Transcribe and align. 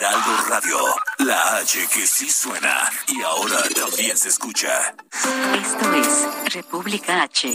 Heraldo 0.00 0.44
Radio, 0.48 0.78
la 1.18 1.56
H 1.56 1.86
que 1.92 2.06
sí 2.06 2.30
suena 2.30 2.90
y 3.06 3.20
ahora 3.20 3.58
también 3.78 4.16
se 4.16 4.30
escucha. 4.30 4.94
Esto 5.12 5.92
es 5.92 6.54
República 6.54 7.20
H. 7.24 7.54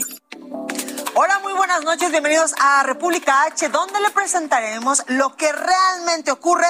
Hola, 1.16 1.40
muy 1.40 1.54
buenas 1.54 1.84
noches, 1.84 2.12
bienvenidos 2.12 2.54
a 2.60 2.84
República 2.84 3.46
H, 3.46 3.70
donde 3.70 4.00
le 4.00 4.12
presentaremos 4.12 5.02
lo 5.08 5.36
que 5.36 5.52
realmente 5.52 6.30
ocurre 6.30 6.68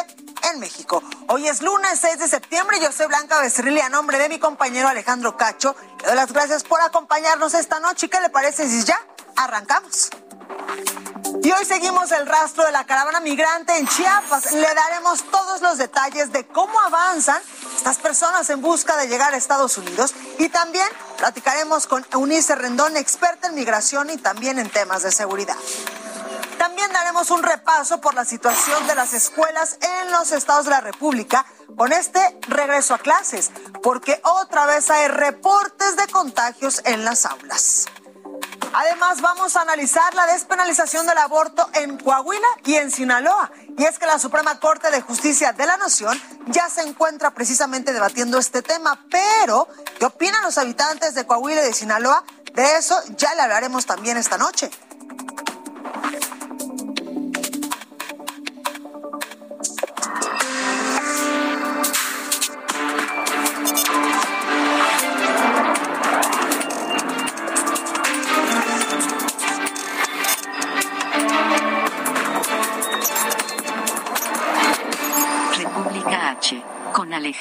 en 0.49 0.61
México. 0.61 1.03
Hoy 1.27 1.45
es 1.45 1.61
lunes 1.61 1.99
6 1.99 2.19
de 2.19 2.29
septiembre, 2.29 2.77
yo 2.81 2.93
soy 2.93 3.07
Blanca 3.07 3.41
Becerril 3.41 3.75
y 3.75 3.81
a 3.81 3.89
nombre 3.89 4.17
de 4.17 4.29
mi 4.29 4.39
compañero 4.39 4.87
Alejandro 4.87 5.35
Cacho, 5.35 5.75
le 5.99 6.07
doy 6.07 6.15
las 6.15 6.31
gracias 6.31 6.63
por 6.63 6.79
acompañarnos 6.79 7.53
esta 7.53 7.81
noche. 7.81 8.07
¿Qué 8.07 8.21
le 8.21 8.29
parece 8.29 8.69
si 8.69 8.85
ya 8.85 8.97
arrancamos? 9.35 10.09
Y 11.45 11.51
hoy 11.51 11.63
seguimos 11.63 12.11
el 12.11 12.25
rastro 12.25 12.65
de 12.65 12.71
la 12.71 12.87
caravana 12.87 13.19
migrante 13.19 13.77
en 13.77 13.87
Chiapas. 13.87 14.51
Le 14.51 14.65
daremos 14.73 15.23
todos 15.29 15.61
los 15.61 15.77
detalles 15.77 16.31
de 16.31 16.47
cómo 16.47 16.79
avanzan 16.79 17.39
estas 17.77 17.99
personas 17.99 18.49
en 18.49 18.63
busca 18.63 18.97
de 18.97 19.07
llegar 19.07 19.31
a 19.31 19.37
Estados 19.37 19.77
Unidos. 19.77 20.15
Y 20.39 20.49
también 20.49 20.87
platicaremos 21.19 21.85
con 21.85 22.03
Eunice 22.11 22.55
Rendón, 22.55 22.97
experta 22.97 23.49
en 23.49 23.53
migración 23.53 24.09
y 24.09 24.17
también 24.17 24.57
en 24.57 24.71
temas 24.71 25.03
de 25.03 25.11
seguridad. 25.11 25.55
También 26.57 26.91
daremos 26.91 27.29
un 27.29 27.43
repaso 27.43 28.01
por 28.01 28.15
la 28.15 28.25
situación 28.25 28.87
de 28.87 28.95
las 28.95 29.13
escuelas 29.13 29.77
en 29.81 30.11
los 30.11 30.31
estados 30.31 30.65
de 30.65 30.71
la 30.71 30.81
República 30.81 31.45
con 31.77 31.93
este 31.93 32.39
regreso 32.47 32.95
a 32.95 32.97
clases, 32.97 33.51
porque 33.83 34.19
otra 34.23 34.65
vez 34.65 34.89
hay 34.89 35.09
reportes 35.09 35.95
de 35.95 36.07
contagios 36.07 36.81
en 36.85 37.05
las 37.05 37.27
aulas. 37.27 37.85
Además, 38.73 39.21
vamos 39.21 39.55
a 39.55 39.61
analizar 39.61 40.13
la 40.15 40.27
despenalización 40.27 41.05
del 41.07 41.17
aborto 41.17 41.69
en 41.73 41.97
Coahuila 41.97 42.47
y 42.65 42.75
en 42.75 42.91
Sinaloa. 42.91 43.49
Y 43.77 43.85
es 43.85 43.97
que 43.97 44.05
la 44.05 44.19
Suprema 44.19 44.59
Corte 44.59 44.91
de 44.91 45.01
Justicia 45.01 45.53
de 45.53 45.65
la 45.65 45.77
Nación 45.77 46.21
ya 46.47 46.69
se 46.69 46.81
encuentra 46.81 47.31
precisamente 47.31 47.93
debatiendo 47.93 48.37
este 48.37 48.61
tema. 48.61 49.05
Pero, 49.09 49.67
¿qué 49.97 50.05
opinan 50.05 50.43
los 50.43 50.57
habitantes 50.57 51.15
de 51.15 51.25
Coahuila 51.25 51.61
y 51.61 51.65
de 51.65 51.73
Sinaloa? 51.73 52.23
De 52.53 52.77
eso 52.77 52.97
ya 53.17 53.33
le 53.35 53.41
hablaremos 53.41 53.85
también 53.85 54.17
esta 54.17 54.37
noche. 54.37 54.69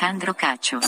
Alejandro 0.04 0.34
Cacho. 0.34 0.80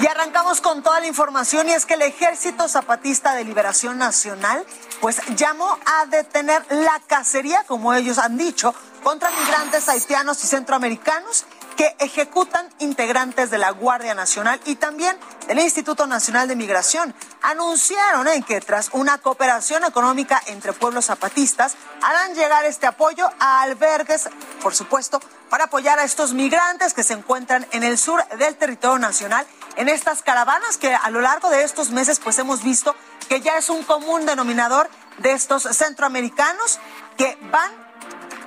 Y 0.00 0.06
arrancamos 0.06 0.60
con 0.60 0.84
toda 0.84 1.00
la 1.00 1.08
información 1.08 1.68
y 1.68 1.72
es 1.72 1.84
que 1.84 1.94
el 1.94 2.02
Ejército 2.02 2.68
Zapatista 2.68 3.34
de 3.34 3.42
Liberación 3.42 3.98
Nacional 3.98 4.64
pues 5.00 5.20
llamó 5.34 5.66
a 5.84 6.06
detener 6.06 6.64
la 6.70 7.00
cacería, 7.08 7.64
como 7.64 7.92
ellos 7.92 8.18
han 8.18 8.38
dicho, 8.38 8.72
contra 9.02 9.30
migrantes 9.30 9.88
haitianos 9.88 10.44
y 10.44 10.46
centroamericanos 10.46 11.44
que 11.76 11.96
ejecutan 11.98 12.68
integrantes 12.78 13.50
de 13.50 13.58
la 13.58 13.70
Guardia 13.72 14.14
Nacional 14.14 14.60
y 14.64 14.76
también 14.76 15.16
del 15.48 15.58
Instituto 15.58 16.06
Nacional 16.06 16.46
de 16.46 16.54
Migración. 16.54 17.14
Anunciaron 17.42 18.28
en 18.28 18.42
que 18.44 18.60
tras 18.60 18.90
una 18.92 19.18
cooperación 19.18 19.82
económica 19.84 20.40
entre 20.46 20.72
pueblos 20.72 21.06
zapatistas 21.06 21.74
harán 22.02 22.34
llegar 22.34 22.64
este 22.66 22.86
apoyo 22.86 23.28
a 23.40 23.62
albergues, 23.62 24.28
por 24.62 24.74
supuesto, 24.74 25.20
para 25.48 25.64
apoyar 25.64 25.98
a 25.98 26.04
estos 26.04 26.34
migrantes 26.34 26.94
que 26.94 27.02
se 27.02 27.14
encuentran 27.14 27.66
en 27.72 27.82
el 27.82 27.98
sur 27.98 28.22
del 28.36 28.56
territorio 28.56 28.98
nacional 28.98 29.46
en 29.76 29.88
estas 29.88 30.22
caravanas 30.22 30.76
que 30.76 30.94
a 30.94 31.08
lo 31.10 31.20
largo 31.20 31.50
de 31.50 31.62
estos 31.62 31.90
meses 31.90 32.20
pues 32.20 32.38
hemos 32.38 32.62
visto 32.62 32.94
que 33.28 33.40
ya 33.40 33.56
es 33.56 33.70
un 33.70 33.84
común 33.84 34.26
denominador 34.26 34.90
de 35.18 35.32
estos 35.32 35.62
centroamericanos 35.62 36.78
que 37.16 37.38
van 37.50 37.88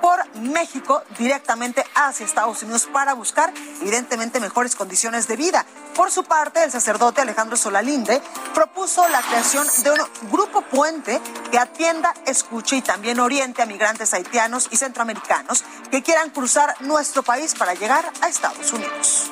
por 0.02 0.36
México 0.36 1.02
directamente 1.16 1.84
hacia 1.94 2.26
Estados 2.26 2.62
Unidos 2.62 2.88
para 2.92 3.14
buscar, 3.14 3.54
evidentemente, 3.80 4.40
mejores 4.40 4.74
condiciones 4.74 5.28
de 5.28 5.36
vida. 5.36 5.64
Por 5.94 6.10
su 6.10 6.24
parte, 6.24 6.64
el 6.64 6.70
sacerdote 6.70 7.20
Alejandro 7.20 7.56
Solalinde 7.56 8.22
propuso 8.54 9.06
la 9.08 9.20
creación 9.20 9.66
de 9.82 9.90
un 9.90 9.98
grupo 10.30 10.62
puente 10.62 11.20
que 11.50 11.58
atienda, 11.58 12.14
escuche 12.26 12.76
y 12.76 12.82
también 12.82 13.20
oriente 13.20 13.60
a 13.60 13.66
migrantes 13.66 14.14
haitianos 14.14 14.68
y 14.70 14.76
centroamericanos 14.76 15.64
que 15.90 16.02
quieran 16.02 16.30
cruzar 16.30 16.74
nuestro 16.80 17.22
país 17.22 17.54
para 17.54 17.74
llegar 17.74 18.10
a 18.22 18.28
Estados 18.28 18.72
Unidos. 18.72 19.30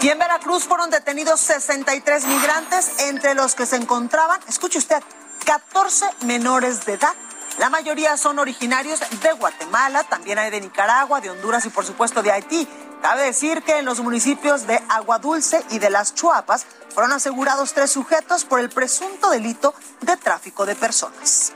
Y 0.00 0.08
en 0.08 0.18
Veracruz 0.18 0.64
fueron 0.64 0.90
detenidos 0.90 1.40
63 1.40 2.26
migrantes, 2.26 2.92
entre 3.00 3.34
los 3.34 3.54
que 3.54 3.66
se 3.66 3.76
encontraban, 3.76 4.40
escuche 4.48 4.78
usted, 4.78 5.02
14 5.44 6.06
menores 6.24 6.84
de 6.84 6.94
edad. 6.94 7.14
La 7.58 7.70
mayoría 7.70 8.16
son 8.16 8.38
originarios 8.38 9.00
de 9.00 9.32
Guatemala, 9.32 10.04
también 10.04 10.38
hay 10.38 10.50
de 10.50 10.60
Nicaragua, 10.60 11.20
de 11.20 11.30
Honduras 11.30 11.64
y 11.66 11.70
por 11.70 11.84
supuesto 11.84 12.22
de 12.22 12.30
Haití. 12.30 12.68
Cabe 13.02 13.24
decir 13.24 13.62
que 13.62 13.78
en 13.78 13.84
los 13.84 14.00
municipios 14.00 14.66
de 14.66 14.80
Agua 14.88 15.18
Dulce 15.18 15.64
y 15.70 15.78
de 15.78 15.90
Las 15.90 16.14
Chuapas 16.14 16.66
fueron 16.92 17.12
asegurados 17.12 17.72
tres 17.72 17.90
sujetos 17.90 18.44
por 18.44 18.60
el 18.60 18.70
presunto 18.70 19.30
delito 19.30 19.74
de 20.00 20.16
tráfico 20.16 20.66
de 20.66 20.74
personas. 20.74 21.52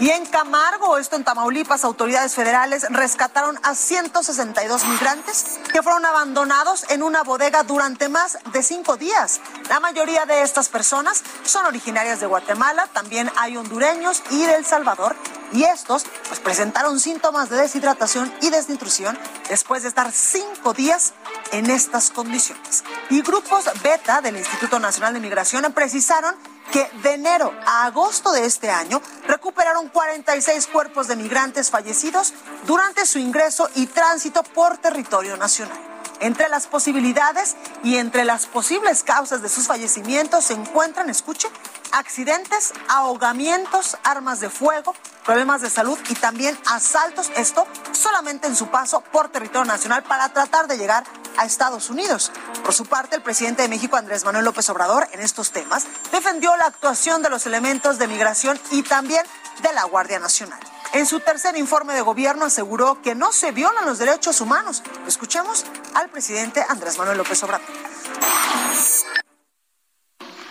Y 0.00 0.10
en 0.10 0.26
Camargo, 0.26 0.98
esto 0.98 1.16
en 1.16 1.24
Tamaulipas, 1.24 1.84
autoridades 1.84 2.34
federales 2.34 2.86
rescataron 2.90 3.58
a 3.62 3.74
162 3.74 4.84
migrantes 4.86 5.60
que 5.72 5.82
fueron 5.82 6.04
abandonados 6.04 6.84
en 6.90 7.02
una 7.02 7.22
bodega 7.22 7.62
durante 7.62 8.08
más 8.08 8.38
de 8.52 8.62
cinco 8.62 8.96
días. 8.96 9.40
La 9.68 9.78
mayoría 9.78 10.26
de 10.26 10.42
estas 10.42 10.68
personas 10.68 11.22
son 11.44 11.66
originarias 11.66 12.20
de 12.20 12.26
Guatemala, 12.26 12.88
también 12.92 13.30
hay 13.36 13.56
hondureños 13.56 14.22
y 14.30 14.44
de 14.44 14.56
El 14.56 14.64
Salvador. 14.64 15.14
Y 15.52 15.64
estos 15.64 16.06
pues, 16.28 16.40
presentaron 16.40 16.98
síntomas 16.98 17.50
de 17.50 17.56
deshidratación 17.56 18.32
y 18.40 18.50
desnutrición 18.50 19.18
después 19.48 19.82
de 19.82 19.88
estar 19.88 20.10
cinco 20.10 20.72
días 20.72 21.12
en 21.52 21.70
estas 21.70 22.10
condiciones. 22.10 22.82
Y 23.10 23.22
grupos 23.22 23.66
beta 23.82 24.20
del 24.20 24.36
Instituto 24.36 24.78
Nacional 24.78 25.14
de 25.14 25.20
Migración 25.20 25.70
precisaron 25.72 26.34
que 26.70 26.88
de 27.02 27.14
enero 27.14 27.52
a 27.66 27.86
agosto 27.86 28.32
de 28.32 28.44
este 28.44 28.70
año 28.70 29.00
recuperaron 29.26 29.88
46 29.88 30.66
cuerpos 30.68 31.08
de 31.08 31.16
migrantes 31.16 31.70
fallecidos 31.70 32.32
durante 32.66 33.06
su 33.06 33.18
ingreso 33.18 33.68
y 33.74 33.86
tránsito 33.86 34.42
por 34.42 34.78
territorio 34.78 35.36
nacional. 35.36 35.91
Entre 36.22 36.48
las 36.48 36.68
posibilidades 36.68 37.56
y 37.82 37.96
entre 37.96 38.24
las 38.24 38.46
posibles 38.46 39.02
causas 39.02 39.42
de 39.42 39.48
sus 39.48 39.66
fallecimientos 39.66 40.44
se 40.44 40.52
encuentran, 40.52 41.10
escuche, 41.10 41.48
accidentes, 41.90 42.72
ahogamientos, 42.88 43.96
armas 44.04 44.38
de 44.38 44.48
fuego, 44.48 44.94
problemas 45.24 45.62
de 45.62 45.68
salud 45.68 45.98
y 46.08 46.14
también 46.14 46.56
asaltos, 46.70 47.32
esto 47.34 47.66
solamente 47.90 48.46
en 48.46 48.54
su 48.54 48.68
paso 48.68 49.00
por 49.00 49.30
territorio 49.30 49.64
nacional 49.64 50.04
para 50.04 50.28
tratar 50.28 50.68
de 50.68 50.78
llegar 50.78 51.02
a 51.38 51.44
Estados 51.44 51.90
Unidos. 51.90 52.30
Por 52.64 52.72
su 52.72 52.86
parte, 52.86 53.16
el 53.16 53.22
presidente 53.22 53.62
de 53.62 53.68
México, 53.68 53.96
Andrés 53.96 54.24
Manuel 54.24 54.44
López 54.44 54.70
Obrador, 54.70 55.08
en 55.10 55.22
estos 55.22 55.50
temas, 55.50 55.88
defendió 56.12 56.56
la 56.56 56.66
actuación 56.66 57.22
de 57.22 57.30
los 57.30 57.46
elementos 57.46 57.98
de 57.98 58.06
migración 58.06 58.60
y 58.70 58.84
también 58.84 59.24
de 59.60 59.72
la 59.72 59.82
Guardia 59.84 60.20
Nacional. 60.20 60.60
En 60.92 61.06
su 61.06 61.20
tercer 61.20 61.56
informe 61.56 61.94
de 61.94 62.02
gobierno 62.02 62.44
aseguró 62.44 63.00
que 63.00 63.14
no 63.14 63.32
se 63.32 63.50
violan 63.50 63.86
los 63.86 63.98
derechos 63.98 64.42
humanos. 64.42 64.82
Escuchemos 65.06 65.64
al 65.94 66.10
presidente 66.10 66.64
Andrés 66.68 66.98
Manuel 66.98 67.16
López 67.16 67.42
Obrador. 67.42 67.66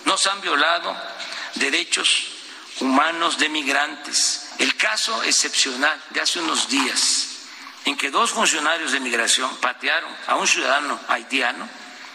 No 0.06 0.18
se 0.18 0.30
han 0.30 0.42
violado 0.42 0.96
derechos 1.56 2.28
humanos 2.80 3.38
de 3.38 3.50
migrantes. 3.50 4.50
El 4.58 4.76
caso 4.78 5.22
excepcional 5.24 6.02
de 6.10 6.22
hace 6.22 6.40
unos 6.40 6.68
días 6.70 7.28
en 7.86 7.96
que 7.96 8.10
dos 8.10 8.32
funcionarios 8.32 8.92
de 8.94 9.00
migración 9.00 9.56
patearon 9.58 10.12
a 10.26 10.36
un 10.36 10.48
ciudadano 10.48 11.00
haitiano, 11.08 11.68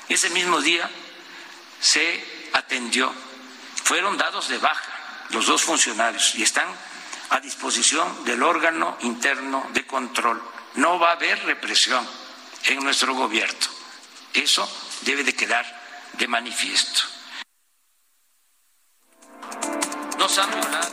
ese 0.08 0.30
mismo 0.30 0.60
día 0.60 0.90
se 1.80 2.48
atendió, 2.52 3.12
fueron 3.84 4.16
dados 4.16 4.48
de 4.48 4.58
baja 4.58 4.92
los 5.30 5.46
dos 5.46 5.62
funcionarios 5.62 6.34
y 6.36 6.42
están 6.42 6.66
a 7.30 7.40
disposición 7.40 8.24
del 8.24 8.42
órgano 8.42 8.96
interno 9.00 9.66
de 9.72 9.86
control. 9.86 10.42
No 10.76 10.98
va 10.98 11.10
a 11.10 11.12
haber 11.12 11.42
represión 11.44 12.06
en 12.64 12.82
nuestro 12.82 13.14
gobierno. 13.14 13.66
Eso 14.32 14.68
debe 15.02 15.24
de 15.24 15.34
quedar 15.34 15.64
de 16.14 16.28
manifiesto. 16.28 17.00
Nos 20.18 20.38
han 20.38 20.50
violado 20.50 20.90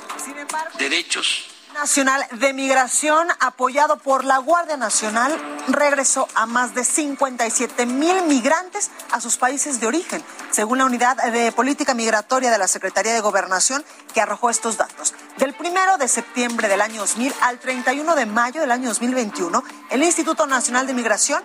derechos 0.78 1.53
Nacional 1.74 2.24
de 2.32 2.54
Migración, 2.54 3.28
apoyado 3.40 3.98
por 3.98 4.24
la 4.26 4.38
Guardia 4.38 4.78
Nacional, 4.78 5.36
regresó 5.68 6.28
a 6.36 6.46
más 6.46 6.76
de 6.76 6.84
57 6.84 7.86
mil 7.88 8.24
migrantes 8.24 8.92
a 9.12 9.20
sus 9.20 9.38
países 9.38 9.80
de 9.80 9.88
origen, 9.88 10.24
según 10.52 10.78
la 10.78 10.86
Unidad 10.86 11.18
de 11.32 11.52
Política 11.52 11.96
Migratoria 11.96 12.52
de 12.52 12.58
la 12.60 12.68
Secretaría 12.68 13.14
de 13.14 13.22
Gobernación, 13.22 13.84
que 14.14 14.22
arrojó 14.22 14.52
estos 14.52 14.78
datos. 14.78 15.14
Del 15.38 15.56
primero 15.56 15.98
de 15.98 16.08
septiembre 16.08 16.68
del 16.68 16.82
año 16.82 17.02
2000 17.02 17.34
al 17.42 17.60
31 17.60 18.16
de 18.16 18.26
mayo 18.28 18.62
del 18.62 18.72
año 18.72 18.90
2021, 18.90 19.64
el 19.90 20.04
Instituto 20.04 20.46
Nacional 20.46 20.86
de 20.86 20.94
Migración 20.94 21.44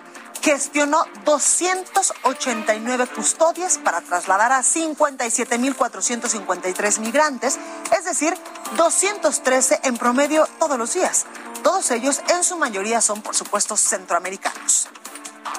gestionó 0.49 1.05
289 1.25 3.05
custodias 3.15 3.77
para 3.77 4.01
trasladar 4.01 4.51
a 4.51 4.63
57.453 4.63 6.99
migrantes, 7.01 7.59
es 7.95 8.05
decir, 8.05 8.35
213 8.75 9.81
en 9.83 9.95
promedio 9.95 10.47
todos 10.57 10.79
los 10.79 10.95
días. 10.95 11.27
Todos 11.61 11.91
ellos, 11.91 12.23
en 12.29 12.43
su 12.43 12.57
mayoría, 12.57 12.99
son, 12.99 13.21
por 13.21 13.35
supuesto, 13.35 13.77
centroamericanos. 13.77 14.87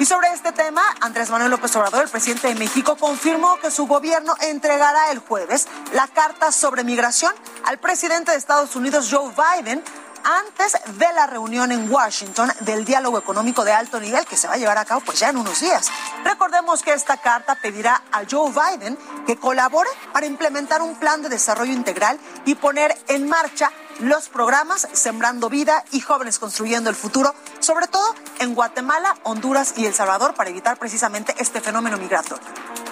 Y 0.01 0.07
sobre 0.07 0.33
este 0.33 0.51
tema, 0.51 0.83
Andrés 1.01 1.31
Manuel 1.31 1.53
López 1.53 1.77
Obrador, 1.77 2.03
el 2.03 2.11
presidente 2.11 2.49
de 2.49 2.57
México, 2.57 2.97
confirmó 2.97 3.61
que 3.61 3.71
su 3.71 3.87
gobierno 3.87 4.35
entregará 4.41 5.13
el 5.13 5.21
jueves 5.21 5.69
la 5.93 6.09
carta 6.09 6.51
sobre 6.51 6.83
migración 6.83 7.33
al 7.65 7.79
presidente 7.79 8.33
de 8.33 8.39
Estados 8.39 8.75
Unidos, 8.75 9.09
Joe 9.09 9.33
Biden, 9.37 9.85
antes 10.25 10.77
de 10.99 11.13
la 11.15 11.27
reunión 11.27 11.73
en 11.73 11.91
Washington 11.91 12.53
del 12.61 12.85
diálogo 12.85 13.19
económico 13.19 13.65
de 13.65 13.73
alto 13.73 14.01
nivel 14.01 14.27
que 14.27 14.37
se 14.37 14.49
va 14.49 14.55
a 14.55 14.57
llevar 14.57 14.79
a 14.79 14.85
cabo 14.85 15.01
pues 15.01 15.19
ya 15.19 15.31
en 15.31 15.37
unos 15.37 15.61
días. 15.61 15.91
Recordemos 16.25 16.83
que 16.83 16.93
esta 16.93 17.17
carta 17.17 17.57
pedirá 17.57 18.03
a 18.13 18.23
Joe 18.31 18.51
Biden 18.51 18.99
que 19.27 19.37
colabore 19.37 19.91
para 20.13 20.27
implementar 20.27 20.83
un 20.83 20.97
plan 20.97 21.23
de 21.23 21.29
desarrollo 21.29 21.73
integral 21.73 22.19
y 22.45 22.55
poner 22.55 22.97
en 23.09 23.29
marcha 23.29 23.71
los 24.01 24.29
programas 24.29 24.89
Sembrando 24.93 25.51
Vida 25.51 25.85
y 25.93 26.01
Jóvenes 26.01 26.39
Construyendo 26.39 26.89
el 26.91 26.97
Futuro, 26.97 27.35
sobre 27.59 27.87
todo 27.87 28.15
en 28.39 28.55
Guatemala, 28.55 29.17
Honduras 29.25 29.75
y 29.77 29.87
El 29.87 29.95
Salvador, 29.95 30.35
para 30.35 30.51
evitar 30.51 30.79
precisamente 30.79 31.35
este 31.39 31.61
fenómeno 31.61 31.99
migratorio. 31.99 32.45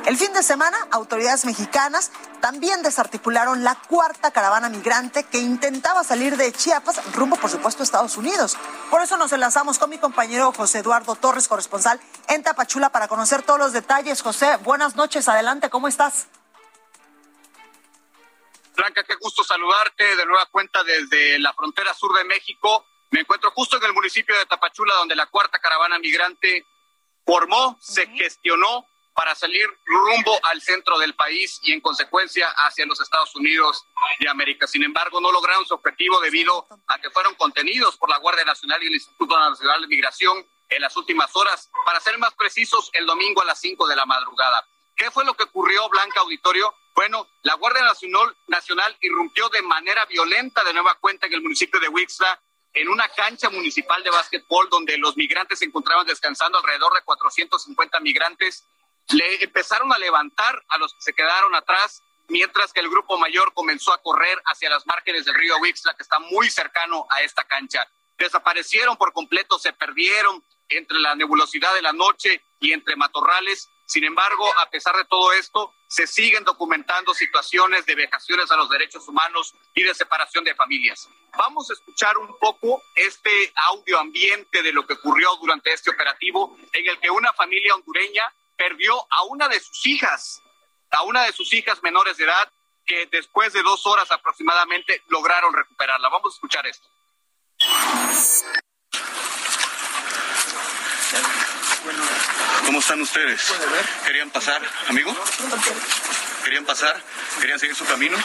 El 0.07 0.17
fin 0.17 0.33
de 0.33 0.43
semana, 0.43 0.77
autoridades 0.91 1.45
mexicanas 1.45 2.11
también 2.41 2.83
desarticularon 2.83 3.65
la 3.65 3.75
cuarta 3.75 4.31
caravana 4.31 4.69
migrante 4.69 5.25
que 5.25 5.39
intentaba 5.39 6.05
salir 6.05 6.37
de 6.37 6.53
Chiapas 6.53 7.01
rumbo, 7.15 7.37
por 7.37 7.51
supuesto, 7.51 7.83
a 7.83 7.85
Estados 7.85 8.17
Unidos. 8.17 8.57
Por 8.91 9.03
eso 9.03 9.17
nos 9.17 9.33
enlazamos 9.33 9.79
con 9.79 9.91
mi 9.91 9.99
compañero 9.99 10.53
José 10.57 10.79
Eduardo 10.79 11.15
Torres, 11.15 11.49
corresponsal 11.49 12.01
en 12.29 12.43
Tapachula, 12.43 12.91
para 12.91 13.09
conocer 13.09 13.43
todos 13.43 13.59
los 13.59 13.73
detalles. 13.73 14.23
José, 14.23 14.57
buenas 14.65 14.97
noches, 14.97 15.29
adelante, 15.29 15.69
¿cómo 15.69 15.89
estás? 15.89 16.27
Blanca, 18.79 19.03
qué 19.03 19.17
gusto 19.17 19.43
saludarte 19.43 20.15
de 20.15 20.25
nueva 20.25 20.47
cuenta 20.47 20.85
desde 20.85 21.41
la 21.41 21.53
frontera 21.53 21.93
sur 21.95 22.17
de 22.17 22.23
México. 22.23 22.87
Me 23.11 23.21
encuentro 23.21 23.51
justo 23.51 23.77
en 23.77 23.83
el 23.83 23.93
municipio 23.93 24.39
de 24.39 24.47
Tapachula, 24.47 24.95
donde 24.95 25.17
la 25.17 25.27
cuarta 25.27 25.59
caravana 25.59 25.99
migrante 25.99 26.65
formó, 27.27 27.77
se 27.81 28.07
gestionó 28.07 28.87
para 29.15 29.35
salir 29.35 29.67
rumbo 29.85 30.39
al 30.45 30.63
centro 30.63 30.97
del 31.01 31.17
país 31.17 31.59
y 31.65 31.73
en 31.73 31.81
consecuencia 31.81 32.47
hacia 32.51 32.87
los 32.87 33.01
Estados 33.01 33.35
Unidos 33.35 33.85
de 34.21 34.29
América. 34.29 34.69
Sin 34.69 34.85
embargo, 34.85 35.21
no 35.21 35.33
lograron 35.33 35.67
su 35.67 35.75
objetivo 35.75 36.21
debido 36.21 36.69
a 36.87 37.01
que 37.01 37.11
fueron 37.11 37.35
contenidos 37.35 37.97
por 37.97 38.09
la 38.09 38.19
Guardia 38.19 38.45
Nacional 38.45 38.81
y 38.85 38.87
el 38.87 38.95
Instituto 38.95 39.37
Nacional 39.37 39.81
de 39.81 39.89
Migración 39.89 40.47
en 40.69 40.83
las 40.83 40.97
últimas 40.97 41.35
horas. 41.35 41.69
Para 41.85 41.99
ser 41.99 42.17
más 42.19 42.33
precisos, 42.35 42.91
el 42.93 43.07
domingo 43.07 43.43
a 43.43 43.45
las 43.45 43.61
5 43.61 43.89
de 43.89 43.97
la 43.97 44.07
madrugada. 44.07 44.65
¿Qué 44.99 45.13
fue 45.13 45.25
lo 45.25 45.35
que 45.35 45.45
ocurrió, 45.45 45.89
Blanca 45.89 46.21
Auditorio? 46.21 46.75
Bueno, 46.97 47.29
la 47.43 47.55
Guardia 47.55 47.83
Nacional, 47.85 48.37
Nacional 48.49 48.97
irrumpió 49.01 49.49
de 49.49 49.63
manera 49.63 50.05
violenta 50.07 50.65
de 50.65 50.73
nueva 50.73 50.97
cuenta 50.97 51.29
en 51.29 51.35
el 51.35 51.41
municipio 51.41 51.79
de 51.79 51.89
Wixla 51.89 52.43
en 52.75 52.89
una 52.89 53.09
cancha 53.09 53.49
municipal 53.49 54.03
de 54.03 54.11
básquetbol 54.11 54.69
donde 54.69 54.99
los 54.99 55.17
migrantes 55.17 55.61
se 55.61 55.67
encontraban 55.67 56.05
descansando, 56.05 56.59
alrededor 56.59 56.93
de 56.95 57.03
450 57.03 58.01
migrantes 58.01 58.67
le 59.11 59.43
empezaron 59.43 59.93
a 59.93 59.99
levantar 59.99 60.65
a 60.69 60.79
los 60.79 60.93
que 60.95 61.01
se 61.01 61.15
quedaron 61.15 61.55
atrás, 61.55 62.03
mientras 62.27 62.73
que 62.73 62.81
el 62.81 62.91
grupo 62.91 63.17
mayor 63.19 63.55
comenzó 63.55 63.93
a 63.93 64.03
correr 64.03 64.43
hacia 64.47 64.69
las 64.69 64.85
márgenes 64.87 65.25
del 65.25 65.35
río 65.35 65.59
Wixla, 65.59 65.95
que 65.95 66.03
está 66.03 66.19
muy 66.19 66.51
cercano 66.51 67.07
a 67.09 67.23
esta 67.23 67.45
cancha. 67.45 67.89
Desaparecieron 68.19 68.97
por 68.97 69.13
completo, 69.13 69.59
se 69.59 69.73
perdieron 69.73 70.45
entre 70.69 70.99
la 70.99 71.15
nebulosidad 71.15 71.73
de 71.75 71.83
la 71.83 71.93
noche 71.93 72.43
y 72.61 72.73
entre 72.73 72.97
matorrales. 72.97 73.71
Sin 73.89 74.05
embargo, 74.05 74.47
a 74.59 74.69
pesar 74.69 74.95
de 74.97 75.07
todo 75.07 75.33
esto, 75.33 75.73
se 75.89 76.07
siguen 76.07 76.45
documentando 76.45 77.15
situaciones 77.15 77.87
de 77.87 77.95
vejaciones 77.95 78.51
a 78.51 78.57
los 78.57 78.69
derechos 78.69 79.09
humanos 79.09 79.55
y 79.75 79.83
de 79.83 79.95
separación 79.95 80.45
de 80.45 80.55
familias. 80.55 81.09
Vamos 81.35 81.71
a 81.71 81.73
escuchar 81.73 82.19
un 82.19 82.39
poco 82.39 82.83
este 82.95 83.51
audio 83.55 83.99
ambiente 83.99 84.63
de 84.63 84.75
lo 84.75 84.87
que 84.87 84.93
ocurrió 84.93 85.35
durante 85.37 85.73
este 85.73 85.91
operativo 85.91 86.55
en 86.75 86.87
el 86.87 87.01
que 87.01 87.09
una 87.09 87.33
familia 87.33 87.75
hondureña 87.77 88.25
perdió 88.59 88.95
a 89.11 89.23
una 89.25 89.49
de 89.49 89.59
sus 89.59 89.87
hijas, 89.87 90.43
a 90.91 91.05
una 91.05 91.23
de 91.23 91.33
sus 91.33 91.51
hijas 91.55 91.83
menores 91.83 92.19
de 92.19 92.25
edad, 92.25 92.53
que 92.85 93.07
después 93.07 93.55
de 93.55 93.63
dos 93.63 93.87
horas 93.87 94.11
aproximadamente 94.11 95.03
lograron 95.09 95.55
recuperarla. 95.55 96.11
Vamos 96.11 96.35
a 96.35 96.37
escuchar 96.37 96.67
esto. 96.67 96.87
¿Cómo 102.67 102.81
están 102.81 103.01
ustedes? 103.01 103.41
¿Querían 104.05 104.31
pasar, 104.31 104.61
amigo? 104.89 105.15
¿Querían 106.45 106.65
pasar? 106.65 107.01
¿Querían 107.41 107.59
seguir 107.59 107.75
su 107.77 107.85
camino? 107.87 108.17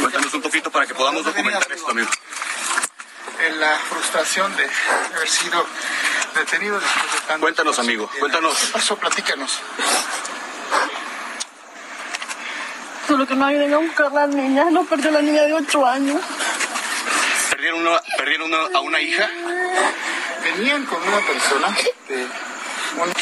Cuéntanos 0.00 0.32
un 0.34 0.42
poquito 0.42 0.70
para 0.70 0.86
que 0.86 0.94
podamos 0.94 1.24
documentar 1.24 1.70
esto, 1.72 1.90
amigo. 1.90 2.08
En 3.46 3.60
la 3.60 3.76
frustración 3.90 4.54
de 4.56 4.68
haber 5.14 5.28
sido 5.28 5.66
detenido 6.34 6.78
después 6.80 7.12
de 7.12 7.18
tanto. 7.26 7.40
Cuéntanos, 7.40 7.78
amigo, 7.78 8.10
cuéntanos. 8.18 8.56
¿Qué 8.58 8.66
pasó? 8.72 8.96
Platícanos. 8.96 9.58
Solo 13.08 13.26
que 13.26 13.34
me 13.34 13.46
ayuden 13.46 13.74
a 13.74 13.78
buscar 13.78 14.12
la 14.12 14.26
niña. 14.26 14.64
No 14.70 14.84
perdió 14.84 15.10
la 15.10 15.22
niña 15.22 15.42
de 15.42 15.52
8 15.54 15.86
años. 15.86 16.20
¿Perdieron, 17.50 17.86
una, 17.86 18.00
perdieron 18.16 18.52
una- 18.52 18.76
a 18.78 18.80
una 18.80 19.00
hija? 19.00 19.28
Venían 20.42 20.84
con 20.86 21.02
una 21.06 21.18
persona 21.20 21.76
de 22.08 22.26
una 23.02 23.12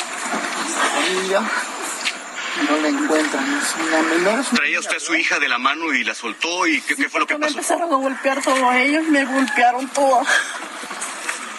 no 2.69 2.76
la 2.76 2.88
encuentran. 2.88 3.59
Es 3.59 3.75
una 3.75 4.02
menor. 4.02 4.40
es 4.40 4.50
una 4.52 4.59
Traía 4.61 4.78
usted 4.78 4.97
a 4.97 5.00
su 5.00 5.14
hija 5.14 5.38
de 5.38 5.49
la 5.49 5.59
mano 5.59 5.93
y 5.93 6.04
la 6.04 6.14
soltó 6.14 6.66
y 6.66 6.81
¿qué, 6.83 6.95
qué 6.95 7.09
fue 7.09 7.21
lo 7.21 7.26
que 7.26 7.35
Me 7.35 7.40
pasó? 7.40 7.54
empezaron 7.54 7.93
a 7.93 7.97
golpear 7.97 8.43
todos 8.43 8.75
ellos. 8.75 9.04
Me 9.09 9.25
golpearon 9.25 9.88
todas. 9.88 10.26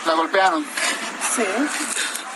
La 0.06 0.14
golpearon. 0.14 0.66
Sí. 1.36 1.46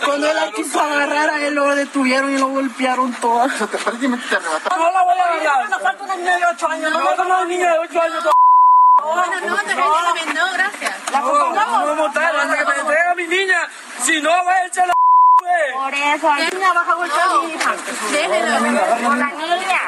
Cuando 0.04 0.30
él 0.30 0.36
la 0.36 0.50
quiso 0.52 0.80
agarrar 0.80 1.30
a 1.30 1.46
él 1.46 1.54
lo 1.54 1.74
detuvieron 1.74 2.34
y 2.34 2.38
lo 2.38 2.48
golpearon 2.48 3.12
todas. 3.14 3.54
O 3.54 3.58
sea, 3.58 3.66
te 3.66 3.78
prácticamente 3.78 4.26
te 4.28 4.36
arrebataron. 4.36 4.78
No 4.78 4.92
la 4.92 5.02
voy 5.04 5.18
a 5.18 5.24
agarrar. 5.24 5.70
Me 5.70 5.78
falta 5.78 6.04
una 6.04 6.16
niña 6.16 6.36
de 6.36 6.44
8 6.52 6.68
años. 6.68 6.92
No, 6.92 7.16
no, 7.16 7.26
una 7.26 7.44
niña 7.46 7.72
de 7.72 7.78
8 7.78 8.02
años. 8.02 8.24
Bueno, 9.02 9.40
no, 9.40 9.56
también 9.56 10.34
no, 10.34 10.52
gracias. 10.52 10.92
La 11.12 11.18
acompañamos. 11.18 11.86
No, 11.86 11.94
no, 11.94 12.06
hasta 12.06 12.58
que 12.58 12.64
me 12.64 12.80
entregue 12.80 13.08
a 13.10 13.14
mi 13.14 13.26
niña. 13.26 13.68
Si 14.04 14.20
no, 14.20 14.30
va 14.30 14.52
a 14.52 14.66
echar 14.66 14.86
la 14.86 14.94
Por 15.74 15.94
eso, 15.94 16.34
niña 16.34 16.72
baja 16.72 16.92
a 16.92 16.96
mi 17.42 17.52
hija. 17.52 17.74
Déjenlo. 18.12 19.08
Por 19.08 19.16
la 19.16 19.26
niña. 19.26 19.80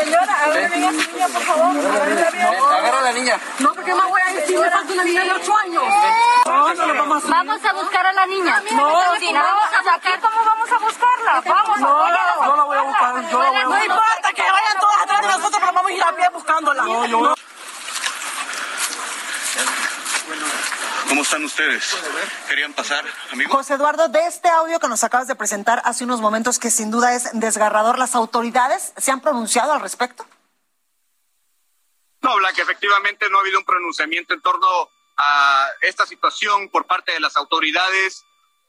Señora, 0.00 0.44
agárreme 0.44 0.86
a 0.86 0.90
mi 0.90 1.06
niña, 1.06 1.28
por 1.28 1.42
favor. 1.42 1.76
Agarra 2.76 2.98
a 2.98 3.02
la 3.02 3.12
niña. 3.12 3.40
No, 3.58 3.72
porque 3.74 3.94
me 3.94 4.04
voy 4.04 4.20
a 4.26 4.32
decir, 4.32 4.58
me 4.58 4.70
falta 4.70 4.92
una 4.92 5.04
niña 5.04 5.24
de 5.24 5.32
8 5.32 5.56
años. 5.56 5.84
No, 6.46 6.74
no 6.74 6.86
lo 6.86 6.94
vamos 6.94 7.24
a. 7.24 7.28
Vamos 7.28 7.64
a 7.64 7.72
buscar 7.72 8.06
a 8.06 8.12
la 8.12 8.26
niña. 8.26 8.62
No, 8.72 9.18
si 9.18 9.32
no 9.32 9.42
vamos 9.42 9.68
a 9.72 9.82
sacar, 9.92 10.20
¿cómo 10.20 10.44
vamos 10.44 10.72
a 10.72 10.78
buscarla? 10.78 11.42
Vamos 11.44 11.80
No, 11.80 12.46
no 12.46 12.56
la 12.56 12.64
voy 12.64 12.78
a 12.78 12.82
buscar. 12.82 13.30
Yo 13.30 13.42
la 13.42 13.50
voy 13.50 13.58
a 13.58 13.62
No 13.62 13.68
buscar. 13.68 13.88
No 13.88 13.94
importa 13.94 14.32
que 14.34 14.42
vayan 14.42 14.80
todas 14.80 15.02
atrás 15.02 15.20
de 15.22 15.28
nosotros, 15.28 15.60
pero 15.60 15.72
vamos 15.72 15.90
a 15.90 15.94
ir 15.94 16.02
a 16.02 16.12
pie 16.16 16.28
buscándola. 16.32 16.82
No, 16.82 17.06
yo. 17.06 17.34
¿Cómo 21.08 21.22
están 21.22 21.44
ustedes? 21.44 21.96
¿Querían 22.48 22.72
pasar, 22.72 23.04
amigo? 23.30 23.52
José 23.52 23.74
Eduardo, 23.74 24.08
de 24.08 24.26
este 24.26 24.48
audio 24.48 24.80
que 24.80 24.88
nos 24.88 25.04
acabas 25.04 25.28
de 25.28 25.34
presentar 25.34 25.80
hace 25.84 26.04
unos 26.04 26.20
momentos, 26.20 26.58
que 26.58 26.70
sin 26.70 26.90
duda 26.90 27.14
es 27.14 27.30
desgarrador, 27.32 27.98
¿las 27.98 28.14
autoridades 28.14 28.92
se 28.96 29.10
han 29.12 29.20
pronunciado 29.20 29.72
al 29.72 29.80
respecto? 29.80 30.26
No, 32.22 32.36
Blanca, 32.36 32.62
efectivamente 32.62 33.30
no 33.30 33.38
ha 33.38 33.40
habido 33.40 33.58
un 33.58 33.64
pronunciamiento 33.64 34.34
en 34.34 34.40
torno 34.40 34.66
a 35.16 35.68
esta 35.80 36.06
situación 36.06 36.68
por 36.70 36.86
parte 36.86 37.12
de 37.12 37.20
las 37.20 37.36
autoridades. 37.36 38.24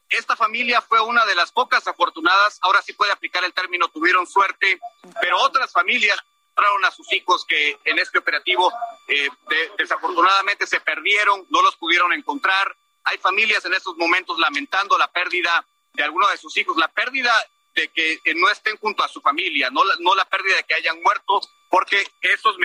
Esta 0.08 0.36
familia 0.36 0.80
fue 0.80 1.00
una 1.00 1.26
de 1.26 1.34
las 1.34 1.52
pocas 1.52 1.86
afortunadas, 1.86 2.58
ahora 2.62 2.80
sí 2.82 2.92
puede 2.92 3.12
aplicar 3.12 3.44
el 3.44 3.52
término 3.52 3.88
tuvieron 3.88 4.26
suerte, 4.26 4.80
pero 5.20 5.38
otras 5.40 5.72
familias 5.72 6.18
encontraron 6.58 6.84
a 6.84 6.90
sus 6.90 7.12
hijos 7.12 7.44
que 7.46 7.78
en 7.84 7.98
este 7.98 8.18
operativo 8.18 8.72
eh, 9.06 9.28
desafortunadamente 9.76 10.66
se 10.66 10.80
perdieron, 10.80 11.46
no 11.50 11.62
los 11.62 11.76
pudieron 11.76 12.12
encontrar. 12.12 12.76
Hay 13.04 13.18
familias 13.18 13.64
en 13.64 13.74
estos 13.74 13.96
momentos 13.96 14.38
lamentando 14.38 14.98
la 14.98 15.10
pérdida 15.10 15.64
de 15.94 16.02
algunos 16.02 16.30
de 16.30 16.36
sus 16.36 16.56
hijos, 16.56 16.76
la 16.76 16.88
pérdida 16.88 17.32
de 17.74 17.88
que 17.88 18.20
no 18.34 18.50
estén 18.50 18.76
junto 18.78 19.04
a 19.04 19.08
su 19.08 19.20
familia, 19.20 19.70
no 19.70 19.84
la, 19.84 19.94
no 20.00 20.14
la 20.14 20.24
pérdida 20.24 20.56
de 20.56 20.64
que 20.64 20.74
hayan 20.74 21.00
muerto, 21.02 21.40
porque 21.70 22.04
esos 22.20 22.56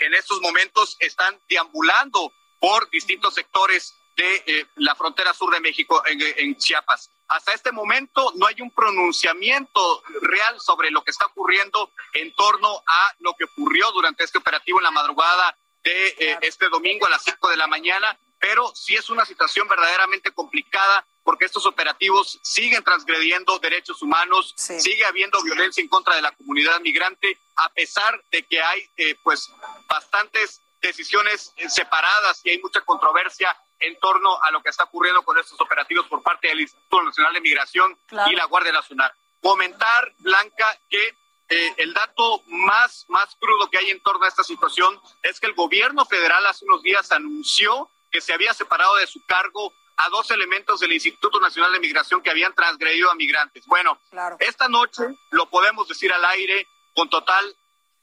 en 0.00 0.14
estos 0.14 0.40
momentos 0.40 0.96
están 0.98 1.38
deambulando 1.48 2.32
por 2.58 2.90
distintos 2.90 3.34
sectores 3.34 3.94
de 4.16 4.44
eh, 4.46 4.66
la 4.76 4.94
frontera 4.94 5.34
sur 5.34 5.52
de 5.52 5.60
México 5.60 6.02
en, 6.06 6.56
Chiapas. 6.56 7.10
Hasta 7.28 7.52
este 7.52 7.72
momento 7.72 8.32
no 8.36 8.46
hay 8.46 8.60
un 8.60 8.70
pronunciamiento 8.70 10.02
real 10.22 10.60
sobre 10.60 10.90
lo 10.90 11.02
que 11.02 11.10
está 11.10 11.26
ocurriendo 11.26 11.90
en 12.12 12.32
torno 12.34 12.82
a 12.86 13.14
lo 13.20 13.34
que 13.34 13.44
ocurrió 13.44 13.90
durante 13.92 14.24
este 14.24 14.38
operativo 14.38 14.78
en 14.78 14.84
la 14.84 14.90
madrugada 14.90 15.56
de 15.82 16.08
eh, 16.18 16.38
este 16.42 16.68
domingo 16.68 17.06
a 17.06 17.10
las 17.10 17.24
5 17.24 17.48
de 17.50 17.56
la 17.56 17.66
mañana, 17.66 18.16
pero 18.38 18.72
sí 18.74 18.94
es 18.94 19.10
una 19.10 19.24
situación 19.24 19.66
verdaderamente 19.68 20.30
complicada 20.32 21.04
porque 21.24 21.46
estos 21.46 21.64
operativos 21.66 22.38
siguen 22.42 22.84
transgrediendo 22.84 23.58
derechos 23.58 24.02
humanos, 24.02 24.52
sigue 24.56 25.04
habiendo 25.06 25.42
violencia 25.42 25.80
en 25.80 25.88
contra 25.88 26.14
de 26.14 26.22
la 26.22 26.32
comunidad 26.32 26.78
migrante, 26.80 27.38
a 27.56 27.70
pesar 27.70 28.22
de 28.30 28.42
que 28.42 28.60
hay 28.60 28.86
eh, 28.98 29.16
pues 29.22 29.50
bastantes 29.88 30.60
decisiones 30.82 31.54
separadas 31.68 32.42
y 32.44 32.50
hay 32.50 32.58
mucha 32.58 32.82
controversia 32.82 33.56
en 33.86 33.98
torno 33.98 34.42
a 34.42 34.50
lo 34.50 34.62
que 34.62 34.70
está 34.70 34.84
ocurriendo 34.84 35.22
con 35.22 35.38
estos 35.38 35.60
operativos 35.60 36.06
por 36.06 36.22
parte 36.22 36.48
del 36.48 36.60
Instituto 36.60 37.02
Nacional 37.02 37.34
de 37.34 37.40
Migración 37.40 37.98
y 38.26 38.34
la 38.34 38.46
Guardia 38.46 38.72
Nacional. 38.72 39.12
Comentar, 39.40 40.12
Blanca, 40.18 40.78
que 40.88 41.14
eh, 41.48 41.74
el 41.76 41.92
dato 41.92 42.42
más, 42.46 43.04
más 43.08 43.36
crudo 43.36 43.68
que 43.68 43.78
hay 43.78 43.90
en 43.90 44.00
torno 44.00 44.24
a 44.24 44.28
esta 44.28 44.42
situación 44.42 44.98
es 45.22 45.38
que 45.38 45.46
el 45.46 45.52
gobierno 45.52 46.06
federal 46.06 46.46
hace 46.46 46.64
unos 46.64 46.82
días 46.82 47.12
anunció 47.12 47.90
que 48.10 48.20
se 48.20 48.32
había 48.32 48.54
separado 48.54 48.96
de 48.96 49.06
su 49.06 49.24
cargo 49.26 49.72
a 49.96 50.08
dos 50.08 50.30
elementos 50.30 50.80
del 50.80 50.92
Instituto 50.92 51.38
Nacional 51.40 51.72
de 51.72 51.80
Migración 51.80 52.22
que 52.22 52.30
habían 52.30 52.54
transgredido 52.54 53.10
a 53.10 53.14
migrantes. 53.14 53.66
Bueno, 53.66 53.98
esta 54.38 54.68
noche 54.68 55.02
lo 55.30 55.46
podemos 55.50 55.86
decir 55.86 56.12
al 56.12 56.24
aire 56.24 56.66
con 56.94 57.10
total 57.10 57.54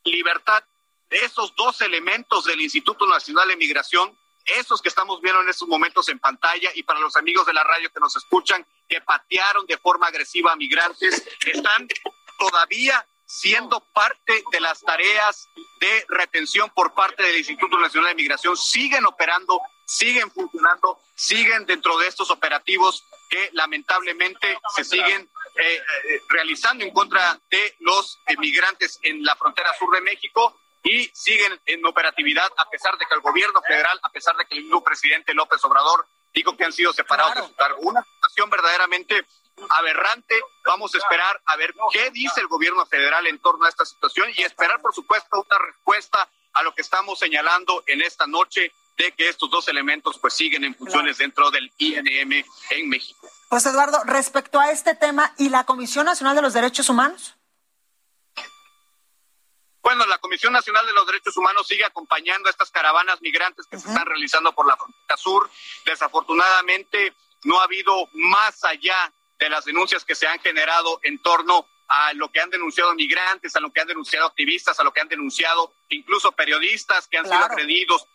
libertad. 0.03 0.63
Esos 1.09 1.53
dos 1.55 1.81
elementos 1.81 2.45
del 2.45 2.61
Instituto 2.61 3.07
Nacional 3.07 3.47
de 3.50 3.57
Migración 3.57 4.17
esos 4.45 4.81
que 4.81 4.89
estamos 4.89 5.21
viendo 5.21 5.41
en 5.41 5.50
estos 5.50 5.67
momentos 5.67 6.10
en 6.10 6.19
pantalla 6.19 6.69
y 6.75 6.83
para 6.83 7.00
los 7.00 7.15
amigos 7.15 7.45
de 7.45 7.53
la 7.53 7.63
radio 7.63 7.91
que 7.91 8.00
nos 8.00 8.15
escuchan, 8.15 8.65
que 8.88 9.01
patearon 9.01 9.65
de 9.65 9.77
forma 9.77 10.07
agresiva 10.07 10.51
a 10.51 10.55
migrantes, 10.55 11.27
están 11.45 11.88
todavía 12.38 13.05
siendo 13.25 13.79
parte 13.93 14.43
de 14.51 14.60
las 14.60 14.81
tareas 14.81 15.48
de 15.79 16.05
retención 16.10 16.69
por 16.71 16.93
parte 16.93 17.24
del 17.24 17.38
Instituto 17.38 17.79
Nacional 17.79 18.10
de 18.10 18.15
Migración, 18.15 18.57
siguen 18.57 19.05
operando, 19.05 19.62
siguen 19.86 20.29
funcionando, 20.31 21.00
siguen 21.15 21.65
dentro 21.65 21.98
de 21.98 22.07
estos 22.07 22.29
operativos 22.29 23.05
que 23.29 23.50
lamentablemente 23.53 24.57
se 24.75 24.83
siguen 24.83 25.29
eh, 25.55 25.75
eh, 25.75 26.21
realizando 26.27 26.83
en 26.83 26.91
contra 26.91 27.39
de 27.50 27.75
los 27.79 28.19
migrantes 28.38 29.00
en 29.03 29.24
la 29.24 29.36
frontera 29.38 29.71
sur 29.79 29.93
de 29.95 30.01
México 30.01 30.57
y 30.83 31.11
siguen 31.13 31.59
en 31.65 31.85
operatividad 31.85 32.50
a 32.57 32.69
pesar 32.69 32.97
de 32.97 33.05
que 33.05 33.13
el 33.13 33.21
gobierno 33.21 33.61
federal, 33.61 34.00
a 34.01 34.09
pesar 34.09 34.35
de 34.35 34.45
que 34.45 34.55
el 34.55 34.63
mismo 34.63 34.83
presidente 34.83 35.33
López 35.33 35.63
Obrador 35.63 36.07
dijo 36.33 36.55
que 36.55 36.65
han 36.65 36.73
sido 36.73 36.93
separados 36.93 37.35
de 37.35 37.47
su 37.47 37.55
cargo. 37.55 37.79
Una 37.81 38.03
situación 38.03 38.50
verdaderamente 38.50 39.25
aberrante. 39.69 40.35
Vamos 40.65 40.93
a 40.95 40.97
esperar 40.97 41.41
a 41.45 41.55
ver 41.55 41.73
qué 41.91 42.09
dice 42.11 42.41
el 42.41 42.47
gobierno 42.47 42.85
federal 42.85 43.27
en 43.27 43.39
torno 43.39 43.65
a 43.65 43.69
esta 43.69 43.85
situación 43.85 44.29
y 44.35 44.43
esperar, 44.43 44.81
por 44.81 44.93
supuesto, 44.93 45.45
una 45.50 45.59
respuesta 45.59 46.27
a 46.53 46.63
lo 46.63 46.73
que 46.73 46.81
estamos 46.81 47.19
señalando 47.19 47.83
en 47.88 48.01
esta 48.01 48.27
noche 48.27 48.71
de 48.97 49.11
que 49.13 49.29
estos 49.29 49.50
dos 49.50 49.67
elementos 49.67 50.19
pues 50.19 50.33
siguen 50.33 50.63
en 50.63 50.75
funciones 50.75 51.17
dentro 51.17 51.50
del 51.50 51.71
INM 51.77 52.43
en 52.69 52.89
México. 52.89 53.29
Pues 53.50 53.65
Eduardo, 53.65 54.01
respecto 54.05 54.59
a 54.59 54.71
este 54.71 54.95
tema 54.95 55.33
y 55.38 55.50
la 55.50 55.63
Comisión 55.65 56.05
Nacional 56.05 56.35
de 56.35 56.41
los 56.41 56.53
Derechos 56.53 56.89
Humanos. 56.89 57.35
Bueno, 59.81 60.05
la 60.05 60.19
Comisión 60.19 60.53
Nacional 60.53 60.85
de 60.85 60.93
los 60.93 61.07
Derechos 61.07 61.35
Humanos 61.38 61.67
sigue 61.67 61.83
acompañando 61.85 62.47
a 62.47 62.51
estas 62.51 62.69
caravanas 62.69 63.21
migrantes 63.21 63.65
que 63.65 63.79
se 63.79 63.88
están 63.88 64.05
realizando 64.05 64.53
por 64.53 64.67
la 64.67 64.77
frontera 64.77 65.17
sur. 65.17 65.50
Desafortunadamente, 65.85 67.13
no 67.43 67.59
ha 67.59 67.63
habido 67.63 68.07
más 68.13 68.63
allá 68.63 69.11
de 69.39 69.50
las 69.50 69.65
denuncias 69.65 70.05
que 70.05 70.13
se 70.13 70.27
han 70.27 70.39
generado 70.39 71.00
en 71.01 71.19
torno 71.19 71.65
a 71.88 72.13
lo 72.13 72.31
que 72.31 72.39
han 72.39 72.50
denunciado 72.50 72.93
migrantes, 72.93 73.55
a 73.55 73.59
lo 73.59 73.71
que 73.71 73.81
han 73.81 73.88
denunciado 73.88 74.27
activistas, 74.27 74.79
a 74.79 74.83
lo 74.83 74.93
que 74.93 75.01
han 75.01 75.09
denunciado 75.09 75.73
incluso 75.89 76.31
periodistas 76.31 77.07
que 77.07 77.17
han 77.17 77.25
sido 77.25 77.39
agredidos 77.39 78.07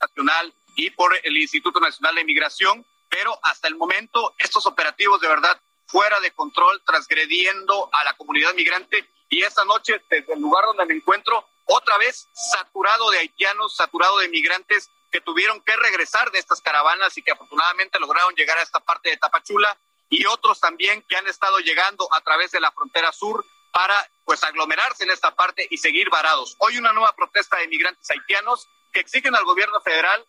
nacional 0.00 0.52
y 0.76 0.90
por 0.90 1.16
el 1.22 1.36
Instituto 1.36 1.80
Nacional 1.80 2.16
de 2.16 2.24
Migración, 2.24 2.84
pero 3.08 3.38
hasta 3.42 3.68
el 3.68 3.76
momento 3.76 4.34
estos 4.38 4.66
operativos 4.66 5.20
de 5.20 5.28
verdad 5.28 5.58
fuera 5.86 6.20
de 6.20 6.32
control, 6.32 6.82
transgrediendo 6.84 7.88
a 7.92 8.04
la 8.04 8.14
comunidad 8.14 8.54
migrante 8.54 9.08
y 9.32 9.42
esta 9.42 9.64
noche 9.64 9.98
desde 10.10 10.34
el 10.34 10.40
lugar 10.40 10.66
donde 10.66 10.84
me 10.84 10.94
encuentro, 10.94 11.48
otra 11.64 11.96
vez 11.96 12.28
saturado 12.34 13.10
de 13.10 13.18
haitianos, 13.18 13.74
saturado 13.74 14.18
de 14.18 14.28
migrantes 14.28 14.90
que 15.10 15.22
tuvieron 15.22 15.62
que 15.62 15.74
regresar 15.74 16.30
de 16.30 16.38
estas 16.38 16.60
caravanas 16.60 17.16
y 17.16 17.22
que 17.22 17.32
afortunadamente 17.32 17.98
lograron 17.98 18.34
llegar 18.34 18.58
a 18.58 18.62
esta 18.62 18.80
parte 18.80 19.08
de 19.08 19.16
Tapachula 19.16 19.78
y 20.10 20.26
otros 20.26 20.60
también 20.60 21.02
que 21.08 21.16
han 21.16 21.26
estado 21.26 21.60
llegando 21.60 22.06
a 22.12 22.20
través 22.20 22.50
de 22.50 22.60
la 22.60 22.72
frontera 22.72 23.10
sur 23.10 23.42
para 23.72 24.06
pues 24.26 24.44
aglomerarse 24.44 25.04
en 25.04 25.10
esta 25.10 25.34
parte 25.34 25.66
y 25.70 25.78
seguir 25.78 26.10
varados. 26.10 26.54
Hoy 26.58 26.76
una 26.76 26.92
nueva 26.92 27.16
protesta 27.16 27.56
de 27.56 27.68
migrantes 27.68 28.10
haitianos 28.10 28.68
que 28.92 29.00
exigen 29.00 29.34
al 29.34 29.46
gobierno 29.46 29.80
federal 29.80 30.26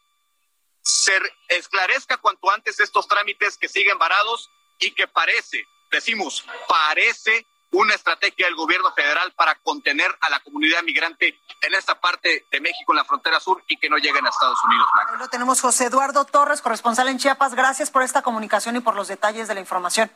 se 0.81 1.19
esclarezca 1.49 2.15
cuanto 2.15 2.49
antes 2.49 2.79
estos 2.79 3.05
trámites 3.09 3.57
que 3.57 3.67
siguen 3.67 3.97
varados 3.97 4.49
y 4.79 4.91
que 4.91 5.09
parece, 5.09 5.67
decimos, 5.91 6.45
parece 6.69 7.45
una 7.73 7.95
estrategia 7.95 8.45
del 8.45 8.55
gobierno 8.55 8.91
federal 8.93 9.33
para 9.33 9.55
contener 9.55 10.15
a 10.21 10.29
la 10.29 10.39
comunidad 10.39 10.83
migrante 10.83 11.39
en 11.61 11.73
esta 11.73 11.99
parte 11.99 12.45
de 12.51 12.61
México, 12.61 12.93
en 12.93 12.97
la 12.97 13.05
frontera 13.05 13.39
sur, 13.39 13.63
y 13.67 13.77
que 13.77 13.89
no 13.89 13.97
lleguen 13.97 14.25
a 14.25 14.29
Estados 14.29 14.59
Unidos. 14.63 14.87
Blanca. 14.93 15.17
lo 15.17 15.27
tenemos 15.27 15.59
José 15.59 15.85
Eduardo 15.85 16.25
Torres, 16.25 16.61
corresponsal 16.61 17.07
en 17.09 17.17
Chiapas. 17.17 17.55
Gracias 17.55 17.89
por 17.89 18.03
esta 18.03 18.21
comunicación 18.21 18.75
y 18.75 18.79
por 18.79 18.95
los 18.95 19.07
detalles 19.07 19.47
de 19.47 19.55
la 19.55 19.59
información. 19.59 20.11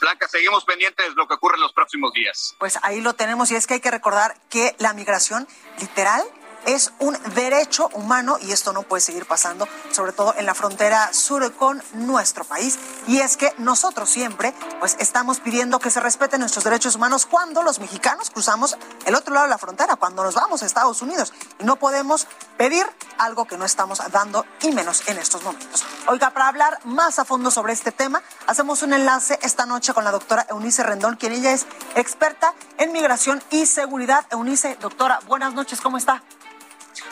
Blanca, 0.00 0.28
seguimos 0.28 0.64
pendientes 0.64 1.06
de 1.06 1.14
lo 1.14 1.26
que 1.26 1.34
ocurre 1.34 1.56
en 1.56 1.62
los 1.62 1.72
próximos 1.72 2.12
días. 2.12 2.54
Pues 2.58 2.78
ahí 2.82 3.00
lo 3.00 3.14
tenemos 3.14 3.50
y 3.50 3.56
es 3.56 3.66
que 3.66 3.74
hay 3.74 3.80
que 3.80 3.90
recordar 3.90 4.36
que 4.50 4.74
la 4.78 4.92
migración 4.92 5.46
literal 5.78 6.22
es 6.66 6.92
un 6.98 7.16
derecho 7.34 7.88
humano 7.94 8.38
y 8.40 8.52
esto 8.52 8.72
no 8.72 8.82
puede 8.82 9.00
seguir 9.00 9.24
pasando, 9.24 9.66
sobre 9.92 10.12
todo 10.12 10.34
en 10.36 10.46
la 10.46 10.54
frontera 10.54 11.12
sur 11.12 11.52
con 11.54 11.82
nuestro 11.94 12.44
país. 12.44 12.78
Y 13.06 13.20
es 13.20 13.36
que 13.36 13.54
nosotros 13.58 14.10
siempre 14.10 14.52
pues 14.80 14.96
estamos 14.98 15.40
pidiendo 15.40 15.78
que 15.78 15.90
se 15.90 16.00
respeten 16.00 16.40
nuestros 16.40 16.64
derechos 16.64 16.96
humanos 16.96 17.26
cuando 17.26 17.62
los 17.62 17.78
mexicanos 17.78 18.30
cruzamos 18.30 18.76
el 19.04 19.14
otro 19.14 19.32
lado 19.32 19.46
de 19.46 19.50
la 19.50 19.58
frontera, 19.58 19.96
cuando 19.96 20.24
nos 20.24 20.34
vamos 20.34 20.62
a 20.62 20.66
Estados 20.66 21.00
Unidos. 21.02 21.32
Y 21.60 21.64
no 21.64 21.76
podemos 21.76 22.26
pedir 22.56 22.84
algo 23.18 23.46
que 23.46 23.56
no 23.56 23.64
estamos 23.64 24.00
dando 24.10 24.44
y 24.62 24.72
menos 24.72 25.08
en 25.08 25.18
estos 25.18 25.42
momentos. 25.44 25.84
Oiga, 26.08 26.30
para 26.30 26.48
hablar 26.48 26.80
más 26.84 27.18
a 27.18 27.24
fondo 27.24 27.50
sobre 27.50 27.72
este 27.72 27.92
tema, 27.92 28.22
hacemos 28.46 28.82
un 28.82 28.92
enlace 28.92 29.38
esta 29.42 29.66
noche 29.66 29.94
con 29.94 30.04
la 30.04 30.10
doctora 30.10 30.46
Eunice 30.50 30.82
Rendón, 30.82 31.16
quien 31.16 31.32
ella 31.32 31.52
es 31.52 31.66
experta 31.94 32.54
en 32.78 32.92
migración 32.92 33.42
y 33.50 33.66
seguridad. 33.66 34.26
Eunice, 34.30 34.76
doctora, 34.80 35.20
buenas 35.26 35.54
noches, 35.54 35.80
¿cómo 35.80 35.96
está? 35.96 36.22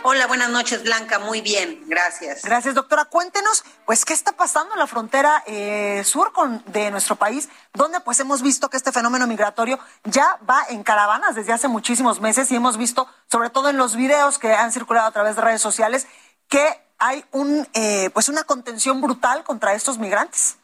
Hola, 0.06 0.26
buenas 0.26 0.50
noches, 0.50 0.82
Blanca. 0.82 1.18
Muy 1.18 1.40
bien, 1.40 1.82
gracias. 1.86 2.42
Gracias, 2.42 2.74
doctora. 2.74 3.06
Cuéntenos, 3.06 3.64
pues, 3.86 4.04
¿qué 4.04 4.12
está 4.12 4.32
pasando 4.32 4.74
en 4.74 4.78
la 4.78 4.86
frontera 4.86 5.42
eh, 5.46 6.02
sur 6.04 6.30
con, 6.34 6.62
de 6.66 6.90
nuestro 6.90 7.16
país, 7.16 7.48
donde 7.72 8.00
pues 8.00 8.20
hemos 8.20 8.42
visto 8.42 8.68
que 8.68 8.76
este 8.76 8.92
fenómeno 8.92 9.26
migratorio 9.26 9.78
ya 10.04 10.38
va 10.48 10.66
en 10.68 10.82
caravanas 10.82 11.34
desde 11.34 11.54
hace 11.54 11.68
muchísimos 11.68 12.20
meses 12.20 12.50
y 12.50 12.54
hemos 12.54 12.76
visto, 12.76 13.08
sobre 13.32 13.48
todo 13.48 13.70
en 13.70 13.78
los 13.78 13.96
videos 13.96 14.38
que 14.38 14.52
han 14.52 14.72
circulado 14.72 15.08
a 15.08 15.12
través 15.12 15.36
de 15.36 15.42
redes 15.42 15.62
sociales, 15.62 16.06
que 16.50 16.82
hay 16.98 17.24
un, 17.30 17.66
eh, 17.72 18.10
pues 18.12 18.28
una 18.28 18.44
contención 18.44 19.00
brutal 19.00 19.42
contra 19.42 19.72
estos 19.72 19.96
migrantes. 19.96 20.58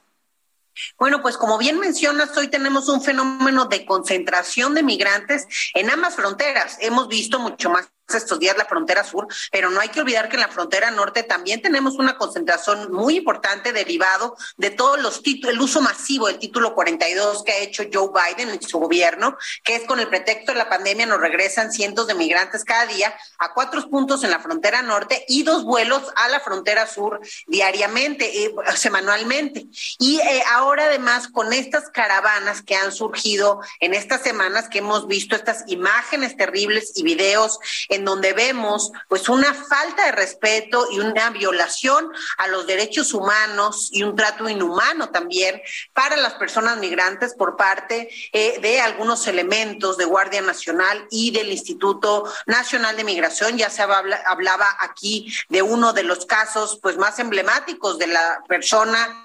Bueno, 0.99 1.23
pues 1.23 1.39
como 1.39 1.57
bien 1.57 1.79
mencionas, 1.79 2.37
hoy 2.37 2.49
tenemos 2.49 2.91
un 2.91 3.01
fenómeno 3.01 3.65
de 3.65 3.87
concentración 3.87 4.75
de 4.75 4.83
migrantes 4.83 5.47
en 5.73 5.89
ambas 5.89 6.17
fronteras. 6.17 6.77
Hemos 6.81 7.09
visto 7.09 7.39
mucho 7.39 7.71
más 7.71 7.89
estos 8.15 8.39
días 8.39 8.57
la 8.57 8.65
frontera 8.65 9.05
sur, 9.05 9.27
pero 9.51 9.71
no 9.71 9.81
hay 9.81 9.89
que 9.89 10.01
olvidar 10.01 10.29
que 10.29 10.37
en 10.37 10.43
la 10.43 10.49
frontera 10.49 10.91
norte 10.91 11.23
también 11.23 11.63
tenemos 11.63 11.97
una 11.97 12.17
concentración 12.17 12.93
muy 12.93 13.17
importante 13.17 13.73
derivado 13.73 14.37
de 14.57 14.71
todos 14.71 15.01
los 15.01 15.23
títulos, 15.23 15.55
el 15.55 15.61
uso 15.61 15.81
masivo 15.81 16.27
del 16.27 16.39
título 16.39 16.75
42 16.75 17.43
que 17.45 17.53
ha 17.53 17.59
hecho 17.59 17.85
Joe 17.93 18.11
Biden 18.13 18.51
en 18.51 18.63
su 18.63 18.79
gobierno, 18.79 19.37
que 19.65 19.77
es 19.77 19.85
con 19.87 20.01
el 20.01 20.09
pretexto 20.09 20.53
de 20.53 20.59
la 20.59 20.69
pandemia 20.69 21.07
nos 21.07 21.21
regresan 21.21 21.73
cientos 21.73 22.07
de 22.07 22.15
migrantes 22.15 22.65
cada 22.65 22.87
día 22.87 23.15
a 23.39 23.53
cuatro 23.53 23.89
puntos 23.89 24.25
en 24.25 24.31
la 24.31 24.41
frontera 24.41 24.83
norte 24.83 25.25
y 25.29 25.43
dos 25.43 25.65
vuelos 25.65 26.03
a 26.17 26.29
la 26.29 26.41
frontera 26.41 26.87
sur 26.87 27.21
diariamente, 27.47 28.45
eh, 28.45 28.55
semanalmente. 28.75 29.67
Y 29.99 30.21
eh, 30.21 30.43
ahora 30.53 30.87
además 30.87 31.29
con 31.29 31.53
estas 31.53 31.91
caravanas 31.91 32.63
que 32.63 32.77
han 32.77 32.93
surgido 32.93 33.61
en 33.81 33.95
estas 33.95 34.23
semanas 34.23 34.69
que 34.69 34.79
hemos 34.79 35.07
visto 35.07 35.37
estas 35.37 35.65
imágenes 35.67 36.37
terribles 36.37 36.93
y 36.97 37.03
videos 37.03 37.59
en 37.89 38.00
donde 38.05 38.33
vemos 38.33 38.93
pues 39.09 39.29
una 39.29 39.53
falta 39.55 40.07
de 40.07 40.13
respeto 40.13 40.87
y 40.91 41.01
una 41.01 41.31
violación 41.31 42.11
a 42.39 42.49
los 42.49 42.67
derechos 42.67 43.15
humanos 43.15 43.89
y 43.93 44.03
un 44.03 44.17
trato 44.17 44.49
inhumano 44.49 45.11
también 45.11 45.61
para 45.93 46.17
las 46.17 46.35
personas 46.35 46.79
migrantes 46.79 47.35
por 47.35 47.57
parte 47.57 48.11
eh, 48.33 48.59
de 48.61 48.81
algunos 48.81 49.27
elementos 49.27 49.97
de 49.97 50.05
Guardia 50.05 50.43
Nacional 50.43 51.07
y 51.11 51.31
del 51.31 51.51
Instituto 51.51 52.25
Nacional 52.47 52.97
de 52.97 53.05
Migración. 53.05 53.57
Ya 53.57 53.71
se 53.71 53.83
hablaba 53.83 54.77
aquí 54.81 55.33
de 55.49 55.63
uno 55.63 55.93
de 55.93 56.03
los 56.03 56.27
casos 56.27 56.79
pues 56.83 56.97
más 56.97 57.19
emblemáticos 57.19 57.99
de 57.99 58.07
la 58.09 58.43
persona 58.49 59.23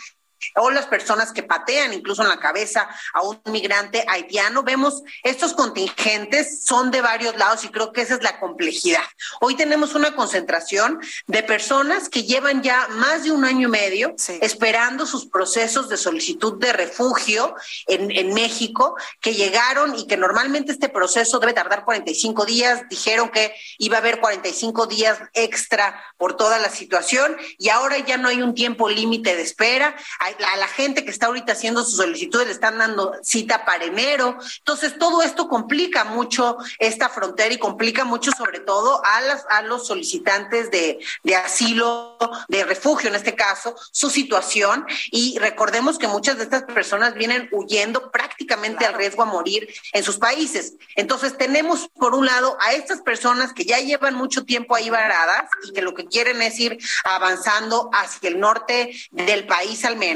o 0.56 0.70
las 0.72 0.86
personas 0.88 1.32
que 1.32 1.44
patean 1.44 1.94
incluso 1.94 2.22
en 2.22 2.30
la 2.30 2.40
cabeza 2.40 2.88
a 3.14 3.22
un 3.22 3.40
migrante 3.46 4.06
haitiano. 4.08 4.64
Vemos 4.64 5.02
estos 5.24 5.54
contingentes 5.54 6.64
son 6.66 6.92
de 6.92 7.02
varios 7.02 7.36
lados 7.38 7.64
y 7.64 7.70
creo 7.70 7.92
que 7.92 8.02
esa 8.02 8.16
es 8.16 8.24
la 8.24 8.40
complejidad. 8.40 9.04
Hoy 9.42 9.56
tenemos 9.56 9.96
una 9.96 10.16
concentración 10.16 11.00
de 11.28 11.44
personas 11.44 12.10
que 12.10 12.24
llevan 12.24 12.62
ya 12.64 12.88
más 12.90 13.24
de 13.24 13.32
un 13.32 13.46
año 13.46 13.68
y 13.68 13.72
medio 13.72 14.16
esperando 14.42 15.06
sus 15.06 15.28
procesos 15.28 15.90
de 15.90 15.98
solicitud 15.98 16.60
de 16.60 16.74
refugio 16.74 17.56
en, 17.88 18.12
en 18.12 18.34
México, 18.34 18.96
que 19.22 19.34
llegaron 19.34 19.98
y 19.98 20.08
que 20.08 20.18
normalmente 20.18 20.72
este 20.72 20.90
proceso 20.90 21.40
debe 21.40 21.54
tardar 21.54 21.86
45 21.86 22.46
días. 22.46 22.84
Dijeron 22.90 23.30
que 23.30 23.54
iba 23.78 23.98
a 23.98 24.00
haber 24.00 24.20
45 24.20 24.88
días 24.88 25.20
extra 25.34 26.04
por 26.18 26.36
toda 26.38 26.60
la 26.60 26.70
situación 26.70 27.36
y 27.58 27.70
ahora 27.70 27.98
ya 28.00 28.18
no 28.18 28.30
hay 28.30 28.42
un 28.42 28.54
tiempo 28.54 28.90
límite 28.90 29.36
de 29.36 29.42
espera. 29.42 29.96
Hay 30.20 30.35
a 30.44 30.58
la 30.58 30.68
gente 30.68 31.06
que 31.06 31.12
está 31.12 31.28
ahorita 31.28 31.54
haciendo 31.54 31.84
sus 31.84 31.98
solicitudes 31.98 32.48
le 32.48 32.54
están 32.54 32.78
dando 32.78 33.14
cita 33.24 33.66
para 33.66 33.86
enero. 33.86 34.38
Entonces, 34.60 34.98
todo 34.98 35.22
esto 35.22 35.48
complica 35.48 36.04
mucho 36.04 36.58
esta 36.80 37.10
frontera 37.10 37.54
y 37.54 37.58
complica 37.58 38.06
mucho 38.06 38.32
sobre 38.32 38.60
todo 38.60 39.02
a, 39.06 39.22
las, 39.22 39.46
a 39.50 39.62
los 39.62 39.88
solicitantes 39.88 40.72
de, 40.72 41.00
de 41.24 41.36
asilo, 41.36 42.18
de 42.48 42.64
refugio 42.64 43.10
en 43.10 43.16
este 43.16 43.36
caso, 43.36 43.76
su 43.92 44.10
situación. 44.10 44.86
Y 45.12 45.38
recordemos 45.40 45.98
que 45.98 46.08
muchas 46.08 46.38
de 46.38 46.44
estas 46.44 46.64
personas 46.64 47.14
vienen 47.14 47.50
huyendo 47.52 48.12
prácticamente 48.12 48.86
al 48.86 48.94
riesgo 48.94 49.24
a 49.24 49.26
morir 49.26 49.68
en 49.94 50.04
sus 50.04 50.18
países. 50.18 50.76
Entonces, 50.96 51.38
tenemos 51.38 51.90
por 51.90 52.16
un 52.16 52.26
lado 52.26 52.58
a 52.62 52.74
estas 52.74 53.02
personas 53.02 53.54
que 53.54 53.66
ya 53.66 53.80
llevan 53.80 54.16
mucho 54.16 54.46
tiempo 54.46 54.76
ahí 54.76 54.90
varadas 54.90 55.50
y 55.68 55.74
que 55.74 55.82
lo 55.82 55.94
que 55.94 56.06
quieren 56.06 56.42
es 56.42 56.60
ir 56.60 56.78
avanzando 57.04 57.90
hacia 57.94 58.30
el 58.30 58.40
norte 58.40 58.96
del 59.12 59.46
país 59.46 59.86
al 59.86 59.98
menos 59.98 60.15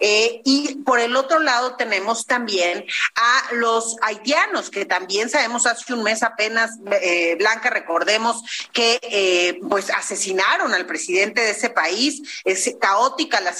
eh, 0.00 0.40
y 0.44 0.76
por 0.76 1.00
el 1.00 1.16
otro 1.16 1.40
lado 1.40 1.76
tenemos 1.76 2.26
también 2.26 2.84
a 3.14 3.54
los 3.54 3.96
haitianos, 4.02 4.70
que 4.70 4.84
también 4.84 5.28
sabemos 5.28 5.66
hace 5.66 5.92
un 5.92 6.02
mes 6.02 6.22
apenas, 6.22 6.72
eh, 7.00 7.36
Blanca, 7.38 7.70
recordemos 7.70 8.42
que 8.72 8.98
eh, 9.02 9.60
pues 9.68 9.90
asesinaron 9.90 10.74
al 10.74 10.86
presidente 10.86 11.40
de 11.40 11.50
ese 11.50 11.70
país. 11.70 12.22
Es 12.44 12.74
caótica 12.80 13.40
la, 13.40 13.54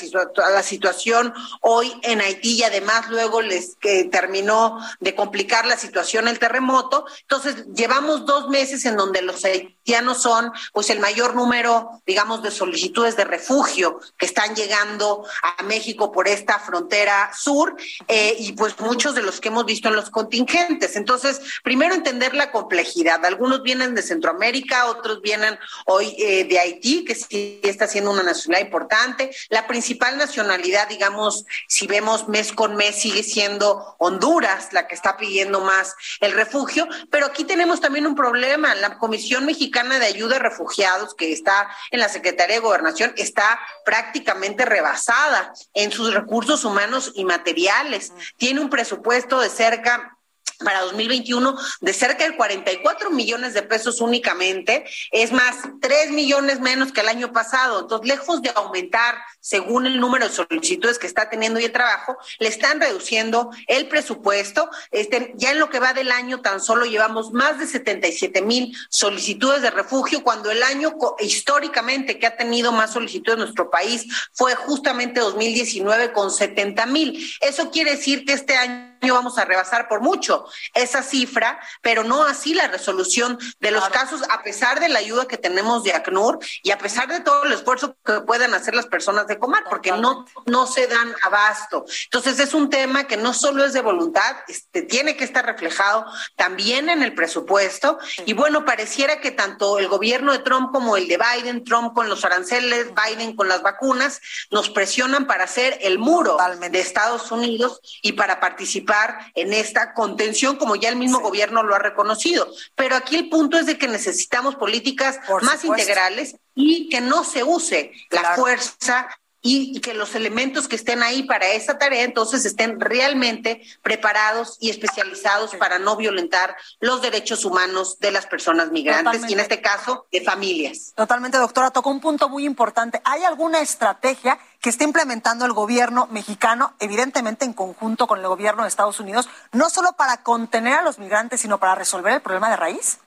la 0.50 0.62
situación 0.62 1.34
hoy 1.60 1.92
en 2.02 2.20
Haití 2.20 2.56
y 2.56 2.62
además 2.64 3.08
luego 3.08 3.40
les 3.42 3.76
terminó 4.10 4.78
de 5.00 5.14
complicar 5.14 5.66
la 5.66 5.76
situación 5.76 6.28
el 6.28 6.38
terremoto. 6.38 7.06
Entonces, 7.22 7.66
llevamos 7.74 8.26
dos 8.26 8.48
meses 8.48 8.84
en 8.84 8.96
donde 8.96 9.22
los 9.22 9.44
haitianos 9.44 10.22
son 10.22 10.52
pues 10.72 10.90
el 10.90 11.00
mayor 11.00 11.34
número, 11.34 12.02
digamos, 12.06 12.42
de 12.42 12.50
solicitudes 12.50 13.16
de 13.16 13.24
refugio 13.24 14.00
que 14.16 14.26
están 14.26 14.54
llegando 14.54 15.24
a 15.42 15.62
México 15.72 16.12
por 16.12 16.28
esta 16.28 16.58
frontera 16.58 17.30
sur 17.34 17.74
eh, 18.06 18.36
y 18.38 18.52
pues 18.52 18.78
muchos 18.78 19.14
de 19.14 19.22
los 19.22 19.40
que 19.40 19.48
hemos 19.48 19.64
visto 19.64 19.88
en 19.88 19.96
los 19.96 20.10
contingentes. 20.10 20.96
Entonces, 20.96 21.40
primero 21.64 21.94
entender 21.94 22.34
la 22.34 22.50
complejidad. 22.50 23.24
Algunos 23.24 23.62
vienen 23.62 23.94
de 23.94 24.02
Centroamérica, 24.02 24.86
otros 24.86 25.22
vienen 25.22 25.58
hoy 25.86 26.14
eh, 26.18 26.44
de 26.44 26.58
Haití, 26.58 27.06
que 27.06 27.14
sí 27.14 27.58
está 27.62 27.86
siendo 27.86 28.10
una 28.10 28.22
nacionalidad 28.22 28.66
importante. 28.66 29.30
La 29.48 29.66
principal 29.66 30.18
nacionalidad, 30.18 30.88
digamos, 30.88 31.46
si 31.68 31.86
vemos 31.86 32.28
mes 32.28 32.52
con 32.52 32.76
mes, 32.76 33.00
sigue 33.00 33.22
siendo 33.22 33.96
Honduras, 33.98 34.74
la 34.74 34.86
que 34.86 34.94
está 34.94 35.16
pidiendo 35.16 35.62
más 35.62 35.94
el 36.20 36.32
refugio. 36.32 36.86
Pero 37.10 37.24
aquí 37.24 37.44
tenemos 37.44 37.80
también 37.80 38.06
un 38.06 38.14
problema. 38.14 38.74
La 38.74 38.98
Comisión 38.98 39.46
Mexicana 39.46 39.98
de 39.98 40.06
Ayuda 40.06 40.36
a 40.36 40.40
Refugiados, 40.40 41.14
que 41.14 41.32
está 41.32 41.70
en 41.90 42.00
la 42.00 42.10
Secretaría 42.10 42.56
de 42.56 42.60
Gobernación, 42.60 43.14
está 43.16 43.58
prácticamente 43.86 44.66
rebasada 44.66 45.54
en 45.74 45.92
sus 45.92 46.12
recursos 46.12 46.64
humanos 46.64 47.12
y 47.14 47.24
materiales. 47.24 48.12
Tiene 48.36 48.60
un 48.60 48.70
presupuesto 48.70 49.40
de 49.40 49.48
cerca 49.48 50.18
para 50.64 50.80
2021 50.82 51.56
de 51.80 51.92
cerca 51.92 52.24
de 52.24 52.36
44 52.36 53.10
millones 53.10 53.54
de 53.54 53.62
pesos 53.62 54.00
únicamente, 54.00 54.84
es 55.10 55.32
más, 55.32 55.56
3 55.80 56.10
millones 56.10 56.60
menos 56.60 56.92
que 56.92 57.00
el 57.00 57.08
año 57.08 57.32
pasado. 57.32 57.80
Entonces, 57.80 58.08
lejos 58.08 58.42
de 58.42 58.52
aumentar 58.54 59.16
según 59.40 59.86
el 59.86 60.00
número 60.00 60.28
de 60.28 60.34
solicitudes 60.34 60.98
que 60.98 61.06
está 61.06 61.28
teniendo 61.28 61.58
y 61.58 61.64
el 61.64 61.72
trabajo, 61.72 62.16
le 62.38 62.48
están 62.48 62.80
reduciendo 62.80 63.50
el 63.66 63.88
presupuesto. 63.88 64.70
Este, 64.90 65.32
ya 65.36 65.50
en 65.50 65.58
lo 65.58 65.68
que 65.68 65.80
va 65.80 65.92
del 65.92 66.12
año 66.12 66.40
tan 66.40 66.60
solo 66.60 66.86
llevamos 66.86 67.32
más 67.32 67.58
de 67.58 67.66
77 67.66 68.40
mil 68.42 68.74
solicitudes 68.88 69.62
de 69.62 69.70
refugio, 69.70 70.22
cuando 70.22 70.50
el 70.50 70.62
año 70.62 70.96
históricamente 71.20 72.18
que 72.18 72.26
ha 72.26 72.36
tenido 72.36 72.72
más 72.72 72.92
solicitudes 72.92 73.34
en 73.34 73.40
nuestro 73.40 73.70
país 73.70 74.06
fue 74.32 74.54
justamente 74.54 75.20
2019 75.20 76.12
con 76.12 76.30
70 76.30 76.86
mil. 76.86 77.32
Eso 77.40 77.70
quiere 77.70 77.96
decir 77.96 78.24
que 78.24 78.34
este 78.34 78.56
año 78.56 78.91
vamos 79.10 79.38
a 79.38 79.44
rebasar 79.44 79.88
por 79.88 80.00
mucho 80.00 80.46
esa 80.74 81.02
cifra, 81.02 81.60
pero 81.80 82.04
no 82.04 82.24
así 82.24 82.54
la 82.54 82.68
resolución 82.68 83.38
de 83.60 83.70
los 83.70 83.88
casos, 83.88 84.22
a 84.30 84.42
pesar 84.42 84.80
de 84.80 84.88
la 84.88 85.00
ayuda 85.00 85.26
que 85.26 85.38
tenemos 85.38 85.82
de 85.82 85.92
ACNUR 85.92 86.38
y 86.62 86.70
a 86.70 86.78
pesar 86.78 87.08
de 87.08 87.20
todo 87.20 87.44
el 87.44 87.52
esfuerzo 87.52 87.96
que 88.04 88.20
puedan 88.20 88.54
hacer 88.54 88.74
las 88.74 88.86
personas 88.86 89.26
de 89.26 89.38
Comar, 89.38 89.64
porque 89.68 89.92
no, 89.92 90.26
no 90.46 90.66
se 90.66 90.86
dan 90.86 91.14
abasto. 91.22 91.84
Entonces 92.04 92.38
es 92.38 92.54
un 92.54 92.70
tema 92.70 93.04
que 93.04 93.16
no 93.16 93.34
solo 93.34 93.64
es 93.64 93.72
de 93.72 93.80
voluntad, 93.80 94.36
este, 94.46 94.82
tiene 94.82 95.16
que 95.16 95.24
estar 95.24 95.44
reflejado 95.44 96.06
también 96.36 96.88
en 96.88 97.02
el 97.02 97.14
presupuesto. 97.14 97.98
Y 98.24 98.34
bueno, 98.34 98.64
pareciera 98.64 99.20
que 99.20 99.30
tanto 99.30 99.78
el 99.78 99.88
gobierno 99.88 100.32
de 100.32 100.38
Trump 100.38 100.70
como 100.72 100.96
el 100.96 101.08
de 101.08 101.18
Biden, 101.18 101.64
Trump 101.64 101.94
con 101.94 102.08
los 102.08 102.24
aranceles, 102.24 102.88
Biden 102.94 103.34
con 103.34 103.48
las 103.48 103.62
vacunas, 103.62 104.20
nos 104.50 104.70
presionan 104.70 105.26
para 105.26 105.44
hacer 105.44 105.78
el 105.80 105.98
muro 105.98 106.36
de 106.70 106.80
Estados 106.80 107.30
Unidos 107.32 107.80
y 108.02 108.12
para 108.12 108.38
participar 108.40 108.91
en 109.34 109.52
esta 109.52 109.94
contención, 109.94 110.56
como 110.56 110.76
ya 110.76 110.88
el 110.88 110.96
mismo 110.96 111.20
gobierno 111.20 111.62
lo 111.62 111.74
ha 111.74 111.78
reconocido. 111.78 112.52
Pero 112.74 112.96
aquí 112.96 113.16
el 113.16 113.28
punto 113.28 113.58
es 113.58 113.66
de 113.66 113.78
que 113.78 113.88
necesitamos 113.88 114.56
políticas 114.56 115.18
más 115.42 115.64
integrales 115.64 116.36
y 116.54 116.88
que 116.88 117.00
no 117.00 117.24
se 117.24 117.44
use 117.44 117.92
la 118.10 118.34
fuerza 118.34 119.08
y, 119.42 119.80
que 119.80 119.92
los 119.92 120.14
elementos 120.14 120.68
que 120.68 120.76
estén 120.76 121.02
ahí 121.02 121.24
para 121.24 121.48
esa 121.48 121.76
tarea 121.76 122.04
entonces 122.04 122.44
estén 122.44 122.78
realmente 122.78 123.62
preparados 123.82 124.56
y 124.60 124.70
especializados 124.70 125.54
para 125.56 125.80
no 125.80 125.96
violentar 125.96 126.56
los 126.80 127.02
derechos 127.02 127.44
humanos 127.44 127.98
de 127.98 128.12
las 128.12 128.26
personas 128.26 128.70
migrantes 128.70 129.22
y 129.28 129.32
en 129.32 129.40
este 129.40 129.60
caso 129.60 130.06
de 130.12 130.22
familias. 130.22 130.92
Totalmente, 130.94 131.38
doctora, 131.38 131.70
tocó 131.70 131.90
un 131.90 132.00
punto 132.00 132.28
muy 132.28 132.46
importante. 132.46 133.02
¿Hay 133.04 133.24
alguna 133.24 133.60
estrategia 133.60 134.38
que 134.60 134.70
esté 134.70 134.84
implementando 134.84 135.44
el 135.44 135.52
gobierno 135.52 136.06
mexicano, 136.12 136.74
evidentemente 136.78 137.44
en 137.44 137.52
conjunto 137.52 138.06
con 138.06 138.20
el 138.20 138.28
gobierno 138.28 138.62
de 138.62 138.68
Estados 138.68 139.00
Unidos, 139.00 139.28
no 139.50 139.68
solo 139.68 139.92
para 139.94 140.22
contener 140.22 140.74
a 140.74 140.82
los 140.82 141.00
migrantes, 141.00 141.40
sino 141.40 141.58
para 141.58 141.74
resolver 141.74 142.14
el 142.14 142.22
problema 142.22 142.48
de 142.48 142.56
raíz? 142.56 142.98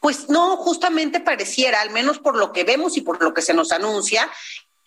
Pues 0.00 0.28
no, 0.28 0.56
justamente 0.56 1.20
pareciera, 1.20 1.80
al 1.80 1.90
menos 1.90 2.18
por 2.18 2.36
lo 2.36 2.52
que 2.52 2.64
vemos 2.64 2.96
y 2.96 3.00
por 3.00 3.22
lo 3.22 3.32
que 3.32 3.40
se 3.40 3.54
nos 3.54 3.72
anuncia, 3.72 4.30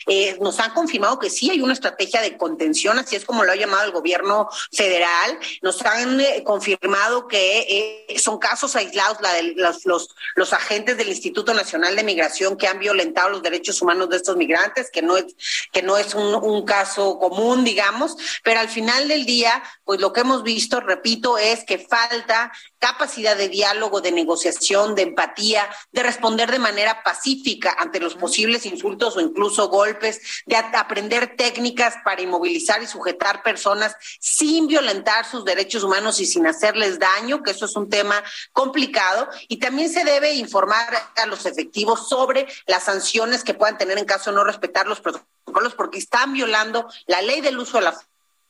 eh, 0.07 0.37
nos 0.39 0.59
han 0.59 0.71
confirmado 0.71 1.19
que 1.19 1.29
sí 1.29 1.49
hay 1.49 1.61
una 1.61 1.73
estrategia 1.73 2.21
de 2.21 2.37
contención, 2.37 2.97
así 2.97 3.15
es 3.15 3.25
como 3.25 3.43
lo 3.43 3.51
ha 3.51 3.55
llamado 3.55 3.83
el 3.83 3.91
gobierno 3.91 4.49
federal. 4.71 5.37
Nos 5.61 5.81
han 5.85 6.19
eh, 6.21 6.43
confirmado 6.43 7.27
que 7.27 8.05
eh, 8.09 8.19
son 8.19 8.39
casos 8.39 8.75
aislados, 8.75 9.17
la 9.21 9.33
de 9.33 9.53
los, 9.55 9.85
los, 9.85 10.15
los 10.35 10.53
agentes 10.53 10.97
del 10.97 11.09
Instituto 11.09 11.53
Nacional 11.53 11.95
de 11.95 12.03
Migración 12.03 12.57
que 12.57 12.67
han 12.67 12.79
violentado 12.79 13.29
los 13.29 13.43
derechos 13.43 13.81
humanos 13.81 14.09
de 14.09 14.17
estos 14.17 14.37
migrantes, 14.37 14.89
que 14.91 15.01
no 15.01 15.17
es, 15.17 15.35
que 15.71 15.81
no 15.81 15.97
es 15.97 16.15
un, 16.15 16.35
un 16.35 16.65
caso 16.65 17.19
común, 17.19 17.63
digamos, 17.63 18.15
pero 18.43 18.59
al 18.59 18.69
final 18.69 19.07
del 19.07 19.25
día, 19.25 19.61
pues 19.83 19.99
lo 19.99 20.13
que 20.13 20.21
hemos 20.21 20.43
visto, 20.43 20.79
repito, 20.79 21.37
es 21.37 21.63
que 21.65 21.79
falta 21.79 22.51
capacidad 22.79 23.35
de 23.35 23.49
diálogo, 23.49 24.01
de 24.01 24.11
negociación, 24.11 24.95
de 24.95 25.01
empatía, 25.03 25.67
de 25.91 26.03
responder 26.03 26.51
de 26.51 26.59
manera 26.59 27.01
pacífica 27.03 27.75
ante 27.77 27.99
los 27.99 28.15
posibles 28.15 28.65
insultos 28.65 29.17
o 29.17 29.21
incluso 29.21 29.67
golpes, 29.69 29.96
de 29.99 30.55
aprender 30.55 31.35
técnicas 31.35 31.95
para 32.03 32.21
inmovilizar 32.21 32.81
y 32.81 32.87
sujetar 32.87 33.43
personas 33.43 33.95
sin 34.19 34.67
violentar 34.67 35.25
sus 35.25 35.45
derechos 35.45 35.83
humanos 35.83 36.19
y 36.19 36.25
sin 36.25 36.47
hacerles 36.47 36.99
daño, 36.99 37.43
que 37.43 37.51
eso 37.51 37.65
es 37.65 37.75
un 37.75 37.89
tema 37.89 38.23
complicado. 38.53 39.29
Y 39.47 39.57
también 39.57 39.89
se 39.89 40.03
debe 40.03 40.33
informar 40.33 40.87
a 41.15 41.25
los 41.25 41.45
efectivos 41.45 42.09
sobre 42.09 42.47
las 42.65 42.83
sanciones 42.83 43.43
que 43.43 43.53
puedan 43.53 43.77
tener 43.77 43.97
en 43.97 44.05
caso 44.05 44.31
de 44.31 44.35
no 44.35 44.43
respetar 44.43 44.87
los 44.87 45.01
protocolos, 45.01 45.75
porque 45.75 45.97
están 45.97 46.33
violando 46.33 46.87
la 47.05 47.21
ley 47.21 47.41
del 47.41 47.59
uso 47.59 47.77
de 47.77 47.85
la 47.85 47.97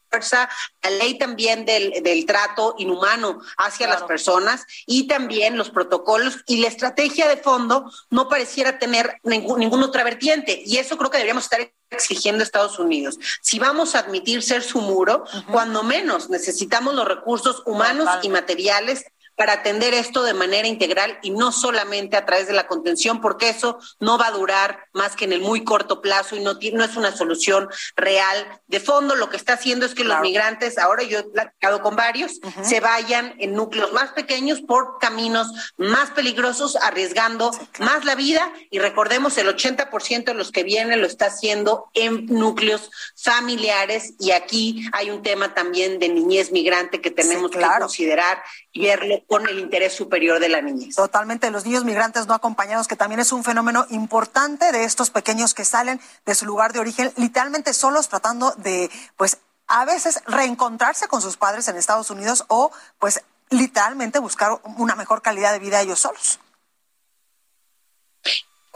fuerza, 0.09 0.49
la 0.83 0.89
ley 0.91 1.17
también 1.17 1.65
del, 1.65 2.03
del 2.03 2.25
trato 2.25 2.75
inhumano 2.77 3.39
hacia 3.57 3.87
las 3.87 4.03
personas 4.03 4.65
y 4.85 5.07
también 5.07 5.57
los 5.57 5.69
protocolos 5.69 6.37
y 6.47 6.57
la 6.57 6.67
estrategia 6.67 7.27
de 7.27 7.37
fondo 7.37 7.91
no 8.09 8.29
pareciera 8.29 8.79
tener 8.79 9.19
ningún, 9.23 9.59
ninguna 9.59 9.87
otra 9.87 10.03
vertiente. 10.03 10.61
Y 10.65 10.77
eso 10.77 10.97
creo 10.97 11.09
que 11.09 11.17
deberíamos 11.17 11.45
estar 11.45 11.71
exigiendo 11.89 12.41
a 12.41 12.45
Estados 12.45 12.79
Unidos. 12.79 13.17
Si 13.41 13.59
vamos 13.59 13.95
a 13.95 13.99
admitir 13.99 14.43
ser 14.43 14.63
su 14.63 14.81
muro, 14.81 15.23
cuando 15.51 15.83
menos 15.83 16.29
necesitamos 16.29 16.93
los 16.93 17.07
recursos 17.07 17.63
humanos 17.65 18.09
y 18.23 18.29
materiales 18.29 19.05
para 19.37 19.53
atender 19.53 19.93
esto 19.93 20.23
de 20.23 20.33
manera 20.33 20.67
integral 20.67 21.19
y 21.21 21.29
no 21.29 21.51
solamente 21.51 22.17
a 22.17 22.25
través 22.25 22.47
de 22.47 22.53
la 22.53 22.67
contención, 22.67 23.21
porque 23.21 23.49
eso 23.49 23.77
no 23.99 24.17
va 24.17 24.27
a 24.27 24.31
durar 24.31 24.79
más 24.93 25.15
que 25.15 25.25
en 25.25 25.31
el 25.31 25.41
muy 25.41 25.63
corto 25.63 26.01
plazo 26.01 26.35
y 26.35 26.39
no, 26.39 26.57
no 26.73 26.83
es 26.83 26.97
una 26.97 27.15
solución 27.15 27.69
real. 27.95 28.59
De 28.65 28.79
fondo, 28.79 29.15
lo 29.15 29.29
que 29.29 29.37
está 29.37 29.53
haciendo 29.53 29.85
es 29.85 29.93
que 29.93 30.03
los 30.03 30.19
migrantes, 30.21 30.79
ahora 30.79 31.03
yo 31.03 31.19
he 31.19 31.23
platicado 31.23 31.81
con 31.83 31.95
varios, 31.95 32.39
se 32.63 32.79
vayan 32.79 33.35
en 33.37 33.53
núcleos 33.53 33.93
más 33.93 34.11
pequeños 34.11 34.61
por 34.61 34.97
caminos 34.99 35.47
más 35.77 36.09
peligrosos, 36.09 36.75
arriesgando 36.75 37.51
más 37.79 38.05
la 38.05 38.15
vida. 38.15 38.51
Y 38.71 38.79
recordemos, 38.79 39.37
el 39.37 39.55
80% 39.55 40.25
de 40.25 40.33
los 40.33 40.51
que 40.51 40.63
vienen 40.63 40.99
lo 40.99 41.05
está 41.05 41.27
haciendo 41.27 41.91
en 41.93 42.25
núcleos 42.25 42.89
familiares. 43.15 44.15
Y 44.19 44.31
aquí 44.31 44.89
hay 44.93 45.11
un 45.11 45.21
tema 45.21 45.53
también 45.53 45.99
de 45.99 46.09
niñez 46.09 46.51
migrante 46.51 47.01
que 47.01 47.11
tenemos 47.11 47.51
que 47.51 47.59
considerar 47.79 48.41
y 48.71 48.81
verlo 48.81 49.26
con 49.27 49.47
el 49.47 49.59
interés 49.59 49.93
superior 49.93 50.39
de 50.39 50.49
la 50.49 50.61
niñez. 50.61 50.95
Totalmente, 50.95 51.51
los 51.51 51.65
niños 51.65 51.83
migrantes 51.83 52.27
no 52.27 52.33
acompañados, 52.33 52.87
que 52.87 52.95
también 52.95 53.19
es 53.19 53.31
un 53.31 53.43
fenómeno 53.43 53.85
importante 53.89 54.71
de 54.71 54.85
estos 54.85 55.09
pequeños 55.09 55.53
que 55.53 55.65
salen 55.65 55.99
de 56.25 56.33
su 56.33 56.45
lugar 56.45 56.71
de 56.71 56.79
origen, 56.79 57.11
literalmente 57.17 57.73
solos 57.73 58.07
tratando 58.07 58.51
de, 58.57 58.89
pues, 59.17 59.37
a 59.67 59.83
veces 59.83 60.21
reencontrarse 60.25 61.09
con 61.09 61.21
sus 61.21 61.35
padres 61.35 61.67
en 61.67 61.75
Estados 61.75 62.09
Unidos 62.09 62.45
o, 62.47 62.71
pues, 62.99 63.21
literalmente 63.49 64.19
buscar 64.19 64.59
una 64.77 64.95
mejor 64.95 65.21
calidad 65.21 65.51
de 65.51 65.59
vida 65.59 65.81
ellos 65.81 65.99
solos. 65.99 66.39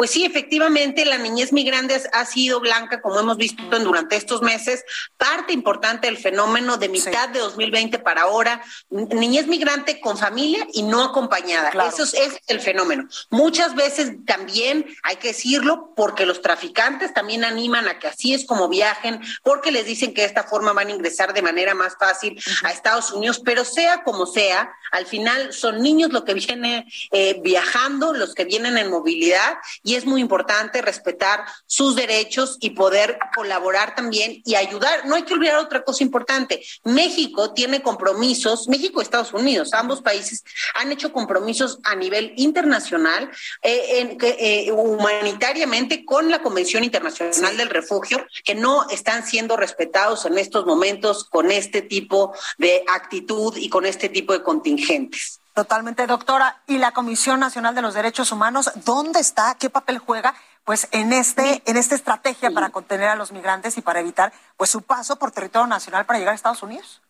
Pues 0.02 0.10
sí, 0.10 0.26
efectivamente, 0.26 1.06
la 1.06 1.20
niñez 1.20 1.54
migrante 1.54 2.02
ha 2.12 2.26
sido 2.26 2.60
blanca, 2.60 3.04
como 3.04 3.20
hemos 3.20 3.38
visto 3.38 3.62
durante 3.82 4.16
estos 4.16 4.42
meses, 4.42 4.84
parte 5.16 5.54
importante 5.54 6.08
del 6.08 6.18
fenómeno 6.18 6.78
de 6.78 6.90
mitad 6.90 7.30
de 7.30 7.38
2020 7.38 8.00
para 8.00 8.24
ahora, 8.24 8.64
niñez 8.90 9.46
migrante 9.46 10.00
con 10.00 10.18
familia 10.18 10.66
y 10.74 10.82
no 10.82 11.04
acompañada. 11.04 11.70
Eso 11.88 12.02
es, 12.02 12.16
es, 12.16 12.40
el 12.48 12.62
fenómeno. 12.62 13.08
Muchas 13.30 13.76
veces 13.76 14.14
también, 14.26 14.88
hay 15.04 15.18
que 15.18 15.28
decirlo, 15.28 15.94
porque 15.96 16.26
los 16.26 16.42
traficantes 16.42 17.14
también 17.14 17.46
animan 17.46 17.88
a 17.88 18.00
que 18.00 18.08
así 18.08 18.34
es 18.34 18.48
como 18.48 18.70
viajen, 18.70 19.22
porque 19.44 19.72
les 19.72 19.86
dicen 19.86 20.16
que 20.16 20.22
de 20.22 20.28
esta 20.30 20.46
forma 20.46 20.74
van 20.74 20.88
a 20.88 20.94
ingresar 20.94 21.32
de 21.32 21.44
manera 21.44 21.76
más 21.76 21.96
fácil 22.00 22.42
a 22.64 22.72
Estados 22.72 23.12
Unidos, 23.12 23.40
pero 23.46 23.64
sea 23.64 24.02
como 24.02 24.26
sea, 24.26 24.74
al 24.92 25.06
final 25.06 25.54
son 25.54 25.80
niños 25.80 26.12
los 26.12 26.24
que 26.24 26.34
vienen 26.34 26.86
eh, 27.12 27.40
viajando, 27.44 28.14
los 28.14 28.34
que 28.34 28.46
vienen 28.46 28.80
en 28.80 28.90
movilidad 28.90 29.60
y 29.84 29.91
es 29.96 30.06
muy 30.06 30.22
importante 30.22 30.82
respetar 30.82 31.44
sus 31.66 31.96
derechos 31.96 32.58
y 32.60 32.72
poder 32.72 33.18
colaborar 33.36 33.96
también 33.96 34.42
y 34.46 34.56
ayudar. 34.56 35.06
No 35.06 35.16
hay 35.16 35.24
que 35.24 35.34
olvidar 35.34 35.58
otra 35.58 35.84
cosa 35.84 36.04
importante. 36.04 36.64
México 36.84 37.54
tiene 37.54 37.82
compromisos, 37.82 38.68
México 38.68 39.02
y 39.02 39.04
Estados 39.04 39.34
Unidos, 39.34 39.74
ambos 39.74 40.02
países 40.02 40.44
han 40.76 40.92
hecho 40.92 41.12
compromisos 41.12 41.80
a 41.84 41.96
nivel 41.96 42.34
internacional, 42.38 43.30
eh, 43.62 44.18
eh, 44.22 44.72
humanitariamente 44.72 46.06
con 46.06 46.30
la 46.30 46.42
Convención 46.42 46.84
Internacional 46.84 47.58
del 47.58 47.70
Refugio, 47.70 48.26
que 48.44 48.56
no 48.56 48.90
están 48.90 49.26
siendo 49.26 49.58
respetados 49.58 50.26
en 50.26 50.38
estos 50.38 50.66
momentos 50.66 51.26
con 51.26 51.52
este 51.52 51.82
tipo 51.82 52.34
de 52.58 52.84
actitud 52.88 53.56
y 53.58 53.70
con 53.70 53.86
este 53.86 54.10
tipo 54.10 54.34
de 54.34 54.44
contingentes. 54.44 55.41
Totalmente, 55.54 56.08
doctora. 56.08 56.62
¿Y 56.66 56.78
la 56.78 56.92
Comisión 56.92 57.40
Nacional 57.40 57.76
de 57.76 57.82
los 57.82 57.94
Derechos 57.94 58.32
Humanos 58.32 58.72
dónde 58.86 59.20
está? 59.20 59.56
¿Qué 59.56 59.70
papel 59.70 60.00
juega? 60.00 60.34
Pues 60.64 60.88
en 60.92 61.12
este, 61.12 61.62
en 61.66 61.76
esta 61.76 61.96
estrategia 61.96 62.52
para 62.52 62.70
contener 62.70 63.10
a 63.10 63.16
los 63.16 63.32
migrantes 63.32 63.78
y 63.78 63.82
para 63.82 64.00
evitar 64.00 64.32
pues 64.56 64.70
su 64.70 64.82
paso 64.82 65.18
por 65.18 65.32
territorio 65.32 65.68
nacional 65.68 66.06
para 66.06 66.20
llegar 66.20 66.32
a 66.34 66.36
Estados 66.36 66.64
Unidos. 66.64 67.02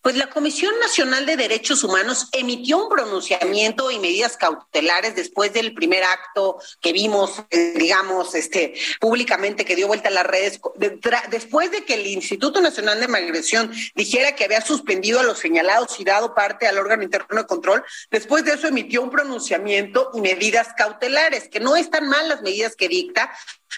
Pues 0.00 0.16
la 0.16 0.30
Comisión 0.30 0.72
Nacional 0.78 1.26
de 1.26 1.36
Derechos 1.36 1.82
Humanos 1.82 2.28
emitió 2.32 2.78
un 2.78 2.88
pronunciamiento 2.88 3.90
y 3.90 3.98
medidas 3.98 4.36
cautelares 4.36 5.16
después 5.16 5.52
del 5.52 5.74
primer 5.74 6.04
acto 6.04 6.58
que 6.80 6.92
vimos, 6.92 7.42
eh, 7.50 7.74
digamos, 7.76 8.34
este, 8.36 8.74
públicamente 9.00 9.64
que 9.64 9.74
dio 9.74 9.88
vuelta 9.88 10.08
a 10.08 10.12
las 10.12 10.24
redes, 10.24 10.60
después 11.30 11.72
de 11.72 11.84
que 11.84 11.94
el 11.94 12.06
Instituto 12.06 12.60
Nacional 12.60 13.00
de 13.00 13.08
Migración 13.08 13.72
dijera 13.96 14.36
que 14.36 14.44
había 14.44 14.60
suspendido 14.60 15.18
a 15.18 15.24
los 15.24 15.38
señalados 15.38 15.98
y 15.98 16.04
dado 16.04 16.32
parte 16.34 16.68
al 16.68 16.78
órgano 16.78 17.02
interno 17.02 17.36
de 17.36 17.46
control, 17.46 17.84
después 18.10 18.44
de 18.44 18.52
eso 18.52 18.68
emitió 18.68 19.02
un 19.02 19.10
pronunciamiento 19.10 20.10
y 20.14 20.20
medidas 20.20 20.68
cautelares, 20.76 21.48
que 21.48 21.60
no 21.60 21.76
están 21.76 22.08
mal 22.08 22.28
las 22.28 22.42
medidas 22.42 22.76
que 22.76 22.88
dicta, 22.88 23.32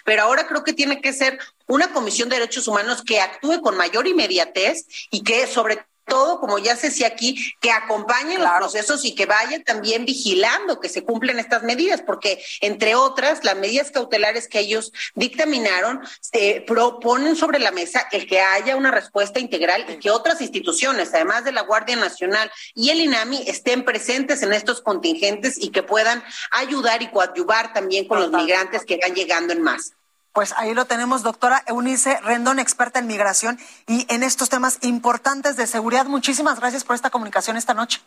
pero 0.05 0.23
ahora 0.23 0.47
creo 0.47 0.63
que 0.63 0.73
tiene 0.73 1.01
que 1.01 1.13
ser 1.13 1.39
una 1.67 1.91
comisión 1.91 2.29
de 2.29 2.37
derechos 2.37 2.67
humanos 2.67 3.03
que 3.05 3.19
actúe 3.19 3.61
con 3.61 3.75
mayor 3.77 4.07
inmediatez 4.07 4.85
y 5.09 5.23
que 5.23 5.47
sobre 5.47 5.85
todo, 6.11 6.41
como 6.41 6.59
ya 6.59 6.75
se 6.75 6.87
decía 6.87 7.07
aquí, 7.07 7.55
que 7.61 7.71
acompañen 7.71 8.41
los 8.41 8.51
procesos 8.57 9.05
y 9.05 9.15
que 9.15 9.25
vayan 9.25 9.63
también 9.63 10.03
vigilando 10.03 10.81
que 10.81 10.89
se 10.89 11.05
cumplen 11.05 11.39
estas 11.39 11.63
medidas, 11.63 12.01
porque 12.01 12.43
entre 12.59 12.95
otras, 12.95 13.45
las 13.45 13.55
medidas 13.55 13.91
cautelares 13.91 14.49
que 14.49 14.59
ellos 14.59 14.91
dictaminaron 15.15 16.01
se 16.19 16.65
proponen 16.67 17.37
sobre 17.37 17.59
la 17.59 17.71
mesa 17.71 18.09
el 18.11 18.27
que 18.27 18.41
haya 18.41 18.75
una 18.75 18.91
respuesta 18.91 19.39
integral 19.39 19.85
y 19.87 19.99
que 19.99 20.11
otras 20.11 20.41
instituciones, 20.41 21.13
además 21.13 21.45
de 21.45 21.53
la 21.53 21.61
Guardia 21.61 21.95
Nacional 21.95 22.51
y 22.75 22.89
el 22.89 22.99
INAMI, 22.99 23.45
estén 23.47 23.85
presentes 23.85 24.43
en 24.43 24.51
estos 24.51 24.81
contingentes 24.81 25.57
y 25.57 25.69
que 25.69 25.81
puedan 25.81 26.21
ayudar 26.51 27.01
y 27.01 27.09
coadyuvar 27.09 27.71
también 27.71 28.05
con 28.05 28.19
los 28.19 28.31
migrantes 28.33 28.83
que 28.83 28.99
van 29.01 29.15
llegando 29.15 29.53
en 29.53 29.61
masa. 29.61 29.95
Pues 30.33 30.53
ahí 30.55 30.73
lo 30.73 30.85
tenemos, 30.85 31.23
doctora 31.23 31.63
Eunice 31.67 32.19
Rendón, 32.21 32.59
experta 32.59 32.99
en 32.99 33.07
migración 33.07 33.59
y 33.85 34.05
en 34.09 34.23
estos 34.23 34.49
temas 34.49 34.77
importantes 34.81 35.57
de 35.57 35.67
seguridad. 35.67 36.05
Muchísimas 36.05 36.59
gracias 36.59 36.85
por 36.85 36.95
esta 36.95 37.09
comunicación 37.09 37.57
esta 37.57 37.73
noche. 37.73 38.01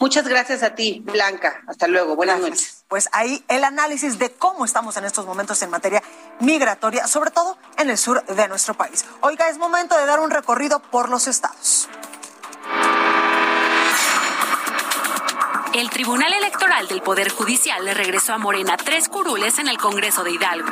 Muchas 0.00 0.26
gracias 0.26 0.62
a 0.62 0.74
ti, 0.74 1.02
Blanca. 1.04 1.62
Hasta 1.66 1.86
luego. 1.86 2.16
Buenas 2.16 2.40
noches. 2.40 2.84
Pues 2.88 3.08
ahí 3.12 3.44
el 3.48 3.64
análisis 3.64 4.18
de 4.18 4.30
cómo 4.30 4.64
estamos 4.64 4.96
en 4.96 5.04
estos 5.04 5.26
momentos 5.26 5.60
en 5.62 5.70
materia 5.70 6.02
migratoria, 6.40 7.06
sobre 7.06 7.30
todo 7.30 7.58
en 7.76 7.90
el 7.90 7.98
sur 7.98 8.24
de 8.24 8.48
nuestro 8.48 8.74
país. 8.74 9.04
Oiga, 9.20 9.48
es 9.48 9.58
momento 9.58 9.96
de 9.96 10.06
dar 10.06 10.20
un 10.20 10.30
recorrido 10.30 10.80
por 10.80 11.08
los 11.08 11.26
estados. 11.26 11.88
El 15.78 15.90
Tribunal 15.90 16.32
Electoral 16.32 16.88
del 16.88 17.02
Poder 17.02 17.30
Judicial 17.30 17.84
le 17.84 17.94
regresó 17.94 18.34
a 18.34 18.38
Morena 18.38 18.76
tres 18.76 19.08
curules 19.08 19.60
en 19.60 19.68
el 19.68 19.78
Congreso 19.78 20.24
de 20.24 20.32
Hidalgo. 20.32 20.68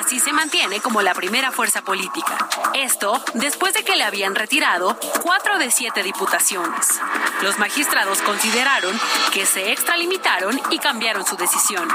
Así 0.00 0.18
se 0.18 0.32
mantiene 0.32 0.80
como 0.80 1.00
la 1.00 1.14
primera 1.14 1.52
fuerza 1.52 1.82
política. 1.82 2.36
Esto 2.74 3.22
después 3.34 3.72
de 3.74 3.84
que 3.84 3.94
le 3.94 4.02
habían 4.02 4.34
retirado 4.34 4.98
cuatro 5.22 5.58
de 5.58 5.70
siete 5.70 6.02
diputaciones. 6.02 7.00
Los 7.42 7.60
magistrados 7.60 8.20
consideraron 8.22 8.98
que 9.32 9.46
se 9.46 9.70
extralimitaron 9.70 10.60
y 10.70 10.80
cambiaron 10.80 11.24
su 11.24 11.36
decisión. 11.36 11.88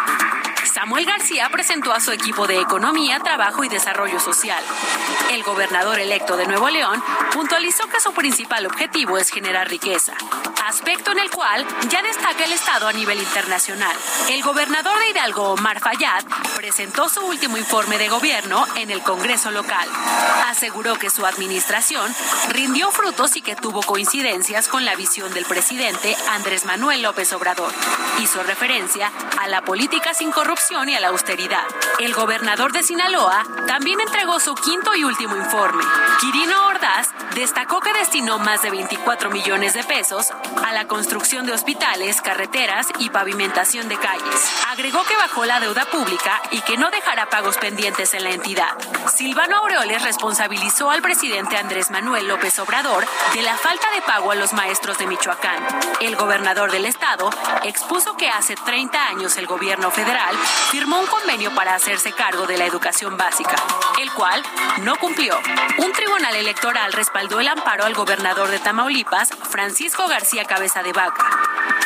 Samuel 0.73 1.05
García 1.05 1.49
presentó 1.51 1.91
a 1.91 1.99
su 1.99 2.11
equipo 2.11 2.47
de 2.47 2.61
Economía, 2.61 3.19
Trabajo 3.19 3.65
y 3.65 3.69
Desarrollo 3.69 4.21
Social. 4.21 4.63
El 5.31 5.43
gobernador 5.43 5.99
electo 5.99 6.37
de 6.37 6.47
Nuevo 6.47 6.69
León 6.69 7.03
puntualizó 7.33 7.87
que 7.89 7.99
su 7.99 8.13
principal 8.13 8.65
objetivo 8.65 9.17
es 9.17 9.29
generar 9.29 9.67
riqueza, 9.67 10.13
aspecto 10.65 11.11
en 11.11 11.19
el 11.19 11.29
cual 11.29 11.65
ya 11.89 12.01
destaca 12.21 12.45
el 12.45 12.51
Estado 12.51 12.87
a 12.87 12.93
nivel 12.93 13.19
internacional. 13.19 13.95
El 14.29 14.43
gobernador 14.43 14.99
de 14.99 15.09
Hidalgo, 15.09 15.53
Omar 15.53 15.79
Fayad, 15.79 16.23
presentó 16.55 17.09
su 17.09 17.19
último 17.21 17.57
informe 17.57 17.97
de 17.97 18.09
gobierno 18.09 18.63
en 18.75 18.91
el 18.91 19.01
Congreso 19.01 19.49
local. 19.49 19.89
Aseguró 20.45 20.99
que 20.99 21.09
su 21.09 21.25
administración 21.25 22.13
rindió 22.49 22.91
frutos 22.91 23.35
y 23.37 23.41
que 23.41 23.55
tuvo 23.55 23.81
coincidencias 23.81 24.67
con 24.67 24.85
la 24.85 24.95
visión 24.95 25.33
del 25.33 25.45
presidente 25.45 26.15
Andrés 26.29 26.65
Manuel 26.65 27.01
López 27.01 27.33
Obrador. 27.33 27.73
Hizo 28.19 28.43
referencia 28.43 29.11
a 29.39 29.47
la 29.47 29.63
política 29.63 30.13
sin 30.13 30.31
corrupción 30.31 30.89
y 30.89 30.95
a 30.95 30.99
la 30.99 31.07
austeridad. 31.07 31.63
El 31.99 32.13
gobernador 32.13 32.71
de 32.71 32.83
Sinaloa 32.83 33.43
también 33.65 33.99
entregó 33.99 34.39
su 34.39 34.53
quinto 34.53 34.95
y 34.95 35.03
último 35.03 35.35
informe. 35.35 35.83
Quirino 36.19 36.67
Ordaz 36.67 37.09
destacó 37.33 37.79
que 37.79 37.93
destinó 37.93 38.37
más 38.37 38.61
de 38.61 38.69
24 38.69 39.31
millones 39.31 39.73
de 39.73 39.83
pesos 39.83 40.29
a 40.63 40.71
la 40.71 40.87
construcción 40.87 41.47
de 41.47 41.53
hospitales, 41.53 42.10
carreteras 42.19 42.87
y 42.99 43.09
pavimentación 43.09 43.87
de 43.87 43.95
calles. 43.95 44.51
Agregó 44.69 45.03
que 45.03 45.15
bajó 45.15 45.45
la 45.45 45.59
deuda 45.59 45.85
pública 45.85 46.41
y 46.51 46.59
que 46.61 46.75
no 46.75 46.89
dejará 46.89 47.29
pagos 47.29 47.57
pendientes 47.57 48.13
en 48.13 48.23
la 48.23 48.31
entidad. 48.31 48.75
Silvano 49.13 49.57
Aureoles 49.57 50.01
responsabilizó 50.01 50.89
al 50.89 51.01
presidente 51.01 51.57
Andrés 51.57 51.91
Manuel 51.91 52.27
López 52.27 52.57
Obrador 52.59 53.05
de 53.33 53.41
la 53.43 53.55
falta 53.55 53.89
de 53.91 54.01
pago 54.01 54.31
a 54.31 54.35
los 54.35 54.51
maestros 54.51 54.97
de 54.97 55.07
Michoacán. 55.07 55.63
El 56.01 56.15
gobernador 56.15 56.71
del 56.71 56.85
estado 56.85 57.29
expuso 57.63 58.17
que 58.17 58.29
hace 58.29 58.55
30 58.55 59.07
años 59.07 59.37
el 59.37 59.45
gobierno 59.45 59.91
federal 59.91 60.35
firmó 60.71 60.99
un 60.99 61.07
convenio 61.07 61.53
para 61.53 61.75
hacerse 61.75 62.11
cargo 62.11 62.47
de 62.47 62.57
la 62.57 62.65
educación 62.65 63.15
básica, 63.15 63.55
el 64.01 64.11
cual 64.13 64.43
no 64.81 64.95
cumplió. 64.97 65.37
Un 65.77 65.91
tribunal 65.93 66.35
electoral 66.35 66.91
respaldó 66.93 67.39
el 67.39 67.47
amparo 67.47 67.85
al 67.85 67.93
gobernador 67.93 68.49
de 68.49 68.59
Tamaulipas, 68.59 69.29
Francisco 69.49 70.07
García 70.07 70.45
Cabeza 70.45 70.81
de 70.81 70.93
Vaca, 70.93 71.25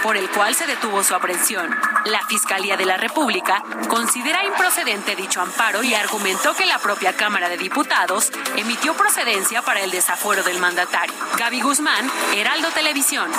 por 0.05 0.17
el 0.17 0.29
cual 0.29 0.53
se 0.53 0.67
detuvo 0.67 1.03
su 1.03 1.15
aprehensión. 1.15 1.67
La 2.05 2.23
Fiscalía 2.27 2.77
de 2.77 2.85
la 2.85 2.95
República 2.95 3.63
considera 3.89 4.45
improcedente 4.45 5.15
dicho 5.15 5.41
amparo 5.41 5.81
y 5.81 5.95
argumentó 5.95 6.53
que 6.53 6.67
la 6.67 6.77
propia 6.77 7.13
Cámara 7.13 7.49
de 7.49 7.57
Diputados 7.57 8.31
emitió 8.55 8.93
procedencia 8.93 9.63
para 9.63 9.81
el 9.81 9.89
desafuero 9.89 10.43
del 10.43 10.59
mandatario. 10.59 11.15
Gaby 11.39 11.59
Guzmán, 11.59 12.07
Heraldo 12.35 12.69
Televisión. 12.69 13.31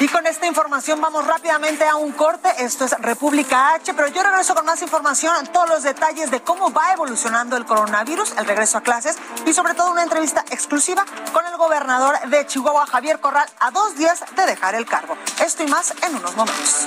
Y 0.00 0.06
con 0.06 0.24
esta 0.28 0.46
información 0.46 1.00
vamos 1.00 1.26
rápidamente 1.26 1.84
a 1.84 1.96
un 1.96 2.12
corte. 2.12 2.48
Esto 2.58 2.84
es 2.84 2.92
República 3.00 3.74
H, 3.74 3.94
pero 3.94 4.06
yo 4.08 4.22
regreso 4.22 4.54
con 4.54 4.64
más 4.64 4.80
información, 4.80 5.34
todos 5.52 5.68
los 5.68 5.82
detalles 5.82 6.30
de 6.30 6.40
cómo 6.40 6.72
va 6.72 6.92
evolucionando 6.92 7.56
el 7.56 7.64
coronavirus, 7.66 8.32
el 8.38 8.46
regreso 8.46 8.78
a 8.78 8.82
clases 8.82 9.16
y 9.44 9.52
sobre 9.52 9.74
todo 9.74 9.90
una 9.90 10.04
entrevista 10.04 10.44
exclusiva 10.50 11.04
con 11.32 11.44
el 11.46 11.56
gobernador 11.56 12.16
de 12.28 12.46
Chihuahua, 12.46 12.86
Javier 12.86 13.18
Corral, 13.18 13.48
a 13.58 13.72
dos 13.72 13.96
días 13.96 14.22
de 14.36 14.46
dejar 14.46 14.76
el 14.76 14.86
cargo. 14.86 15.16
Esto 15.44 15.64
y 15.64 15.66
más 15.66 15.92
en 16.06 16.14
unos 16.14 16.36
momentos. 16.36 16.86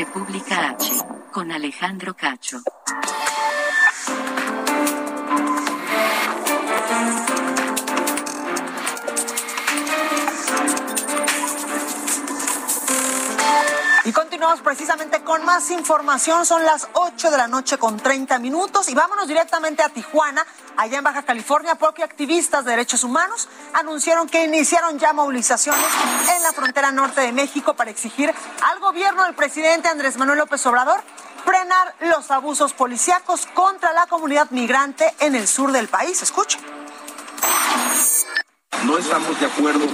República 0.00 0.70
H 0.70 0.94
con 1.30 1.52
Alejandro 1.52 2.16
Cacho. 2.16 2.62
Y 14.04 14.12
continuamos 14.12 14.60
precisamente 14.62 15.22
con 15.22 15.44
más 15.44 15.70
información. 15.70 16.46
Son 16.46 16.64
las 16.64 16.88
8 16.94 17.30
de 17.30 17.36
la 17.36 17.48
noche 17.48 17.76
con 17.76 17.98
30 17.98 18.38
minutos 18.38 18.88
y 18.88 18.94
vámonos 18.94 19.28
directamente 19.28 19.82
a 19.82 19.90
Tijuana, 19.90 20.46
allá 20.76 20.98
en 20.98 21.04
Baja 21.04 21.22
California, 21.22 21.74
porque 21.74 22.02
activistas 22.02 22.64
de 22.64 22.70
derechos 22.70 23.04
humanos 23.04 23.48
anunciaron 23.74 24.26
que 24.26 24.44
iniciaron 24.44 24.98
ya 24.98 25.12
movilizaciones 25.12 25.86
en 26.34 26.42
la 26.42 26.52
frontera 26.52 26.90
norte 26.92 27.20
de 27.20 27.32
México 27.32 27.74
para 27.74 27.90
exigir 27.90 28.32
al 28.62 28.80
gobierno 28.80 29.24
del 29.24 29.34
presidente 29.34 29.88
Andrés 29.88 30.16
Manuel 30.16 30.38
López 30.38 30.64
Obrador 30.64 31.02
frenar 31.44 31.94
los 32.00 32.30
abusos 32.30 32.72
policíacos 32.72 33.46
contra 33.52 33.92
la 33.92 34.06
comunidad 34.06 34.50
migrante 34.50 35.12
en 35.20 35.34
el 35.34 35.46
sur 35.46 35.72
del 35.72 35.88
país. 35.88 36.22
Escucha. 36.22 36.58
No 38.84 38.96
estamos 38.96 39.38
de 39.38 39.46
acuerdo 39.46 39.86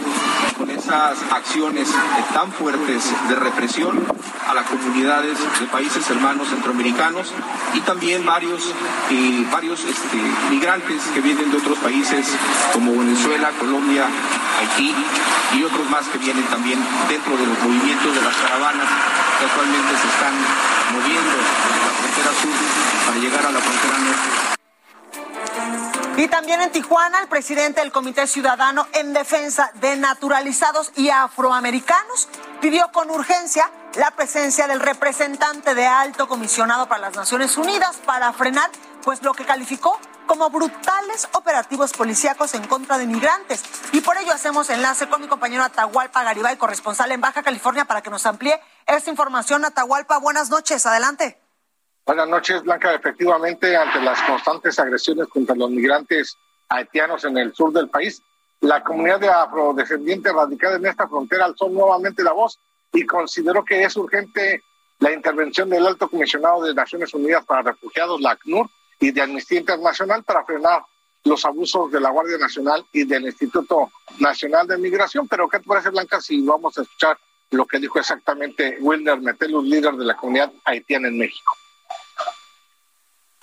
con 0.56 0.70
esas 0.70 1.18
acciones 1.32 1.88
tan 2.32 2.52
fuertes 2.52 3.02
de 3.28 3.34
represión 3.34 4.06
a 4.46 4.54
las 4.54 4.66
comunidades 4.66 5.38
de 5.58 5.66
países 5.66 6.08
hermanos 6.08 6.48
centroamericanos 6.48 7.32
y 7.74 7.80
también 7.80 8.24
varios, 8.24 8.72
eh, 9.10 9.44
varios 9.50 9.80
este, 9.84 10.16
migrantes 10.50 11.02
que 11.12 11.20
vienen 11.20 11.50
de 11.50 11.56
otros 11.56 11.78
países 11.78 12.28
como 12.72 12.92
Venezuela, 12.92 13.50
Colombia, 13.58 14.06
Haití 14.60 14.94
y 15.54 15.64
otros 15.64 15.90
más 15.90 16.06
que 16.06 16.18
vienen 16.18 16.44
también 16.44 16.78
dentro 17.08 17.36
de 17.36 17.46
los 17.46 17.58
movimientos 17.58 18.14
de 18.14 18.22
las 18.22 18.36
caravanas 18.36 18.88
que 19.38 19.44
actualmente 19.46 19.92
se 20.00 20.08
están 20.08 20.34
moviendo 20.92 21.30
de 21.30 21.80
la 21.82 21.92
frontera 21.98 22.30
sur 22.40 23.06
para 23.06 23.18
llegar 23.18 23.46
a 23.46 23.50
la 23.50 23.60
frontera 23.60 23.98
norte. 23.98 24.65
Y 26.16 26.28
también 26.28 26.62
en 26.62 26.72
Tijuana, 26.72 27.20
el 27.20 27.28
presidente 27.28 27.80
del 27.80 27.92
Comité 27.92 28.26
Ciudadano 28.26 28.86
en 28.94 29.12
Defensa 29.12 29.70
de 29.74 29.96
Naturalizados 29.96 30.90
y 30.96 31.10
Afroamericanos 31.10 32.30
pidió 32.62 32.90
con 32.90 33.10
urgencia 33.10 33.70
la 33.96 34.10
presencia 34.12 34.66
del 34.66 34.80
representante 34.80 35.74
de 35.74 35.86
alto 35.86 36.26
comisionado 36.26 36.88
para 36.88 37.02
las 37.02 37.16
Naciones 37.16 37.58
Unidas 37.58 37.96
para 38.06 38.32
frenar 38.32 38.70
pues 39.04 39.22
lo 39.22 39.34
que 39.34 39.44
calificó 39.44 40.00
como 40.26 40.48
brutales 40.48 41.28
operativos 41.32 41.92
policíacos 41.92 42.54
en 42.54 42.66
contra 42.66 42.96
de 42.96 43.06
migrantes. 43.06 43.62
Y 43.92 44.00
por 44.00 44.16
ello 44.16 44.32
hacemos 44.32 44.70
enlace 44.70 45.10
con 45.10 45.20
mi 45.20 45.28
compañero 45.28 45.64
Atahualpa 45.64 46.24
Garibay, 46.24 46.56
corresponsal 46.56 47.12
en 47.12 47.20
Baja 47.20 47.42
California, 47.42 47.84
para 47.84 48.00
que 48.00 48.08
nos 48.08 48.24
amplíe 48.24 48.58
esta 48.86 49.10
información. 49.10 49.66
Atahualpa, 49.66 50.16
buenas 50.16 50.48
noches, 50.48 50.86
adelante. 50.86 51.45
Buenas 52.06 52.28
noches, 52.28 52.62
Blanca. 52.62 52.94
Efectivamente, 52.94 53.76
ante 53.76 54.00
las 54.00 54.22
constantes 54.22 54.78
agresiones 54.78 55.26
contra 55.26 55.56
los 55.56 55.68
migrantes 55.70 56.38
haitianos 56.68 57.24
en 57.24 57.36
el 57.36 57.52
sur 57.52 57.72
del 57.72 57.88
país, 57.88 58.22
la 58.60 58.84
comunidad 58.84 59.18
de 59.18 59.28
afrodescendientes 59.28 60.32
radicada 60.32 60.76
en 60.76 60.86
esta 60.86 61.08
frontera 61.08 61.46
alzó 61.46 61.68
nuevamente 61.68 62.22
la 62.22 62.30
voz 62.30 62.60
y 62.92 63.04
consideró 63.04 63.64
que 63.64 63.82
es 63.82 63.96
urgente 63.96 64.62
la 65.00 65.12
intervención 65.12 65.68
del 65.68 65.84
Alto 65.84 66.08
Comisionado 66.08 66.62
de 66.62 66.74
Naciones 66.74 67.12
Unidas 67.12 67.44
para 67.44 67.62
Refugiados, 67.62 68.20
la 68.20 68.30
ACNUR, 68.30 68.70
y 69.00 69.10
de 69.10 69.22
Amnistía 69.22 69.58
Internacional 69.58 70.22
para 70.22 70.44
frenar 70.44 70.82
los 71.24 71.44
abusos 71.44 71.90
de 71.90 72.00
la 72.00 72.10
Guardia 72.10 72.38
Nacional 72.38 72.86
y 72.92 73.02
del 73.02 73.24
Instituto 73.26 73.90
Nacional 74.20 74.68
de 74.68 74.78
Migración. 74.78 75.26
Pero, 75.26 75.48
¿qué 75.48 75.58
te 75.58 75.64
parece, 75.64 75.90
Blanca, 75.90 76.20
si 76.20 76.40
vamos 76.40 76.78
a 76.78 76.82
escuchar 76.82 77.18
lo 77.50 77.66
que 77.66 77.80
dijo 77.80 77.98
exactamente 77.98 78.78
Wilner 78.80 79.20
Metelus, 79.20 79.64
líder 79.64 79.94
de 79.94 80.04
la 80.04 80.16
comunidad 80.16 80.52
haitiana 80.64 81.08
en 81.08 81.18
México? 81.18 81.52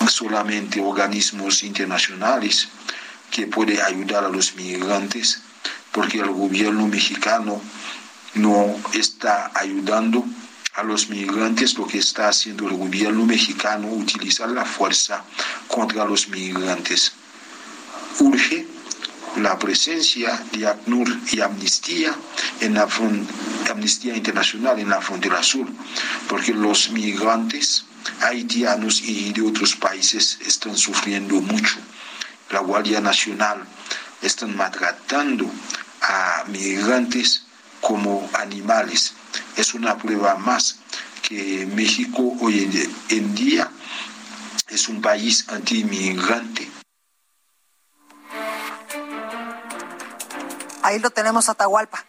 Solamente 0.07 0.79
organismos 0.79 1.63
internacionales 1.63 2.67
que 3.31 3.47
pueden 3.47 3.81
ayudar 3.81 4.23
a 4.25 4.29
los 4.29 4.55
migrantes, 4.55 5.41
porque 5.91 6.19
el 6.19 6.29
gobierno 6.29 6.87
mexicano 6.87 7.61
no 8.35 8.75
está 8.93 9.51
ayudando 9.55 10.25
a 10.75 10.83
los 10.83 11.09
migrantes, 11.09 11.77
lo 11.77 11.85
que 11.85 11.99
está 11.99 12.29
haciendo 12.29 12.67
el 12.67 12.75
gobierno 12.75 13.25
mexicano, 13.25 13.87
utilizar 13.89 14.49
la 14.49 14.65
fuerza 14.65 15.23
contra 15.67 16.05
los 16.05 16.27
migrantes. 16.29 17.13
Urge 18.19 18.67
la 19.37 19.57
presencia 19.57 20.43
de 20.51 20.67
ACNUR 20.67 21.07
y 21.31 21.41
Amnistía 21.41 22.15
en 22.59 22.75
la 22.75 22.87
Amnistía 23.69 24.15
Internacional 24.15 24.79
en 24.79 24.89
la 24.89 25.01
frontera 25.01 25.41
sur, 25.41 25.67
porque 26.27 26.53
los 26.53 26.91
migrantes 26.91 27.85
haitianos 28.21 29.01
y 29.01 29.33
de 29.33 29.41
otros 29.41 29.75
países 29.75 30.39
están 30.45 30.77
sufriendo 30.77 31.35
mucho. 31.41 31.77
La 32.49 32.59
Guardia 32.59 33.01
Nacional 33.01 33.63
están 34.21 34.55
maltratando 34.55 35.49
a 36.01 36.43
migrantes 36.47 37.43
como 37.81 38.29
animales. 38.33 39.13
Es 39.57 39.73
una 39.73 39.97
prueba 39.97 40.35
más 40.35 40.77
que 41.21 41.65
México 41.65 42.35
hoy 42.41 42.89
en 43.09 43.35
día 43.35 43.69
es 44.73 44.89
un 44.89 45.01
país 45.01 45.47
anti-inmigrante. 45.49 46.67
Ahí 50.81 50.99
lo 50.99 51.09
tenemos, 51.11 51.47
Atahualpa. 51.47 52.03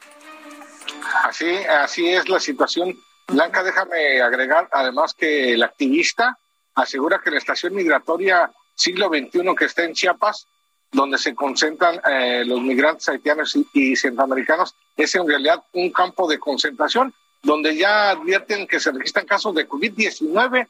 Así, 1.24 1.56
así 1.64 2.08
es 2.08 2.28
la 2.28 2.40
situación. 2.40 2.98
Blanca, 3.26 3.62
déjame 3.62 4.20
agregar 4.20 4.68
además 4.72 5.14
que 5.14 5.54
el 5.54 5.62
activista 5.62 6.38
asegura 6.74 7.20
que 7.22 7.30
la 7.30 7.38
estación 7.38 7.74
migratoria 7.74 8.50
siglo 8.74 9.08
XXI 9.08 9.54
que 9.56 9.64
está 9.64 9.84
en 9.84 9.94
Chiapas, 9.94 10.46
donde 10.92 11.18
se 11.18 11.34
concentran 11.34 12.00
eh, 12.08 12.44
los 12.44 12.60
migrantes 12.60 13.08
haitianos 13.08 13.56
y, 13.72 13.96
centroamericanos, 13.96 14.74
es 14.96 15.14
en 15.14 15.26
realidad 15.26 15.62
un 15.72 15.90
campo 15.90 16.28
de 16.28 16.38
concentración, 16.38 17.14
donde 17.42 17.76
ya 17.76 18.10
advierten 18.10 18.66
que 18.66 18.80
se 18.80 18.92
registran 18.92 19.26
casos 19.26 19.54
de 19.54 19.68
COVID-19, 19.68 20.68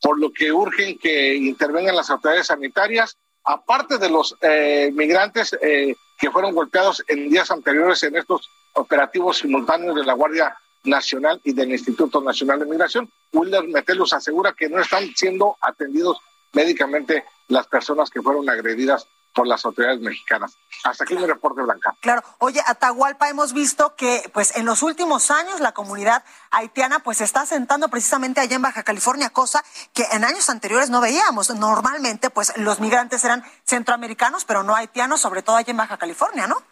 por 0.00 0.18
lo 0.18 0.32
que 0.32 0.52
urgen 0.52 0.98
que 0.98 1.34
intervengan 1.34 1.96
las 1.96 2.10
autoridades 2.10 2.48
sanitarias, 2.48 3.16
aparte 3.44 3.98
de 3.98 4.10
los 4.10 4.36
eh, 4.40 4.90
migrantes 4.94 5.56
eh, 5.60 5.94
que 6.18 6.30
fueron 6.30 6.54
golpeados 6.54 7.02
en 7.08 7.28
días 7.28 7.50
anteriores 7.50 8.02
en 8.02 8.16
estos 8.16 8.48
operativos 8.74 9.38
simultáneos 9.38 9.96
de 9.96 10.04
la 10.04 10.12
Guardia 10.12 10.56
Nacional 10.84 11.40
y 11.44 11.52
del 11.52 11.70
Instituto 11.70 12.20
Nacional 12.20 12.58
de 12.60 12.66
Migración. 12.66 13.10
Wilder 13.32 13.68
Metelus 13.68 14.12
asegura 14.12 14.52
que 14.52 14.68
no 14.68 14.80
están 14.80 15.04
siendo 15.14 15.56
atendidos 15.60 16.18
médicamente 16.52 17.24
las 17.48 17.66
personas 17.66 18.10
que 18.10 18.20
fueron 18.20 18.48
agredidas 18.48 19.06
por 19.34 19.46
las 19.46 19.64
autoridades 19.64 20.00
mexicanas. 20.00 20.56
Hasta 20.84 21.04
aquí 21.04 21.14
mi 21.14 21.26
reporte, 21.26 21.62
Blanca. 21.62 21.94
Claro. 22.00 22.22
Oye, 22.38 22.60
Atahualpa, 22.66 23.28
hemos 23.28 23.52
visto 23.52 23.94
que 23.96 24.30
pues 24.32 24.56
en 24.56 24.66
los 24.66 24.82
últimos 24.82 25.30
años 25.30 25.60
la 25.60 25.72
comunidad 25.72 26.22
haitiana 26.50 26.98
pues 26.98 27.18
se 27.18 27.24
está 27.24 27.42
asentando 27.42 27.88
precisamente 27.88 28.40
allá 28.40 28.56
en 28.56 28.62
Baja 28.62 28.82
California, 28.82 29.30
cosa 29.30 29.64
que 29.94 30.04
en 30.12 30.24
años 30.24 30.50
anteriores 30.50 30.90
no 30.90 31.00
veíamos. 31.00 31.48
Normalmente 31.54 32.30
pues 32.30 32.52
los 32.58 32.80
migrantes 32.80 33.24
eran 33.24 33.42
centroamericanos, 33.64 34.44
pero 34.44 34.62
no 34.62 34.74
haitianos, 34.74 35.20
sobre 35.20 35.42
todo 35.42 35.56
allá 35.56 35.70
en 35.70 35.78
Baja 35.78 35.96
California, 35.96 36.46
¿no? 36.46 36.62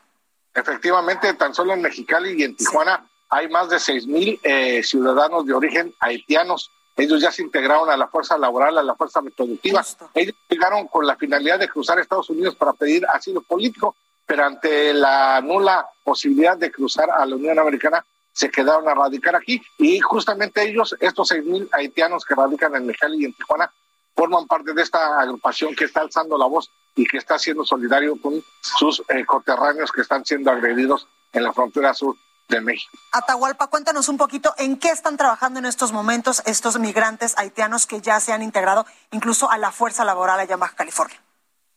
Efectivamente, 0.53 1.33
tan 1.35 1.55
solo 1.55 1.73
en 1.73 1.81
Mexicali 1.81 2.35
y 2.39 2.43
en 2.43 2.57
Tijuana 2.57 3.10
hay 3.31 3.49
más 3.49 3.69
de 3.71 3.79
seis 3.79 4.07
mil 4.07 4.39
eh, 4.43 4.83
ciudadanos 4.83 5.47
de 5.47 5.55
origen 5.55 5.95
haitianos 6.01 6.71
ellos 7.01 7.21
ya 7.21 7.33
se 7.33 7.43
integraron 7.43 7.89
a 7.91 7.97
la 7.97 8.09
fuerza 8.09 8.37
laboral, 8.37 8.77
a 8.77 8.83
la 8.83 8.95
fuerza 8.95 9.23
productiva. 9.23 9.83
Ellos 10.15 10.35
llegaron 10.49 10.87
con 10.89 11.07
la 11.07 11.17
finalidad 11.17 11.59
de 11.59 11.69
cruzar 11.69 11.99
Estados 11.99 12.29
Unidos 12.29 12.57
para 12.57 12.75
pedir 12.75 13.07
asilo 13.07 13.41
político, 13.41 13.97
pero 14.27 14.45
ante 14.45 14.93
la 14.93 15.41
nula 15.41 15.89
posibilidad 16.05 16.59
de 16.59 16.71
cruzar 16.71 17.11
a 17.11 17.25
la 17.25 17.37
Unión 17.37 17.59
Americana, 17.59 18.05
se 18.33 18.51
quedaron 18.51 18.87
a 18.89 18.95
radicar 18.95 19.35
aquí. 19.35 19.63
Y 19.79 19.99
justamente 20.01 20.63
ellos, 20.63 20.95
estos 21.01 21.29
seis 21.29 21.45
mil 21.45 21.69
haitianos 21.73 22.25
que 22.25 22.35
radican 22.35 22.75
en 22.77 22.87
Mexicali 22.87 23.23
y 23.23 23.25
en 23.25 23.33
Tijuana, 23.33 23.73
forman 24.15 24.47
parte 24.47 24.75
de 24.75 24.83
esta 24.83 25.19
agrupación 25.21 25.75
que 25.75 25.87
está 25.87 26.03
alzando 26.03 26.37
la 26.37 26.47
voz 26.47 26.71
y 26.95 27.07
que 27.07 27.17
está 27.17 27.39
siendo 27.39 27.65
solidario 27.65 28.21
con 28.21 28.43
sus 28.61 29.03
eh, 29.09 29.25
coterráneos 29.25 29.91
que 29.91 30.03
están 30.03 30.25
siendo 30.27 30.51
agredidos 30.51 31.07
en 31.33 31.45
la 31.45 31.53
frontera 31.53 31.95
sur 31.95 32.15
de 32.51 32.61
México. 32.61 32.99
Atahualpa, 33.13 33.69
cuéntanos 33.69 34.09
un 34.09 34.19
poquito 34.19 34.55
en 34.59 34.79
qué 34.79 34.89
están 34.89 35.17
trabajando 35.17 35.59
en 35.59 35.65
estos 35.65 35.93
momentos 35.93 36.43
estos 36.45 36.79
migrantes 36.79 37.39
haitianos 37.39 37.87
que 37.87 38.01
ya 38.01 38.21
se 38.21 38.33
han 38.33 38.43
integrado 38.43 38.85
incluso 39.13 39.51
a 39.51 39.57
la 39.57 39.71
fuerza 39.71 40.05
laboral 40.05 40.39
allá 40.39 40.55
en 40.55 40.61
Baja 40.61 40.77
California. 40.77 41.19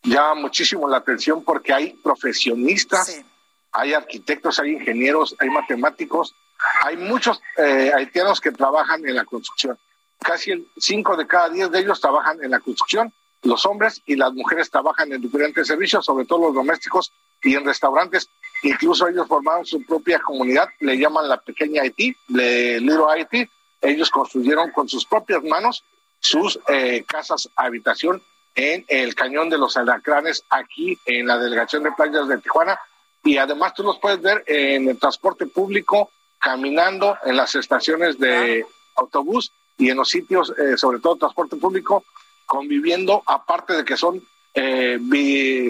Llama 0.04 0.36
muchísimo 0.36 0.90
la 0.90 0.98
atención 0.98 1.44
porque 1.44 1.72
hay 1.74 1.94
profesionistas, 2.04 3.24
hay 3.72 3.94
arquitectos, 3.94 4.60
hay 4.60 4.72
ingenieros, 4.72 5.36
hay 5.40 5.50
matemáticos, 5.50 6.36
hay 6.82 6.98
muchos 6.98 7.42
eh, 7.58 7.92
haitianos 7.96 8.42
que 8.42 8.52
trabajan 8.52 9.08
en 9.08 9.16
la 9.16 9.24
construcción. 9.24 9.78
Casi 10.20 10.52
el 10.52 10.68
cinco 10.78 11.16
de 11.16 11.28
cada 11.28 11.50
diez 11.50 11.72
de 11.72 11.80
ellos 11.80 12.02
trabajan 12.02 12.44
en 12.44 12.52
la 12.52 12.60
construcción. 12.60 13.14
Los 13.44 13.66
hombres 13.66 14.02
y 14.06 14.16
las 14.16 14.34
mujeres 14.34 14.70
trabajan 14.70 15.12
en 15.12 15.22
diferentes 15.22 15.68
servicios, 15.68 16.06
sobre 16.06 16.26
todo 16.26 16.48
los 16.48 16.56
domésticos 16.56 17.12
y 17.42 17.56
en 17.56 17.66
restaurantes. 17.66 18.30
Incluso 18.64 19.08
ellos 19.08 19.28
formaron 19.28 19.66
su 19.66 19.84
propia 19.86 20.20
comunidad, 20.20 20.70
le 20.80 20.98
llaman 20.98 21.28
la 21.28 21.38
pequeña 21.38 21.82
Haití, 21.82 22.16
le 22.30 22.80
Little 22.80 23.06
Haití. 23.10 23.48
Ellos 23.82 24.10
construyeron 24.10 24.72
con 24.72 24.88
sus 24.88 25.06
propias 25.06 25.44
manos 25.44 25.84
sus 26.20 26.58
eh, 26.70 27.04
casas 27.06 27.50
habitación 27.58 28.22
en 28.56 28.86
el 28.88 29.14
cañón 29.14 29.50
de 29.50 29.58
los 29.58 29.76
alacranes 29.76 30.46
aquí 30.50 30.98
en 31.06 31.28
la 31.28 31.38
delegación 31.38 31.84
de 31.84 31.92
playas 31.92 32.30
de 32.30 32.38
Tijuana. 32.38 32.80
Y 33.26 33.38
además 33.38 33.74
tú 33.74 33.84
los 33.84 34.00
puedes 34.00 34.22
ver 34.22 34.44
en 34.48 34.88
el 34.88 34.98
transporte 34.98 35.46
público 35.46 36.10
caminando 36.40 37.18
en 37.26 37.36
las 37.36 37.56
estaciones 37.56 38.18
de 38.18 38.66
autobús 38.96 39.52
y 39.78 39.90
en 39.90 39.98
los 39.98 40.10
sitios 40.10 40.54
eh, 40.58 40.78
sobre 40.78 41.00
todo 41.00 41.18
transporte 41.18 41.58
público 41.58 42.06
conviviendo 42.46 43.24
aparte 43.26 43.74
de 43.74 43.84
que 43.84 43.98
son 43.98 44.22
eh, 44.54 45.00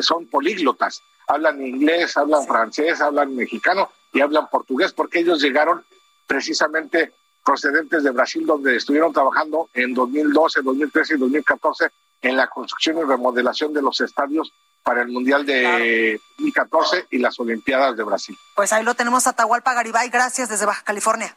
son 0.01 0.27
políglotas 0.27 1.01
hablan 1.27 1.65
inglés, 1.65 2.15
hablan 2.17 2.45
francés, 2.45 3.01
hablan 3.01 3.35
mexicano 3.35 3.89
y 4.11 4.21
hablan 4.21 4.49
portugués, 4.49 4.93
porque 4.93 5.19
ellos 5.19 5.41
llegaron 5.41 5.83
precisamente 6.27 7.13
procedentes 7.43 8.03
de 8.03 8.11
Brasil, 8.11 8.45
donde 8.45 8.75
estuvieron 8.75 9.11
trabajando 9.11 9.69
en 9.73 9.93
2012, 9.93 10.61
2013 10.61 11.15
y 11.15 11.17
2014 11.17 11.89
en 12.21 12.37
la 12.37 12.47
construcción 12.47 12.97
y 12.99 13.03
remodelación 13.03 13.73
de 13.73 13.81
los 13.81 13.99
estadios 14.01 14.53
para 14.81 15.01
el 15.01 15.09
Mundial 15.09 15.45
de 15.45 16.19
2014 16.37 17.07
y 17.11 17.17
las 17.17 17.39
Olimpiadas 17.39 17.95
de 17.95 18.03
Brasil. 18.03 18.37
Pues 18.55 18.73
ahí 18.73 18.83
lo 18.83 18.95
tenemos 18.95 19.27
a 19.27 19.33
Tahualpa 19.33 19.73
Garibay, 19.73 20.09
gracias 20.09 20.49
desde 20.49 20.65
Baja 20.65 20.83
California. 20.83 21.35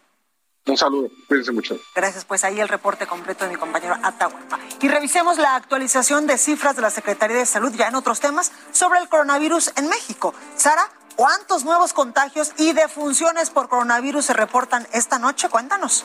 Un 0.66 0.76
saludo, 0.76 1.08
cuídense 1.28 1.52
mucho. 1.52 1.78
Gracias, 1.94 2.24
pues 2.24 2.42
ahí 2.42 2.58
el 2.58 2.68
reporte 2.68 3.06
completo 3.06 3.44
de 3.44 3.52
mi 3.52 3.56
compañero 3.56 3.96
Atahualpa. 4.02 4.58
Y 4.80 4.88
revisemos 4.88 5.38
la 5.38 5.54
actualización 5.54 6.26
de 6.26 6.38
cifras 6.38 6.74
de 6.74 6.82
la 6.82 6.90
Secretaría 6.90 7.36
de 7.36 7.46
Salud 7.46 7.72
ya 7.74 7.86
en 7.86 7.94
otros 7.94 8.18
temas 8.18 8.50
sobre 8.72 8.98
el 8.98 9.08
coronavirus 9.08 9.72
en 9.76 9.88
México. 9.88 10.34
Sara, 10.56 10.90
¿cuántos 11.14 11.64
nuevos 11.64 11.92
contagios 11.92 12.52
y 12.58 12.72
defunciones 12.72 13.50
por 13.50 13.68
coronavirus 13.68 14.26
se 14.26 14.32
reportan 14.32 14.88
esta 14.92 15.20
noche? 15.20 15.48
Cuéntanos. 15.48 16.04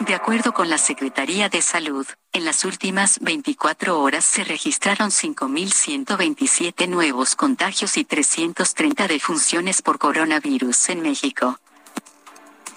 De 0.00 0.14
acuerdo 0.14 0.52
con 0.54 0.70
la 0.70 0.78
Secretaría 0.78 1.48
de 1.48 1.60
Salud, 1.60 2.06
en 2.32 2.44
las 2.46 2.64
últimas 2.64 3.20
24 3.20 4.00
horas 4.00 4.24
se 4.24 4.44
registraron 4.44 5.10
5.127 5.10 6.88
nuevos 6.88 7.36
contagios 7.36 7.96
y 7.98 8.04
330 8.04 9.08
defunciones 9.08 9.82
por 9.82 9.98
coronavirus 9.98 10.88
en 10.88 11.02
México. 11.02 11.58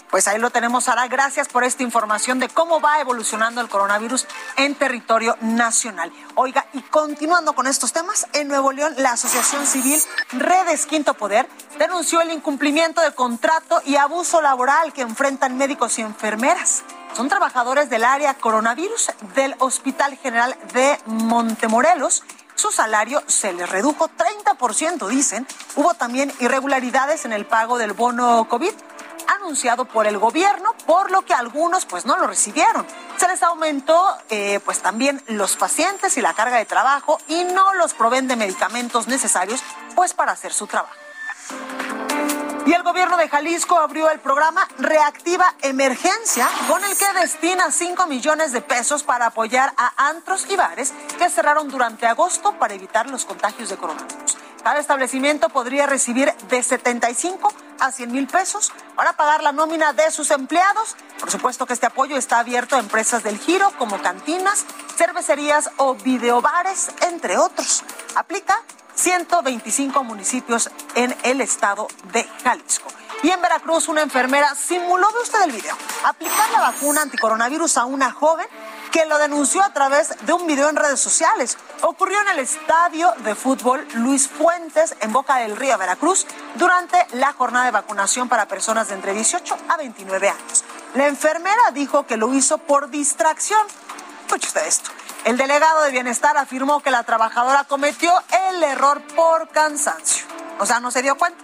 Pues 0.09 0.27
ahí 0.27 0.39
lo 0.39 0.49
tenemos, 0.49 0.85
Sara. 0.85 1.07
Gracias 1.07 1.47
por 1.47 1.63
esta 1.63 1.83
información 1.83 2.39
de 2.39 2.49
cómo 2.49 2.79
va 2.79 2.99
evolucionando 2.99 3.61
el 3.61 3.69
coronavirus 3.69 4.27
en 4.55 4.75
territorio 4.75 5.37
nacional. 5.41 6.11
Oiga, 6.35 6.65
y 6.73 6.81
continuando 6.81 7.53
con 7.53 7.67
estos 7.67 7.91
temas, 7.91 8.27
en 8.33 8.47
Nuevo 8.47 8.71
León, 8.71 8.93
la 8.97 9.11
Asociación 9.11 9.65
Civil 9.65 10.01
Redes 10.31 10.85
Quinto 10.85 11.15
Poder 11.15 11.47
denunció 11.79 12.21
el 12.21 12.31
incumplimiento 12.31 13.01
de 13.01 13.11
contrato 13.11 13.81
y 13.85 13.95
abuso 13.95 14.41
laboral 14.41 14.93
que 14.93 15.01
enfrentan 15.01 15.57
médicos 15.57 15.97
y 15.99 16.01
enfermeras. 16.01 16.83
Son 17.15 17.29
trabajadores 17.29 17.89
del 17.89 18.03
área 18.03 18.33
coronavirus 18.35 19.11
del 19.35 19.55
Hospital 19.59 20.17
General 20.17 20.55
de 20.73 20.99
Montemorelos 21.05 22.23
su 22.55 22.71
salario 22.71 23.21
se 23.27 23.51
les 23.51 23.69
redujo 23.69 24.09
30%, 24.09 25.07
dicen. 25.09 25.45
Hubo 25.75 25.93
también 25.93 26.31
irregularidades 26.39 27.25
en 27.25 27.33
el 27.33 27.45
pago 27.45 27.77
del 27.77 27.91
bono 27.91 28.47
COVID 28.49 28.71
anunciado 29.27 29.85
por 29.85 30.07
el 30.07 30.17
gobierno, 30.17 30.73
por 30.85 31.11
lo 31.11 31.23
que 31.23 31.33
algunos 31.33 31.85
pues 31.85 32.05
no 32.05 32.17
lo 32.17 32.27
recibieron. 32.27 32.85
Se 33.17 33.27
les 33.27 33.43
aumentó 33.43 34.17
eh, 34.29 34.59
pues 34.65 34.81
también 34.81 35.21
los 35.27 35.55
pacientes 35.55 36.17
y 36.17 36.21
la 36.21 36.33
carga 36.33 36.57
de 36.57 36.65
trabajo 36.65 37.19
y 37.27 37.43
no 37.43 37.73
los 37.75 37.93
proveen 37.93 38.27
de 38.27 38.35
medicamentos 38.35 39.07
necesarios 39.07 39.61
pues 39.95 40.13
para 40.13 40.33
hacer 40.33 40.53
su 40.53 40.67
trabajo. 40.67 40.95
Y 42.65 42.73
el 42.73 42.81
gobierno 42.81 43.15
de 43.17 43.29
Jalisco 43.29 43.77
abrió 43.77 44.09
el 44.09 44.19
programa 44.19 44.67
Reactiva 44.79 45.53
Emergencia, 45.61 46.49
con 46.67 46.83
el 46.83 46.97
que 46.97 47.05
destina 47.19 47.71
5 47.71 48.07
millones 48.07 48.53
de 48.53 48.61
pesos 48.61 49.03
para 49.03 49.27
apoyar 49.27 49.71
a 49.77 50.09
antros 50.09 50.47
y 50.49 50.55
bares 50.55 50.91
que 51.19 51.29
cerraron 51.29 51.69
durante 51.69 52.07
agosto 52.07 52.57
para 52.57 52.73
evitar 52.73 53.07
los 53.07 53.25
contagios 53.25 53.69
de 53.69 53.77
coronavirus. 53.77 54.44
Cada 54.65 54.79
establecimiento 54.79 55.49
podría 55.49 55.85
recibir 55.85 56.33
de 56.49 56.63
75 56.63 57.53
a 57.79 57.91
100 57.91 58.11
mil 58.11 58.25
pesos 58.25 58.73
para 58.95 59.13
pagar 59.13 59.43
la 59.43 59.51
nómina 59.51 59.93
de 59.93 60.09
sus 60.09 60.31
empleados. 60.31 60.95
Por 61.19 61.29
supuesto 61.29 61.67
que 61.67 61.73
este 61.73 61.85
apoyo 61.85 62.17
está 62.17 62.39
abierto 62.39 62.75
a 62.75 62.79
empresas 62.79 63.21
del 63.21 63.37
giro 63.37 63.71
como 63.77 64.01
cantinas, 64.01 64.65
cervecerías 64.97 65.69
o 65.77 65.93
videobares, 65.93 66.89
entre 67.01 67.37
otros. 67.37 67.83
Aplica 68.15 68.59
125 68.95 70.03
municipios 70.03 70.71
en 70.95 71.15
el 71.21 71.41
estado 71.41 71.87
de 72.11 72.23
Jalisco. 72.43 72.89
Y 73.21 73.29
en 73.29 73.41
Veracruz, 73.43 73.87
una 73.87 74.01
enfermera 74.01 74.55
simuló, 74.55 75.07
ve 75.11 75.21
usted 75.21 75.43
el 75.43 75.51
video, 75.51 75.77
aplicar 76.05 76.49
la 76.49 76.61
vacuna 76.61 77.03
anticoronavirus 77.03 77.77
a 77.77 77.85
una 77.85 78.11
joven 78.11 78.47
que 78.95 79.05
lo 79.05 79.17
denunció 79.17 79.61
a 79.61 79.73
través 79.73 80.15
de 80.21 80.31
un 80.31 80.47
video 80.47 80.69
en 80.69 80.77
redes 80.77 81.01
sociales. 81.01 81.57
Ocurrió 81.81 82.17
en 82.21 82.29
el 82.29 82.39
estadio 82.39 83.13
de 83.25 83.35
fútbol 83.35 83.85
Luis 83.95 84.29
Fuentes 84.29 84.95
en 85.01 85.11
Boca 85.11 85.35
del 85.39 85.57
Río, 85.57 85.77
Veracruz, 85.77 86.25
durante 86.55 87.05
la 87.11 87.33
jornada 87.33 87.65
de 87.65 87.71
vacunación 87.71 88.29
para 88.29 88.47
personas 88.47 88.87
de 88.87 88.93
entre 88.93 89.13
18 89.13 89.57
a 89.67 89.75
29 89.75 90.29
años. 90.29 90.63
La 90.93 91.07
enfermera 91.07 91.71
dijo 91.73 92.05
que 92.05 92.15
lo 92.15 92.33
hizo 92.33 92.57
por 92.57 92.89
distracción. 92.89 93.59
Escuche 94.21 94.47
usted 94.47 94.65
esto. 94.65 94.91
El 95.25 95.35
delegado 95.35 95.83
de 95.83 95.91
bienestar 95.91 96.37
afirmó 96.37 96.81
que 96.81 96.89
la 96.89 97.03
trabajadora 97.03 97.65
cometió 97.65 98.13
el 98.49 98.63
error 98.63 99.01
por 99.13 99.49
cansancio. 99.49 100.25
O 100.57 100.65
sea, 100.65 100.79
no 100.79 100.89
se 100.89 101.01
dio 101.01 101.17
cuenta. 101.17 101.43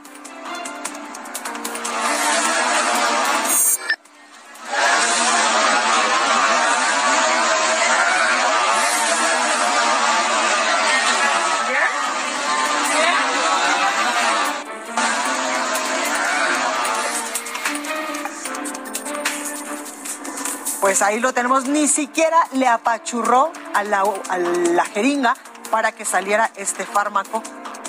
Pues 20.92 21.02
ahí 21.04 21.21
lo 21.21 21.31
tenemos, 21.31 21.69
ni 21.69 21.87
siquiera 21.87 22.50
le 22.52 22.67
apachurró 22.67 23.54
a 23.73 23.81
la, 23.85 24.04
a 24.27 24.37
la 24.37 24.83
jeringa 24.83 25.37
para 25.71 25.94
que 25.94 26.04
saliera 26.04 26.52
este 26.58 26.85
fármaco 26.85 27.42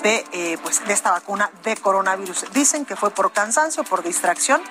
de, 0.04 0.24
eh, 0.30 0.56
pues, 0.62 0.84
de 0.86 0.92
esta 0.92 1.10
vacuna 1.10 1.50
de 1.64 1.76
coronavirus. 1.76 2.52
Dicen 2.52 2.84
que 2.84 2.94
fue 2.94 3.10
por 3.10 3.32
cansancio, 3.32 3.82
por 3.82 4.04
distracción. 4.04 4.62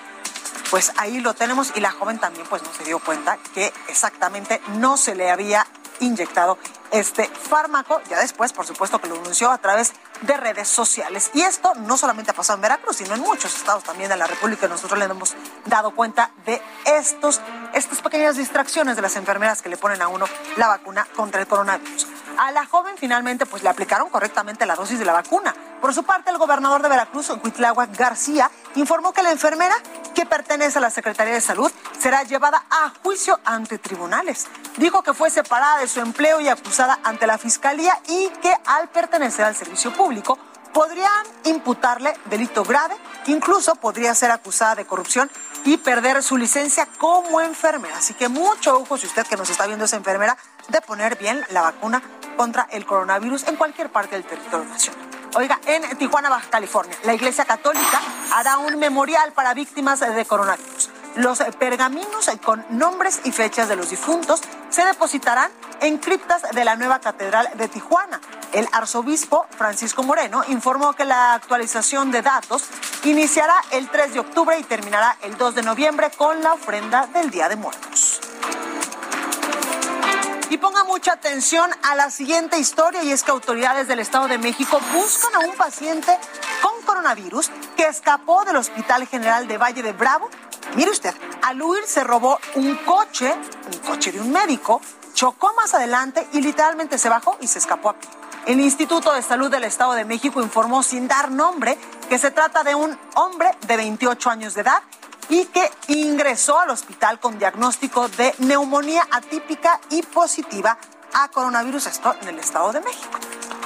Pues 0.70 0.94
ahí 0.96 1.20
lo 1.20 1.34
tenemos 1.34 1.74
y 1.76 1.82
la 1.82 1.92
joven 1.92 2.20
también 2.20 2.48
pues 2.48 2.64
no 2.64 2.72
se 2.72 2.86
dio 2.86 3.00
cuenta 3.00 3.38
que 3.54 3.74
exactamente 3.90 4.62
no 4.78 4.96
se 4.96 5.14
le 5.14 5.30
había 5.30 5.68
inyectado 6.00 6.58
este 6.92 7.28
fármaco. 7.28 8.00
Ya 8.10 8.18
después, 8.18 8.54
por 8.54 8.66
supuesto, 8.66 9.02
que 9.02 9.10
lo 9.10 9.16
anunció 9.16 9.52
a 9.52 9.58
través 9.58 9.92
de 10.22 10.38
redes 10.38 10.68
sociales. 10.68 11.32
Y 11.34 11.42
esto 11.42 11.74
no 11.76 11.98
solamente 11.98 12.32
ha 12.32 12.34
pasado 12.34 12.58
en 12.58 12.62
Veracruz, 12.62 12.98
sino 12.98 13.16
en 13.16 13.22
muchos 13.22 13.56
estados 13.56 13.84
también 13.84 14.10
de 14.10 14.18
la 14.18 14.28
República. 14.28 14.68
Nosotros 14.68 14.98
le 15.00 15.06
hemos 15.06 15.36
dado 15.66 15.92
cuenta 15.92 16.32
de 16.46 16.62
estos, 16.86 17.42
estas 17.74 18.02
pequeñas 18.02 18.38
distracciones 18.38 18.96
de 18.96 19.02
las 19.02 19.16
enfermeras 19.16 19.62
que 19.62 19.70
le 19.70 19.78
ponen 19.78 20.02
a 20.02 20.08
uno 20.08 20.26
la 20.58 20.68
vacuna 20.68 21.08
contra 21.16 21.42
el 21.42 21.48
coronavirus. 21.48 22.08
A 22.38 22.52
la 22.52 22.66
joven 22.66 22.96
finalmente 22.98 23.46
pues 23.46 23.64
le 23.64 23.70
aplicaron 23.70 24.10
correctamente 24.10 24.66
la 24.66 24.76
dosis 24.76 25.00
de 25.00 25.06
la 25.06 25.14
vacuna. 25.14 25.54
Por 25.82 25.94
su 25.94 26.04
parte, 26.04 26.30
el 26.30 26.38
gobernador 26.38 26.82
de 26.82 26.90
Veracruz, 26.90 27.28
Cuitláhuac 27.42 27.98
García, 27.98 28.52
informó 28.76 29.14
que 29.14 29.24
la 29.24 29.32
enfermera 29.32 29.76
que 30.14 30.26
pertenece 30.26 30.78
a 30.78 30.82
la 30.82 30.90
Secretaría 30.92 31.34
de 31.34 31.42
Salud 31.42 31.72
será 32.00 32.24
llevada 32.24 32.64
a 32.70 32.92
juicio 33.02 33.40
ante 33.46 33.80
tribunales. 33.80 34.48
Dijo 34.78 35.02
que 35.02 35.14
fue 35.14 35.30
separada 35.30 35.80
de 35.80 35.88
su 35.88 36.00
empleo 36.00 36.40
y 36.40 36.50
acusada 36.50 37.00
ante 37.04 37.26
la 37.26 37.38
Fiscalía 37.38 38.00
y 38.08 38.30
que 38.42 38.56
al 38.66 38.90
pertenecer 38.90 39.46
al 39.46 39.56
servicio 39.56 39.92
público 39.92 40.38
podrían 40.72 41.26
imputarle 41.46 42.14
delito 42.26 42.64
grave, 42.64 42.96
incluso 43.28 43.76
podría 43.76 44.16
ser 44.16 44.32
acusada 44.32 44.76
de 44.76 44.86
corrupción 44.86 45.30
y 45.66 45.78
perder 45.78 46.24
su 46.24 46.38
licencia 46.38 46.88
como 46.98 47.42
enfermera. 47.42 47.98
Así 47.98 48.14
que 48.14 48.30
mucho 48.30 48.78
ojo 48.78 48.98
si 48.98 49.08
usted 49.08 49.26
que 49.28 49.36
nos 49.36 49.50
está 49.50 49.68
viendo 49.68 49.86
es 49.86 49.94
enfermera 49.94 50.38
de 50.70 50.82
poner 50.82 51.18
bien 51.18 51.44
la 51.50 51.62
vacuna 51.62 52.02
contra 52.42 52.68
el 52.72 52.88
coronavirus 52.88 53.50
en 53.50 53.56
cualquier 53.56 53.92
parte 53.92 54.16
del 54.16 54.26
territorio 54.26 54.66
nacional. 54.66 55.00
Oiga, 55.36 55.60
en 55.68 55.96
Tijuana, 56.00 56.28
Baja 56.28 56.50
California, 56.50 56.98
la 57.04 57.14
Iglesia 57.14 57.46
Católica 57.46 58.02
hará 58.34 58.58
un 58.58 58.80
memorial 58.80 59.32
para 59.34 59.54
víctimas 59.54 60.00
de 60.00 60.26
coronavirus. 60.26 60.90
Los 61.18 61.38
pergaminos 61.60 62.32
con 62.44 62.66
nombres 62.72 63.22
y 63.26 63.32
fechas 63.32 63.70
de 63.70 63.76
los 63.76 63.92
difuntos 63.92 64.42
se 64.72 64.84
depositarán 64.84 65.52
en 65.82 66.00
criptas 66.00 66.42
de 66.56 66.66
la 66.66 66.76
nueva 66.76 67.00
Catedral 67.00 67.48
de 67.58 67.68
Tijuana. 67.68 68.20
El 68.54 68.68
arzobispo 68.72 69.46
Francisco 69.56 70.02
Moreno 70.02 70.44
informó 70.48 70.94
que 70.94 71.06
la 71.06 71.36
actualización 71.36 72.10
de 72.10 72.24
datos 72.24 72.64
iniciará 73.04 73.54
el 73.70 73.88
3 73.88 74.14
de 74.14 74.20
octubre 74.20 74.58
y 74.58 74.64
terminará 74.64 75.16
el 75.22 75.38
2 75.38 75.54
de 75.54 75.62
noviembre 75.62 76.10
con 76.18 76.42
la 76.42 76.54
ofrenda 76.54 77.06
del 77.06 77.30
Día 77.30 77.50
de 77.50 77.56
Muertos. 77.56 78.11
Y 80.52 80.58
ponga 80.58 80.84
mucha 80.84 81.14
atención 81.14 81.72
a 81.82 81.96
la 81.96 82.10
siguiente 82.10 82.60
historia 82.60 83.02
y 83.04 83.12
es 83.14 83.24
que 83.24 83.32
autoridades 83.32 83.88
del 83.88 84.00
Estado 84.00 84.28
de 84.28 84.38
México 84.38 84.82
buscan 84.94 85.34
a 85.36 85.40
un 85.48 85.56
paciente 85.56 86.12
con 86.62 86.74
coronavirus 86.86 87.50
que 87.78 87.84
escapó 87.84 88.44
del 88.44 88.58
Hospital 88.58 89.08
General 89.08 89.48
de 89.48 89.58
Valle 89.58 89.82
de 89.82 89.94
Bravo. 89.94 90.30
Mire 90.76 90.92
usted, 90.92 91.16
al 91.42 91.62
huir 91.62 91.86
se 91.86 92.04
robó 92.04 92.38
un 92.56 92.76
coche, 92.84 93.34
un 93.34 93.80
coche 93.80 94.12
de 94.12 94.20
un 94.20 94.30
médico, 94.30 94.82
chocó 95.14 95.54
más 95.54 95.74
adelante 95.74 96.28
y 96.34 96.42
literalmente 96.42 96.98
se 96.98 97.08
bajó 97.08 97.38
y 97.40 97.48
se 97.48 97.60
escapó 97.60 97.92
a 97.92 97.94
pie. 97.94 98.10
El 98.46 98.60
Instituto 98.60 99.14
de 99.14 99.22
Salud 99.22 99.50
del 99.50 99.64
Estado 99.64 99.94
de 99.94 100.04
México 100.04 100.42
informó 100.42 100.84
sin 100.84 101.08
dar 101.08 101.32
nombre 101.32 101.78
que 102.10 102.18
se 102.18 102.30
trata 102.30 102.66
de 102.66 102.76
un 102.76 103.00
hombre 103.16 103.52
de 103.68 103.78
28 103.78 104.30
años 104.30 104.54
de 104.56 104.62
edad 104.62 104.84
y 105.30 105.46
que 105.46 105.70
ingresó 105.88 106.60
al 106.60 106.70
hospital 106.70 107.20
con 107.20 107.38
diagnóstico 107.40 108.08
de 108.10 108.34
neumonía 108.40 109.08
atípica 109.12 109.80
y 109.90 110.02
positiva 110.02 110.78
a 111.14 111.28
coronavirus, 111.30 111.88
esto 111.88 112.16
en 112.22 112.30
el 112.30 112.40
Estado 112.40 112.72
de 112.72 112.82
México. 112.82 113.20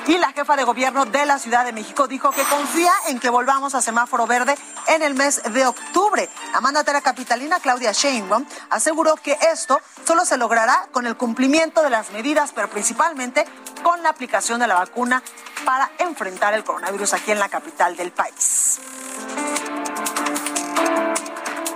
Y 0.08 0.20
la 0.20 0.32
jefa 0.34 0.56
de 0.56 0.64
gobierno 0.64 1.06
de 1.06 1.26
la 1.26 1.40
Ciudad 1.40 1.66
de 1.66 1.74
México 1.74 2.08
dijo 2.08 2.30
que 2.30 2.44
confía 2.44 2.94
en 3.08 3.20
que 3.20 3.30
volvamos 3.30 3.74
a 3.74 3.82
semáforo 3.82 4.28
verde 4.28 4.56
en 4.88 5.02
el 5.02 5.16
mes 5.16 5.42
de 5.52 5.66
octubre. 5.66 6.30
La 6.54 6.62
mandataria 6.62 7.02
capitalina 7.02 7.60
Claudia 7.60 7.92
Sheinbaum 7.92 8.46
aseguró 8.70 9.16
que 9.16 9.36
esto 9.52 9.80
solo 10.06 10.24
se 10.26 10.38
logrará 10.38 10.88
con 10.92 11.08
el 11.08 11.18
cumplimiento 11.18 11.82
de 11.82 11.90
las 11.90 12.12
medidas, 12.12 12.52
pero 12.54 12.70
principalmente 12.70 13.46
con 13.82 14.04
la 14.04 14.10
aplicación 14.10 14.60
de 14.60 14.68
la 14.68 14.76
vacuna 14.76 15.24
para 15.66 15.90
enfrentar 15.98 16.54
el 16.54 16.64
coronavirus 16.64 17.14
aquí 17.14 17.32
en 17.32 17.40
la 17.40 17.50
capital 17.50 17.98
del 17.98 18.12
país. 18.12 18.80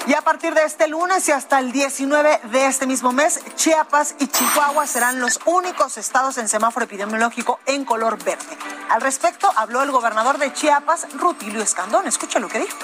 Y 0.10 0.16
a 0.16 0.24
partir 0.24 0.55
de 0.55 0.64
este 0.64 0.88
lunes 0.88 1.30
y 1.30 1.32
hasta 1.32 1.60
el 1.60 1.72
19 1.72 2.41
de 2.51 2.66
este 2.66 2.88
mismo 2.88 3.12
mes, 3.12 3.41
Chiapas 3.55 4.16
y 4.18 4.26
Chihuahua 4.26 4.88
serán 4.88 5.20
los 5.20 5.39
únicos 5.45 5.99
estados 5.99 6.39
en 6.39 6.47
semáforo 6.47 6.86
epidemiológico 6.86 7.60
en 7.68 7.86
color 7.86 8.18
verde. 8.24 8.57
Al 8.89 9.01
respecto, 9.01 9.47
habló 9.55 9.84
el 9.84 9.91
gobernador 9.91 10.39
de 10.39 10.51
Chiapas, 10.51 11.05
Rutilio 11.14 11.62
Escandón. 11.62 12.07
Escucha 12.07 12.39
lo 12.39 12.47
que 12.47 12.57
dijo. 12.57 12.76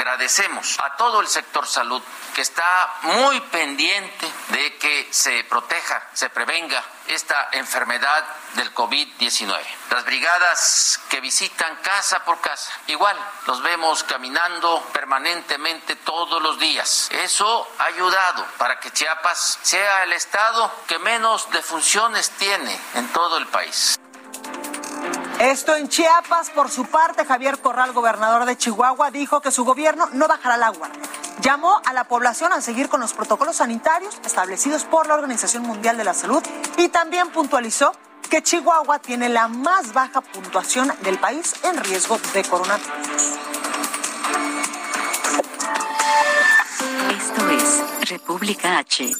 Agradecemos 0.00 0.78
a 0.80 0.96
todo 0.96 1.20
el 1.20 1.28
sector 1.28 1.66
salud 1.66 2.02
que 2.34 2.40
está 2.40 2.94
muy 3.02 3.38
pendiente 3.52 4.32
de 4.48 4.78
que 4.78 5.08
se 5.12 5.44
proteja, 5.44 6.02
se 6.14 6.30
prevenga 6.30 6.82
esta 7.06 7.50
enfermedad 7.52 8.24
del 8.54 8.72
COVID-19. 8.72 9.60
Las 9.90 10.06
brigadas 10.06 10.98
que 11.10 11.20
visitan 11.20 11.76
casa 11.82 12.24
por 12.24 12.40
casa, 12.40 12.72
igual 12.86 13.14
los 13.46 13.60
vemos 13.60 14.02
caminando 14.04 14.82
permanentemente 14.94 15.96
todos 15.96 16.40
los 16.40 16.58
días. 16.58 17.10
Eso 17.10 17.68
ha 17.78 17.84
ayudado 17.84 18.46
para 18.56 18.80
que 18.80 18.90
Chiapas 18.92 19.58
sea 19.60 20.04
el 20.04 20.14
estado 20.14 20.72
que 20.86 20.98
menos 20.98 21.50
defunciones 21.50 22.30
tiene 22.38 22.80
en 22.94 23.06
todo 23.12 23.36
el 23.36 23.46
país. 23.48 24.00
Esto 25.40 25.74
en 25.74 25.88
Chiapas, 25.88 26.50
por 26.50 26.70
su 26.70 26.84
parte, 26.84 27.24
Javier 27.24 27.58
Corral, 27.60 27.92
gobernador 27.92 28.44
de 28.44 28.58
Chihuahua, 28.58 29.10
dijo 29.10 29.40
que 29.40 29.50
su 29.50 29.64
gobierno 29.64 30.06
no 30.12 30.28
bajará 30.28 30.58
la 30.58 30.68
guardia. 30.68 31.00
Llamó 31.40 31.80
a 31.86 31.94
la 31.94 32.04
población 32.04 32.52
a 32.52 32.60
seguir 32.60 32.90
con 32.90 33.00
los 33.00 33.14
protocolos 33.14 33.56
sanitarios 33.56 34.20
establecidos 34.22 34.84
por 34.84 35.06
la 35.06 35.14
Organización 35.14 35.62
Mundial 35.62 35.96
de 35.96 36.04
la 36.04 36.12
Salud 36.12 36.42
y 36.76 36.90
también 36.90 37.30
puntualizó 37.30 37.92
que 38.28 38.42
Chihuahua 38.42 38.98
tiene 38.98 39.30
la 39.30 39.48
más 39.48 39.94
baja 39.94 40.20
puntuación 40.20 40.92
del 41.00 41.18
país 41.18 41.54
en 41.64 41.78
riesgo 41.78 42.18
de 42.34 42.44
coronavirus. 42.44 42.90
Esto 47.16 47.50
es 47.50 48.10
República 48.10 48.76
H. 48.76 49.10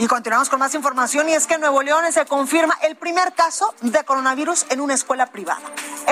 Y 0.00 0.06
continuamos 0.06 0.48
con 0.48 0.58
más 0.58 0.74
información 0.74 1.28
y 1.28 1.34
es 1.34 1.46
que 1.46 1.56
en 1.56 1.60
Nuevo 1.60 1.82
León 1.82 2.10
se 2.10 2.24
confirma 2.24 2.74
el 2.80 2.96
primer 2.96 3.34
caso 3.34 3.74
de 3.82 4.02
coronavirus 4.02 4.64
en 4.70 4.80
una 4.80 4.94
escuela 4.94 5.26
privada. 5.26 5.60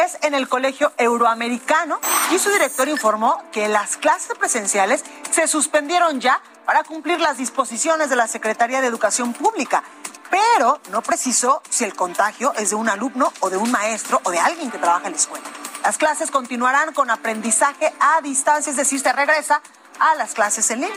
Es 0.04 0.18
en 0.20 0.34
el 0.34 0.46
Colegio 0.46 0.92
Euroamericano 0.98 1.98
y 2.30 2.38
su 2.38 2.50
director 2.50 2.86
informó 2.86 3.42
que 3.50 3.66
las 3.66 3.96
clases 3.96 4.36
presenciales 4.38 5.02
se 5.30 5.48
suspendieron 5.48 6.20
ya 6.20 6.42
para 6.66 6.84
cumplir 6.84 7.18
las 7.18 7.38
disposiciones 7.38 8.10
de 8.10 8.16
la 8.16 8.28
Secretaría 8.28 8.82
de 8.82 8.88
Educación 8.88 9.32
Pública, 9.32 9.82
pero 10.30 10.82
no 10.90 11.00
precisó 11.00 11.62
si 11.70 11.84
el 11.84 11.96
contagio 11.96 12.52
es 12.58 12.68
de 12.68 12.76
un 12.76 12.90
alumno 12.90 13.32
o 13.40 13.48
de 13.48 13.56
un 13.56 13.70
maestro 13.70 14.20
o 14.22 14.30
de 14.30 14.38
alguien 14.38 14.70
que 14.70 14.76
trabaja 14.76 15.06
en 15.06 15.12
la 15.12 15.18
escuela. 15.18 15.46
Las 15.82 15.96
clases 15.96 16.30
continuarán 16.30 16.92
con 16.92 17.08
aprendizaje 17.08 17.94
a 18.00 18.20
distancia, 18.20 18.68
es 18.68 18.76
decir, 18.76 19.00
se 19.00 19.14
regresa 19.14 19.62
a 20.00 20.14
las 20.14 20.34
clases 20.34 20.70
en 20.70 20.80
línea. 20.82 20.96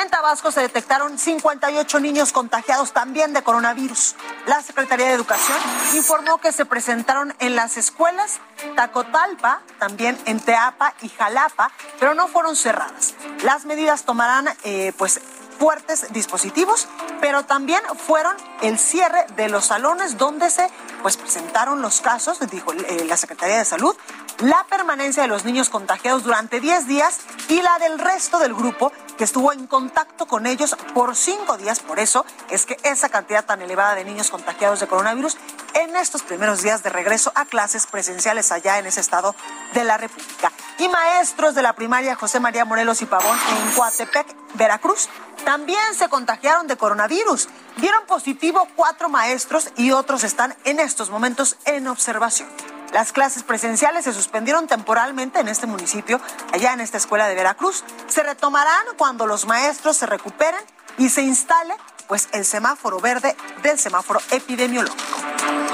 En 0.00 0.08
Tabasco 0.08 0.50
se 0.50 0.60
detectaron 0.60 1.18
58 1.18 2.00
niños 2.00 2.32
contagiados 2.32 2.92
también 2.92 3.32
de 3.32 3.42
coronavirus. 3.42 4.14
La 4.46 4.62
Secretaría 4.62 5.06
de 5.06 5.12
Educación 5.12 5.58
informó 5.94 6.38
que 6.38 6.50
se 6.50 6.64
presentaron 6.64 7.34
en 7.40 7.54
las 7.56 7.76
escuelas 7.76 8.40
Tacotalpa, 8.74 9.60
también 9.78 10.18
en 10.24 10.40
Teapa 10.40 10.94
y 11.02 11.08
Jalapa, 11.10 11.70
pero 12.00 12.14
no 12.14 12.26
fueron 12.28 12.56
cerradas. 12.56 13.14
Las 13.44 13.64
medidas 13.64 14.04
tomarán 14.04 14.48
eh, 14.64 14.92
pues 14.96 15.20
fuertes 15.62 16.12
dispositivos, 16.12 16.88
pero 17.20 17.44
también 17.44 17.80
fueron 17.96 18.34
el 18.62 18.80
cierre 18.80 19.24
de 19.36 19.48
los 19.48 19.66
salones 19.66 20.18
donde 20.18 20.50
se 20.50 20.68
pues 21.02 21.16
presentaron 21.16 21.80
los 21.80 22.00
casos, 22.00 22.40
dijo 22.50 22.72
eh, 22.72 23.04
la 23.06 23.16
Secretaría 23.16 23.58
de 23.58 23.64
Salud, 23.64 23.94
la 24.40 24.66
permanencia 24.68 25.22
de 25.22 25.28
los 25.28 25.44
niños 25.44 25.70
contagiados 25.70 26.24
durante 26.24 26.58
10 26.58 26.88
días 26.88 27.20
y 27.48 27.62
la 27.62 27.78
del 27.78 28.00
resto 28.00 28.40
del 28.40 28.54
grupo 28.54 28.90
que 29.16 29.22
estuvo 29.22 29.52
en 29.52 29.68
contacto 29.68 30.26
con 30.26 30.46
ellos 30.46 30.76
por 30.94 31.14
cinco 31.14 31.56
días. 31.56 31.78
Por 31.78 32.00
eso 32.00 32.24
es 32.50 32.66
que 32.66 32.76
esa 32.82 33.08
cantidad 33.08 33.44
tan 33.44 33.62
elevada 33.62 33.94
de 33.94 34.04
niños 34.04 34.30
contagiados 34.30 34.80
de 34.80 34.88
coronavirus 34.88 35.36
en 35.74 35.94
estos 35.94 36.22
primeros 36.22 36.62
días 36.62 36.82
de 36.82 36.90
regreso 36.90 37.30
a 37.36 37.44
clases 37.44 37.86
presenciales 37.86 38.50
allá 38.50 38.80
en 38.80 38.86
ese 38.86 39.00
estado 39.00 39.36
de 39.74 39.84
la 39.84 39.96
República. 39.96 40.50
Y 40.78 40.88
maestros 40.88 41.54
de 41.54 41.62
la 41.62 41.74
primaria 41.74 42.16
José 42.16 42.40
María 42.40 42.64
Morelos 42.64 43.00
y 43.02 43.06
Pavón 43.06 43.38
en 43.60 43.72
Coatepec, 43.76 44.26
Veracruz, 44.54 45.08
también 45.44 45.94
se 45.94 46.08
contagiaron 46.08 46.66
de 46.66 46.76
coronavirus. 46.76 47.48
Dieron 47.76 48.06
positivo 48.06 48.66
cuatro 48.76 49.08
maestros 49.08 49.70
y 49.76 49.92
otros 49.92 50.24
están 50.24 50.54
en 50.64 50.80
estos 50.80 51.10
momentos 51.10 51.56
en 51.64 51.88
observación. 51.88 52.48
Las 52.92 53.12
clases 53.12 53.42
presenciales 53.42 54.04
se 54.04 54.12
suspendieron 54.12 54.66
temporalmente 54.66 55.40
en 55.40 55.48
este 55.48 55.66
municipio, 55.66 56.20
allá 56.52 56.74
en 56.74 56.80
esta 56.80 56.98
escuela 56.98 57.26
de 57.26 57.34
Veracruz. 57.34 57.84
Se 58.06 58.22
retomarán 58.22 58.84
cuando 58.98 59.26
los 59.26 59.46
maestros 59.46 59.96
se 59.96 60.06
recuperen 60.06 60.60
y 60.98 61.08
se 61.08 61.22
instale 61.22 61.74
pues 62.06 62.28
el 62.32 62.44
semáforo 62.44 63.00
verde 63.00 63.34
del 63.62 63.78
semáforo 63.78 64.20
epidemiológico. 64.30 65.16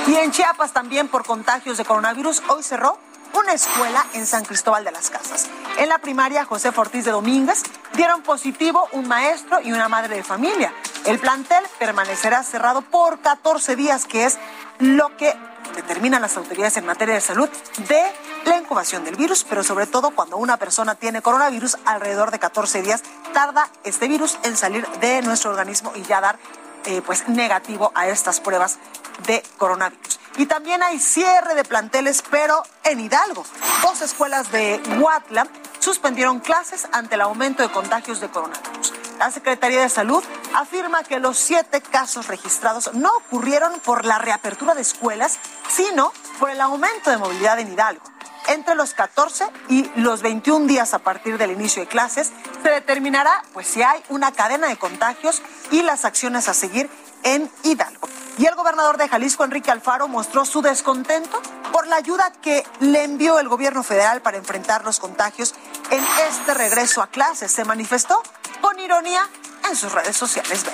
Y 0.06 0.14
en 0.14 0.30
Chiapas 0.30 0.72
también 0.72 1.08
por 1.08 1.24
contagios 1.24 1.76
de 1.76 1.84
coronavirus 1.84 2.42
hoy 2.48 2.62
cerró 2.62 2.98
una 3.34 3.52
escuela 3.52 4.06
en 4.14 4.26
San 4.26 4.44
Cristóbal 4.44 4.84
de 4.84 4.92
las 4.92 5.10
Casas. 5.10 5.48
En 5.78 5.88
la 5.88 5.98
primaria 5.98 6.44
José 6.44 6.70
Ortiz 6.74 7.04
de 7.04 7.10
Domínguez 7.10 7.62
dieron 7.94 8.22
positivo 8.22 8.88
un 8.92 9.08
maestro 9.08 9.60
y 9.60 9.72
una 9.72 9.88
madre 9.88 10.16
de 10.16 10.22
familia. 10.22 10.72
El 11.04 11.18
plantel 11.18 11.62
permanecerá 11.78 12.42
cerrado 12.42 12.82
por 12.82 13.20
14 13.20 13.76
días, 13.76 14.04
que 14.04 14.24
es 14.24 14.38
lo 14.78 15.16
que 15.16 15.34
determinan 15.74 16.22
las 16.22 16.36
autoridades 16.36 16.76
en 16.76 16.86
materia 16.86 17.14
de 17.14 17.20
salud 17.20 17.48
de 17.88 18.02
la 18.44 18.56
incubación 18.56 19.04
del 19.04 19.16
virus, 19.16 19.44
pero 19.48 19.62
sobre 19.62 19.86
todo 19.86 20.10
cuando 20.10 20.36
una 20.36 20.56
persona 20.56 20.94
tiene 20.94 21.22
coronavirus, 21.22 21.78
alrededor 21.84 22.30
de 22.30 22.38
14 22.38 22.82
días 22.82 23.02
tarda 23.32 23.68
este 23.84 24.08
virus 24.08 24.38
en 24.42 24.56
salir 24.56 24.86
de 25.00 25.22
nuestro 25.22 25.50
organismo 25.50 25.92
y 25.94 26.02
ya 26.02 26.20
dar 26.20 26.38
eh, 26.84 27.02
pues 27.04 27.28
negativo 27.28 27.92
a 27.94 28.08
estas 28.08 28.40
pruebas 28.40 28.78
de 29.26 29.42
coronavirus. 29.58 30.17
Y 30.38 30.46
también 30.46 30.84
hay 30.84 31.00
cierre 31.00 31.56
de 31.56 31.64
planteles, 31.64 32.22
pero 32.30 32.62
en 32.84 33.00
Hidalgo. 33.00 33.44
Dos 33.82 34.00
escuelas 34.02 34.52
de 34.52 34.80
Huatla 35.00 35.48
suspendieron 35.80 36.38
clases 36.38 36.86
ante 36.92 37.16
el 37.16 37.22
aumento 37.22 37.64
de 37.64 37.70
contagios 37.70 38.20
de 38.20 38.28
coronavirus. 38.28 38.94
La 39.18 39.32
Secretaría 39.32 39.80
de 39.80 39.88
Salud 39.88 40.22
afirma 40.54 41.02
que 41.02 41.18
los 41.18 41.36
siete 41.36 41.80
casos 41.80 42.28
registrados 42.28 42.94
no 42.94 43.10
ocurrieron 43.16 43.80
por 43.80 44.04
la 44.04 44.20
reapertura 44.20 44.76
de 44.76 44.82
escuelas, 44.82 45.40
sino 45.68 46.12
por 46.38 46.50
el 46.50 46.60
aumento 46.60 47.10
de 47.10 47.16
movilidad 47.16 47.58
en 47.58 47.72
Hidalgo. 47.72 48.04
Entre 48.46 48.76
los 48.76 48.94
14 48.94 49.44
y 49.68 49.90
los 49.96 50.22
21 50.22 50.68
días 50.68 50.94
a 50.94 51.00
partir 51.00 51.36
del 51.36 51.50
inicio 51.50 51.82
de 51.82 51.88
clases 51.88 52.32
se 52.62 52.70
determinará 52.70 53.42
pues 53.52 53.66
si 53.66 53.82
hay 53.82 54.00
una 54.08 54.30
cadena 54.32 54.68
de 54.68 54.76
contagios 54.76 55.42
y 55.72 55.82
las 55.82 56.04
acciones 56.04 56.48
a 56.48 56.54
seguir 56.54 56.88
en 57.22 57.50
Hidalgo. 57.62 58.08
Y 58.38 58.46
el 58.46 58.54
gobernador 58.54 58.98
de 58.98 59.08
Jalisco, 59.08 59.44
Enrique 59.44 59.70
Alfaro, 59.70 60.06
mostró 60.06 60.44
su 60.44 60.62
descontento 60.62 61.42
por 61.72 61.88
la 61.88 61.96
ayuda 61.96 62.32
que 62.40 62.64
le 62.80 63.02
envió 63.02 63.40
el 63.40 63.48
gobierno 63.48 63.82
federal 63.82 64.22
para 64.22 64.36
enfrentar 64.36 64.84
los 64.84 65.00
contagios 65.00 65.54
en 65.90 66.04
este 66.28 66.54
regreso 66.54 67.02
a 67.02 67.08
clases. 67.08 67.50
Se 67.50 67.64
manifestó 67.64 68.22
con 68.60 68.78
ironía 68.78 69.28
en 69.68 69.76
sus 69.76 69.92
redes 69.92 70.16
sociales. 70.16 70.64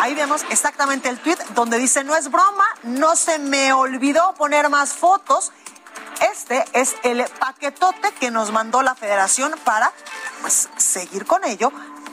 Ahí 0.00 0.14
vemos 0.14 0.44
exactamente 0.48 1.10
el 1.10 1.18
tweet 1.18 1.36
donde 1.54 1.76
dice, 1.78 2.02
no 2.04 2.16
es 2.16 2.30
broma, 2.30 2.64
no 2.82 3.16
se 3.16 3.38
me 3.38 3.74
olvidó 3.74 4.34
poner 4.34 4.70
más 4.70 4.94
fotos. 4.94 5.52
Este 6.32 6.64
es 6.72 6.96
el 7.02 7.24
paquetote 7.38 8.12
que 8.12 8.30
nos 8.30 8.50
mandó 8.52 8.82
la 8.82 8.94
federación 8.94 9.54
para 9.64 9.92
pues, 10.40 10.70
seguir 10.78 11.26
con 11.26 11.44
ello 11.44 11.70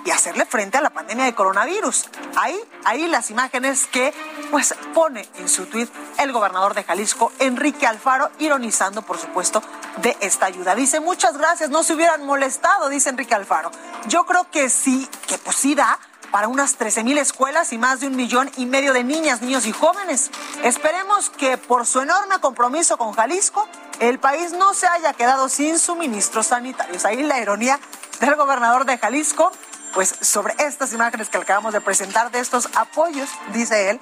y 0.07 0.11
hacerle 0.11 0.45
frente 0.45 0.77
a 0.77 0.81
la 0.81 0.91
pandemia 0.91 1.25
de 1.25 1.35
coronavirus. 1.35 2.05
Ahí, 2.37 2.57
ahí 2.85 3.07
las 3.07 3.29
imágenes 3.29 3.87
que 3.87 4.13
pues 4.51 4.73
pone 4.93 5.27
en 5.35 5.49
su 5.49 5.65
tweet 5.65 5.89
el 6.19 6.31
gobernador 6.31 6.73
de 6.73 6.85
Jalisco, 6.85 7.33
Enrique 7.39 7.85
Alfaro, 7.85 8.31
ironizando, 8.39 9.01
por 9.01 9.17
supuesto, 9.17 9.61
de 9.97 10.15
esta 10.21 10.45
ayuda. 10.45 10.75
Dice, 10.75 11.01
muchas 11.01 11.37
gracias, 11.37 11.69
no 11.71 11.83
se 11.83 11.93
hubieran 11.93 12.25
molestado, 12.25 12.87
dice 12.87 13.09
Enrique 13.09 13.35
Alfaro. 13.35 13.69
Yo 14.07 14.25
creo 14.25 14.49
que 14.49 14.69
sí, 14.69 15.09
que 15.27 15.37
pues 15.39 15.57
sí 15.57 15.75
da 15.75 15.99
para 16.31 16.47
unas 16.47 16.75
13 16.75 17.03
mil 17.03 17.17
escuelas 17.17 17.73
y 17.73 17.77
más 17.77 17.99
de 17.99 18.07
un 18.07 18.15
millón 18.15 18.49
y 18.55 18.65
medio 18.65 18.93
de 18.93 19.03
niñas, 19.03 19.41
niños 19.41 19.65
y 19.65 19.73
jóvenes. 19.73 20.31
Esperemos 20.63 21.29
que 21.31 21.57
por 21.57 21.85
su 21.85 21.99
enorme 21.99 22.39
compromiso 22.39 22.97
con 22.97 23.11
Jalisco, 23.11 23.67
el 23.99 24.19
país 24.19 24.53
no 24.53 24.73
se 24.73 24.87
haya 24.87 25.11
quedado 25.11 25.49
sin 25.49 25.77
suministros 25.77 26.47
sanitarios. 26.47 27.03
Ahí 27.03 27.23
la 27.23 27.41
ironía 27.41 27.77
del 28.21 28.35
gobernador 28.35 28.85
de 28.85 28.97
Jalisco 28.97 29.51
pues 29.97 30.13
sobre 30.21 30.53
estas 30.59 30.93
imágenes 30.93 31.27
que 31.27 31.39
acabamos 31.39 31.73
de 31.73 31.81
presentar, 31.81 32.29
de 32.29 32.37
estos 32.37 32.69
apoyos, 32.75 33.27
dice 33.51 33.89
él, 33.89 33.99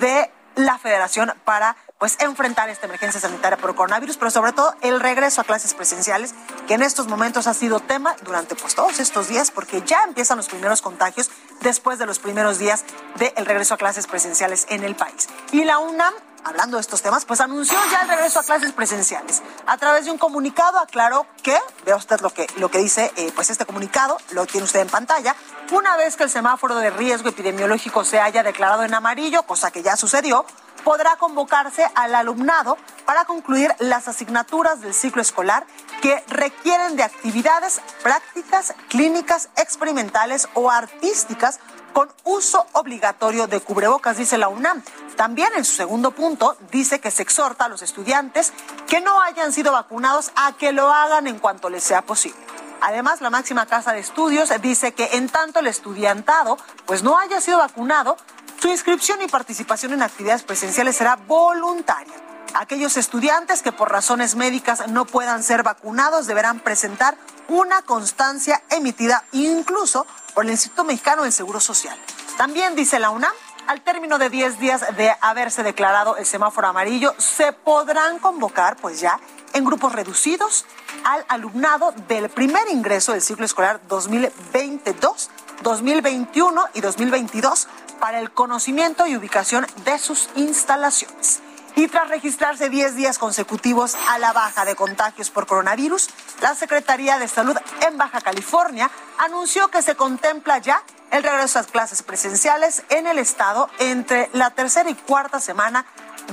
de 0.00 0.28
la 0.56 0.76
federación 0.76 1.32
para 1.44 1.76
pues 2.00 2.16
enfrentar 2.18 2.68
esta 2.68 2.86
emergencia 2.86 3.20
sanitaria 3.20 3.56
por 3.56 3.76
coronavirus, 3.76 4.16
pero 4.16 4.32
sobre 4.32 4.52
todo 4.52 4.74
el 4.80 4.98
regreso 4.98 5.40
a 5.40 5.44
clases 5.44 5.72
presenciales, 5.74 6.34
que 6.66 6.74
en 6.74 6.82
estos 6.82 7.06
momentos 7.06 7.46
ha 7.46 7.54
sido 7.54 7.78
tema 7.78 8.16
durante 8.24 8.56
pues 8.56 8.74
todos 8.74 8.98
estos 8.98 9.28
días, 9.28 9.52
porque 9.52 9.82
ya 9.82 10.02
empiezan 10.02 10.36
los 10.36 10.48
primeros 10.48 10.82
contagios 10.82 11.30
después 11.60 12.00
de 12.00 12.06
los 12.06 12.18
primeros 12.18 12.58
días 12.58 12.84
del 13.14 13.46
regreso 13.46 13.74
a 13.74 13.76
clases 13.76 14.08
presenciales 14.08 14.66
en 14.68 14.82
el 14.82 14.96
país. 14.96 15.28
Y 15.52 15.62
la 15.62 15.78
UNAM 15.78 16.12
hablando 16.46 16.76
de 16.76 16.80
estos 16.80 17.02
temas, 17.02 17.24
pues 17.24 17.40
anunció 17.40 17.76
ya 17.90 18.02
el 18.02 18.08
regreso 18.08 18.38
a 18.38 18.44
clases 18.44 18.72
presenciales. 18.72 19.42
A 19.66 19.76
través 19.78 20.04
de 20.04 20.12
un 20.12 20.18
comunicado 20.18 20.78
aclaró 20.78 21.26
que, 21.42 21.58
vea 21.84 21.96
usted 21.96 22.20
lo 22.20 22.30
que, 22.30 22.46
lo 22.58 22.70
que 22.70 22.78
dice, 22.78 23.12
eh, 23.16 23.32
pues 23.34 23.50
este 23.50 23.66
comunicado, 23.66 24.16
lo 24.30 24.46
tiene 24.46 24.64
usted 24.64 24.80
en 24.80 24.88
pantalla, 24.88 25.34
una 25.72 25.96
vez 25.96 26.16
que 26.16 26.22
el 26.22 26.30
semáforo 26.30 26.76
de 26.76 26.90
riesgo 26.90 27.28
epidemiológico 27.28 28.04
se 28.04 28.20
haya 28.20 28.44
declarado 28.44 28.84
en 28.84 28.94
amarillo, 28.94 29.42
cosa 29.42 29.72
que 29.72 29.82
ya 29.82 29.96
sucedió, 29.96 30.46
podrá 30.84 31.16
convocarse 31.16 31.84
al 31.96 32.14
alumnado 32.14 32.78
para 33.06 33.24
concluir 33.24 33.74
las 33.80 34.06
asignaturas 34.06 34.80
del 34.80 34.94
ciclo 34.94 35.20
escolar 35.20 35.66
que 36.00 36.22
requieren 36.28 36.94
de 36.94 37.02
actividades 37.02 37.80
prácticas, 38.04 38.72
clínicas, 38.88 39.48
experimentales 39.56 40.48
o 40.54 40.70
artísticas 40.70 41.58
con 41.92 42.08
uso 42.22 42.66
obligatorio 42.74 43.48
de 43.48 43.58
cubrebocas, 43.58 44.18
dice 44.18 44.38
la 44.38 44.46
UNAM. 44.46 44.80
También 45.16 45.48
en 45.56 45.64
su 45.64 45.74
segundo 45.74 46.10
punto 46.10 46.56
dice 46.70 47.00
que 47.00 47.10
se 47.10 47.22
exhorta 47.22 47.64
a 47.64 47.68
los 47.68 47.82
estudiantes 47.82 48.52
que 48.86 49.00
no 49.00 49.20
hayan 49.22 49.52
sido 49.52 49.72
vacunados 49.72 50.30
a 50.36 50.52
que 50.52 50.72
lo 50.72 50.92
hagan 50.92 51.26
en 51.26 51.38
cuanto 51.38 51.70
les 51.70 51.82
sea 51.82 52.02
posible. 52.02 52.38
Además, 52.82 53.22
la 53.22 53.30
máxima 53.30 53.64
casa 53.64 53.92
de 53.92 54.00
estudios 54.00 54.50
dice 54.60 54.92
que 54.92 55.08
en 55.12 55.28
tanto 55.28 55.60
el 55.60 55.66
estudiantado 55.66 56.58
pues 56.84 57.02
no 57.02 57.18
haya 57.18 57.40
sido 57.40 57.58
vacunado, 57.58 58.16
su 58.60 58.68
inscripción 58.68 59.22
y 59.22 59.26
participación 59.26 59.94
en 59.94 60.02
actividades 60.02 60.42
presenciales 60.42 60.96
será 60.96 61.16
voluntaria. 61.16 62.14
Aquellos 62.54 62.96
estudiantes 62.96 63.62
que 63.62 63.72
por 63.72 63.90
razones 63.90 64.34
médicas 64.34 64.88
no 64.88 65.04
puedan 65.04 65.42
ser 65.42 65.62
vacunados 65.62 66.26
deberán 66.26 66.60
presentar 66.60 67.16
una 67.48 67.82
constancia 67.82 68.62
emitida 68.70 69.24
incluso 69.32 70.06
por 70.34 70.44
el 70.44 70.50
Instituto 70.50 70.84
Mexicano 70.84 71.22
del 71.22 71.32
Seguro 71.32 71.60
Social. 71.60 71.98
También 72.36 72.74
dice 72.74 72.98
la 72.98 73.10
UNAM, 73.10 73.32
al 73.66 73.80
término 73.82 74.18
de 74.18 74.30
10 74.30 74.58
días 74.58 74.96
de 74.96 75.12
haberse 75.20 75.62
declarado 75.62 76.16
el 76.16 76.26
semáforo 76.26 76.68
amarillo, 76.68 77.14
se 77.18 77.52
podrán 77.52 78.18
convocar, 78.18 78.76
pues 78.76 79.00
ya, 79.00 79.18
en 79.52 79.64
grupos 79.64 79.92
reducidos 79.92 80.64
al 81.04 81.24
alumnado 81.28 81.92
del 82.08 82.28
primer 82.28 82.68
ingreso 82.68 83.12
del 83.12 83.22
ciclo 83.22 83.44
escolar 83.44 83.80
2022, 83.88 85.30
2021 85.62 86.68
y 86.74 86.80
2022 86.80 87.68
para 87.98 88.20
el 88.20 88.30
conocimiento 88.30 89.06
y 89.06 89.16
ubicación 89.16 89.66
de 89.84 89.98
sus 89.98 90.28
instalaciones. 90.36 91.40
Y 91.74 91.88
tras 91.88 92.08
registrarse 92.08 92.70
10 92.70 92.96
días 92.96 93.18
consecutivos 93.18 93.96
a 94.08 94.18
la 94.18 94.32
baja 94.32 94.64
de 94.64 94.74
contagios 94.76 95.30
por 95.30 95.46
coronavirus, 95.46 96.08
la 96.40 96.54
Secretaría 96.54 97.18
de 97.18 97.28
Salud 97.28 97.56
en 97.86 97.98
Baja 97.98 98.22
California 98.22 98.90
anunció 99.18 99.68
que 99.68 99.82
se 99.82 99.94
contempla 99.94 100.58
ya 100.58 100.82
el 101.10 101.22
regreso 101.22 101.58
a 101.58 101.64
clases 101.64 102.02
presenciales 102.02 102.82
en 102.88 103.06
el 103.06 103.18
estado 103.18 103.68
entre 103.78 104.28
la 104.32 104.50
tercera 104.50 104.90
y 104.90 104.94
cuarta 104.94 105.40
semana 105.40 105.86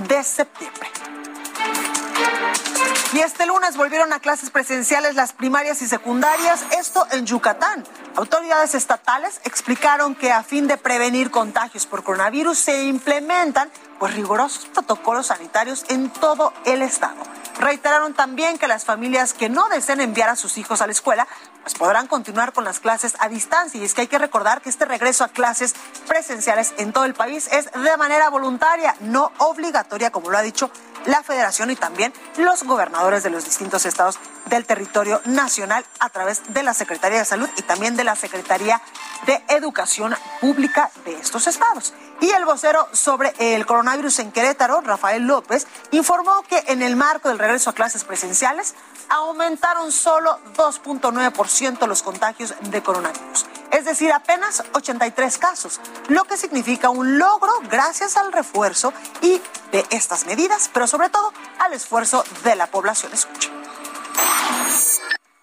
de 0.08 0.24
septiembre. 0.24 0.90
Y 3.14 3.20
este 3.20 3.46
lunes 3.46 3.78
volvieron 3.78 4.12
a 4.12 4.20
clases 4.20 4.50
presenciales 4.50 5.14
las 5.14 5.34
primarias 5.34 5.84
y 5.84 5.88
secundarias, 5.88 6.66
esto 6.80 7.06
en 7.12 7.28
Yucatán. 7.28 7.84
Autoridades 8.16 8.74
estatales 8.74 9.40
explicaron 9.44 10.16
que 10.16 10.32
a 10.32 10.42
fin 10.42 10.68
de 10.68 10.78
prevenir 10.78 11.30
contagios 11.30 11.86
por 11.86 12.04
coronavirus 12.04 12.58
se 12.58 12.86
implementan 12.86 13.70
pues 14.00 14.16
rigurosos 14.16 14.66
protocolos 14.66 15.28
sanitarios 15.28 15.86
en 15.90 16.10
todo 16.10 16.54
el 16.66 16.82
estado. 16.82 17.22
Reiteraron 17.60 18.16
también 18.16 18.58
que 18.58 18.68
las 18.68 18.84
familias 18.84 19.34
que 19.34 19.48
no 19.48 19.70
deseen 19.70 20.02
enviar 20.02 20.30
a 20.30 20.36
sus 20.36 20.58
hijos 20.58 20.82
a 20.82 20.88
la 20.88 20.92
escuela 20.92 21.28
pues 21.64 21.76
podrán 21.76 22.07
continuar 22.07 22.53
con 22.53 22.66
las 22.66 22.80
clases 22.80 23.16
a 23.20 23.30
distancia. 23.30 23.80
Y 23.80 23.84
es 23.84 23.93
que 23.93 24.01
hay 24.01 24.07
que 24.07 24.20
recordar 24.20 24.61
que 24.61 24.70
este 24.70 24.86
regreso 24.86 25.24
a 25.24 25.30
clases 25.30 25.74
presenciales 26.07 26.74
en 26.78 26.93
todo 26.93 27.05
el 27.05 27.14
país 27.14 27.49
es 27.51 27.72
de 27.72 27.97
manera 27.97 28.30
voluntaria, 28.30 28.95
no 28.99 29.32
obligatoria, 29.39 30.11
como 30.11 30.30
lo 30.30 30.38
ha 30.38 30.41
dicho 30.41 30.70
la 31.06 31.24
federación 31.24 31.72
y 31.72 31.76
también 31.76 32.14
los 32.38 32.64
gobernadores 32.64 33.24
de 33.24 33.30
los 33.30 33.45
distintos 33.45 33.86
estados 33.86 34.20
del 34.45 34.66
territorio 34.66 35.22
nacional 35.26 35.86
a 35.99 36.10
través 36.10 36.41
de 36.54 36.64
la 36.64 36.74
Secretaría 36.74 37.20
de 37.20 37.26
Salud 37.26 37.49
y 37.58 37.62
también 37.62 37.95
de 37.95 38.04
la 38.04 38.16
Secretaría 38.16 38.82
de 39.26 39.41
Educación 39.49 40.16
Pública 40.41 40.91
de 41.06 41.14
estos 41.14 41.47
estados. 41.47 41.93
Y 42.22 42.30
el 42.32 42.45
vocero 42.45 42.88
sobre 42.93 43.34
el 43.38 43.66
coronavirus 43.66 44.20
en 44.20 44.32
Querétaro, 44.32 44.82
Rafael 44.82 45.24
López, 45.24 45.68
informó 45.91 46.43
que 46.43 46.64
en 46.68 46.82
el 46.82 46.95
marco 46.95 47.30
del 47.30 47.39
regreso 47.39 47.70
a 47.70 47.74
clases 47.74 48.04
presenciales 48.04 48.76
aumentaron 49.10 49.91
solo 49.91 50.39
2.9% 50.56 51.88
los 51.88 52.04
contagios 52.04 52.54
de 52.62 52.82
coronavirus, 52.82 53.45
es 53.74 53.86
decir, 53.86 54.12
apenas 54.12 54.64
83 54.74 55.38
casos, 55.40 55.82
lo 56.08 56.26
que 56.26 56.38
significa 56.38 56.90
un 56.90 57.18
logro 57.18 57.52
gracias 57.72 58.18
al 58.18 58.32
refuerzo 58.32 58.94
y 59.22 59.42
de 59.72 59.84
estas 59.90 60.26
medidas, 60.28 60.70
pero 60.72 60.86
sobre 60.86 61.10
todo 61.10 61.34
al 61.58 61.74
esfuerzo 61.74 62.24
de 62.44 62.56
la 62.56 62.68
población. 62.68 63.12
Escucha. 63.14 63.50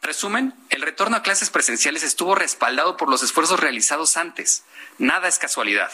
Resumen, 0.01 0.55
el 0.71 0.83
retorno 0.83 1.17
a 1.17 1.23
clases 1.23 1.51
presenciales 1.51 2.05
estuvo 2.05 2.37
respaldado 2.37 2.97
por 2.97 3.09
los 3.09 3.23
esfuerzos 3.25 3.59
realizados 3.59 4.17
antes. 4.17 4.63
Nada 4.99 5.27
es 5.27 5.39
casualidad. 5.39 5.91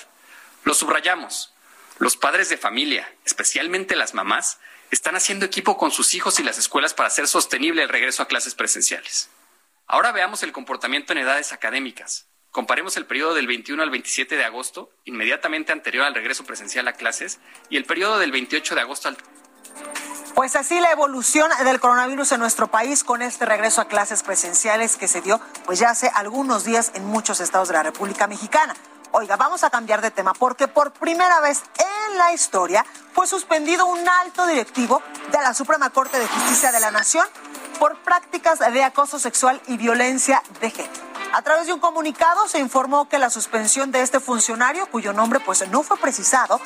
Lo 0.64 0.74
subrayamos. 0.74 1.54
Los 1.98 2.18
padres 2.18 2.50
de 2.50 2.58
familia, 2.58 3.10
especialmente 3.24 3.96
las 3.96 4.12
mamás, 4.12 4.58
están 4.90 5.16
haciendo 5.16 5.46
equipo 5.46 5.78
con 5.78 5.90
sus 5.90 6.14
hijos 6.14 6.38
y 6.38 6.42
las 6.42 6.58
escuelas 6.58 6.92
para 6.92 7.08
hacer 7.08 7.26
sostenible 7.28 7.82
el 7.82 7.88
regreso 7.88 8.22
a 8.22 8.28
clases 8.28 8.54
presenciales. 8.54 9.30
Ahora 9.88 10.10
veamos 10.10 10.42
el 10.42 10.50
comportamiento 10.50 11.12
en 11.12 11.18
edades 11.18 11.52
académicas. 11.52 12.26
Comparemos 12.50 12.96
el 12.96 13.06
periodo 13.06 13.34
del 13.34 13.46
21 13.46 13.80
al 13.84 13.90
27 13.90 14.36
de 14.36 14.44
agosto, 14.44 14.90
inmediatamente 15.04 15.70
anterior 15.72 16.04
al 16.04 16.14
regreso 16.14 16.44
presencial 16.44 16.88
a 16.88 16.94
clases, 16.94 17.38
y 17.70 17.76
el 17.76 17.84
periodo 17.84 18.18
del 18.18 18.32
28 18.32 18.74
de 18.74 18.80
agosto 18.80 19.08
al 19.08 19.16
pues 20.34 20.54
así 20.54 20.78
la 20.80 20.90
evolución 20.90 21.50
del 21.64 21.80
coronavirus 21.80 22.32
en 22.32 22.40
nuestro 22.40 22.66
país 22.66 23.04
con 23.04 23.22
este 23.22 23.46
regreso 23.46 23.80
a 23.80 23.88
clases 23.88 24.22
presenciales 24.22 24.96
que 24.96 25.08
se 25.08 25.22
dio 25.22 25.40
pues 25.64 25.78
ya 25.78 25.88
hace 25.88 26.10
algunos 26.14 26.64
días 26.64 26.92
en 26.94 27.06
muchos 27.06 27.40
estados 27.40 27.68
de 27.68 27.74
la 27.74 27.82
República 27.82 28.26
Mexicana. 28.26 28.74
Oiga, 29.12 29.36
vamos 29.36 29.64
a 29.64 29.70
cambiar 29.70 30.02
de 30.02 30.10
tema 30.10 30.34
porque 30.34 30.68
por 30.68 30.92
primera 30.92 31.40
vez 31.40 31.62
en 31.78 32.18
la 32.18 32.34
historia 32.34 32.84
fue 33.14 33.26
suspendido 33.26 33.86
un 33.86 34.06
alto 34.06 34.46
directivo 34.46 35.02
de 35.32 35.38
la 35.38 35.54
Suprema 35.54 35.88
Corte 35.88 36.18
de 36.18 36.26
Justicia 36.26 36.70
de 36.70 36.80
la 36.80 36.90
Nación 36.90 37.26
por 37.78 37.96
prácticas 38.02 38.58
de 38.58 38.82
acoso 38.82 39.18
sexual 39.18 39.60
y 39.66 39.76
violencia 39.76 40.42
de 40.60 40.70
género. 40.70 41.06
A 41.32 41.42
través 41.42 41.66
de 41.66 41.72
un 41.72 41.80
comunicado 41.80 42.48
se 42.48 42.58
informó 42.58 43.08
que 43.08 43.18
la 43.18 43.30
suspensión 43.30 43.92
de 43.92 44.00
este 44.00 44.20
funcionario, 44.20 44.86
cuyo 44.90 45.12
nombre 45.12 45.40
pues 45.40 45.68
no 45.68 45.82
fue 45.82 45.98
precisado, 45.98 46.60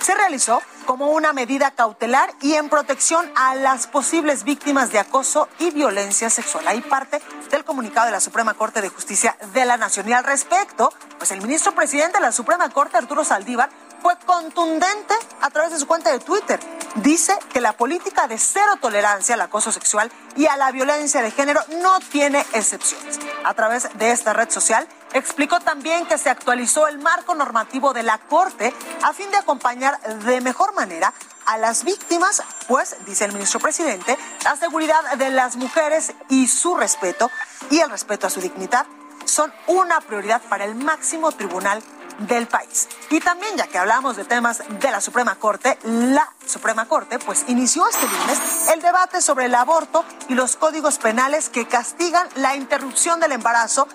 se 0.00 0.14
realizó 0.14 0.60
como 0.84 1.10
una 1.10 1.32
medida 1.32 1.70
cautelar 1.70 2.32
y 2.40 2.54
en 2.54 2.68
protección 2.68 3.30
a 3.36 3.54
las 3.54 3.86
posibles 3.86 4.44
víctimas 4.44 4.92
de 4.92 4.98
acoso 4.98 5.48
y 5.58 5.70
violencia 5.70 6.28
sexual. 6.28 6.66
Hay 6.68 6.80
parte 6.80 7.22
del 7.50 7.64
comunicado 7.64 8.06
de 8.06 8.12
la 8.12 8.20
Suprema 8.20 8.54
Corte 8.54 8.80
de 8.80 8.88
Justicia 8.88 9.36
de 9.54 9.64
la 9.64 9.76
Nación. 9.76 10.08
Y 10.08 10.12
al 10.12 10.24
respecto, 10.24 10.92
pues 11.18 11.30
el 11.30 11.40
ministro 11.40 11.72
presidente 11.74 12.18
de 12.18 12.24
la 12.24 12.32
Suprema 12.32 12.68
Corte, 12.70 12.96
Arturo 12.96 13.24
Saldívar, 13.24 13.70
fue 14.02 14.16
contundente 14.26 15.14
a 15.40 15.50
través 15.50 15.70
de 15.70 15.78
su 15.78 15.86
cuenta 15.86 16.10
de 16.10 16.18
Twitter. 16.18 16.58
Dice 16.96 17.38
que 17.52 17.60
la 17.60 17.72
política 17.74 18.26
de 18.26 18.36
cero 18.36 18.72
tolerancia 18.80 19.36
al 19.36 19.40
acoso 19.40 19.70
sexual 19.70 20.10
y 20.36 20.46
a 20.46 20.56
la 20.56 20.72
violencia 20.72 21.22
de 21.22 21.30
género 21.30 21.60
no 21.80 22.00
tiene 22.00 22.40
excepciones. 22.52 23.20
A 23.44 23.54
través 23.54 23.88
de 23.94 24.10
esta 24.10 24.32
red 24.32 24.50
social 24.50 24.86
explicó 25.12 25.60
también 25.60 26.04
que 26.06 26.18
se 26.18 26.30
actualizó 26.30 26.88
el 26.88 26.98
marco 26.98 27.34
normativo 27.34 27.92
de 27.92 28.02
la 28.02 28.18
Corte 28.18 28.74
a 29.02 29.12
fin 29.12 29.30
de 29.30 29.36
acompañar 29.36 30.00
de 30.00 30.40
mejor 30.40 30.74
manera 30.74 31.14
a 31.46 31.58
las 31.58 31.84
víctimas, 31.84 32.42
pues, 32.68 32.96
dice 33.06 33.24
el 33.24 33.32
ministro 33.32 33.60
presidente, 33.60 34.18
la 34.44 34.56
seguridad 34.56 35.12
de 35.16 35.30
las 35.30 35.56
mujeres 35.56 36.12
y 36.28 36.48
su 36.48 36.76
respeto 36.76 37.30
y 37.70 37.78
el 37.80 37.90
respeto 37.90 38.26
a 38.26 38.30
su 38.30 38.40
dignidad 38.40 38.86
son 39.24 39.52
una 39.66 40.00
prioridad 40.00 40.42
para 40.42 40.64
el 40.64 40.74
máximo 40.74 41.32
tribunal 41.32 41.82
del 42.18 42.46
país. 42.46 42.88
Y 43.10 43.20
también, 43.20 43.56
ya 43.56 43.66
que 43.66 43.78
hablamos 43.78 44.16
de 44.16 44.24
temas 44.24 44.62
de 44.68 44.90
la 44.90 45.00
Suprema 45.00 45.34
Corte, 45.36 45.78
la 45.84 46.28
Suprema 46.46 46.86
Corte 46.86 47.18
pues 47.18 47.44
inició 47.48 47.88
este 47.88 48.06
lunes 48.06 48.38
el 48.72 48.82
debate 48.82 49.20
sobre 49.20 49.46
el 49.46 49.54
aborto 49.54 50.04
y 50.28 50.34
los 50.34 50.56
códigos 50.56 50.98
penales 50.98 51.48
que 51.48 51.66
castigan 51.66 52.28
la 52.36 52.56
interrupción 52.56 53.20
del 53.20 53.32
embarazo 53.32 53.88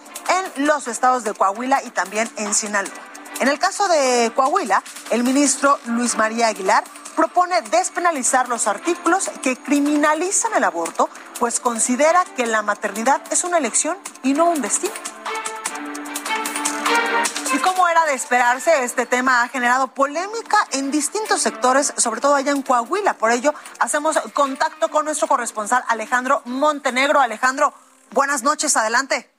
en 0.56 0.66
los 0.66 0.88
estados 0.88 1.24
de 1.24 1.34
Coahuila 1.34 1.84
y 1.84 1.92
también 1.92 2.30
en 2.38 2.54
Sinaloa. 2.54 2.94
En 3.40 3.48
el 3.48 3.60
caso 3.60 3.88
de 3.88 4.32
Coahuila, 4.36 4.82
el 5.12 5.24
ministro 5.24 5.80
Luis 5.86 6.16
María 6.16 6.48
Aguilar 6.48 6.84
propone 7.16 7.62
despenalizar 7.64 8.48
los 8.48 8.68
artículos 8.68 9.30
que 9.42 9.58
criminalizan 9.58 10.54
el 10.56 10.64
aborto, 10.64 11.10
pues 11.40 11.60
considera 11.60 12.24
que 12.36 12.46
la 12.46 12.62
maternidad 12.62 13.22
es 13.32 13.44
una 13.44 13.58
elección 13.58 13.98
y 14.24 14.34
no 14.34 14.46
un 14.46 14.62
destino. 14.62 14.94
Y 17.54 17.60
como 17.60 17.88
era 17.88 18.06
de 18.06 18.14
esperarse, 18.14 18.84
este 18.84 19.06
tema 19.06 19.44
ha 19.44 19.48
generado 19.48 19.88
polémica 19.94 20.58
en 20.74 20.92
distintos 20.92 21.42
sectores, 21.42 21.94
sobre 21.98 22.22
todo 22.22 22.36
allá 22.36 22.52
en 22.52 22.62
Coahuila. 22.62 23.14
Por 23.14 23.32
ello, 23.32 23.54
hacemos 23.80 24.20
contacto 24.34 24.90
con 24.90 25.06
nuestro 25.06 25.28
corresponsal 25.28 25.84
Alejandro 25.88 26.42
Montenegro. 26.46 27.22
Alejandro, 27.22 27.74
buenas 28.12 28.44
noches, 28.44 28.76
adelante. 28.76 29.30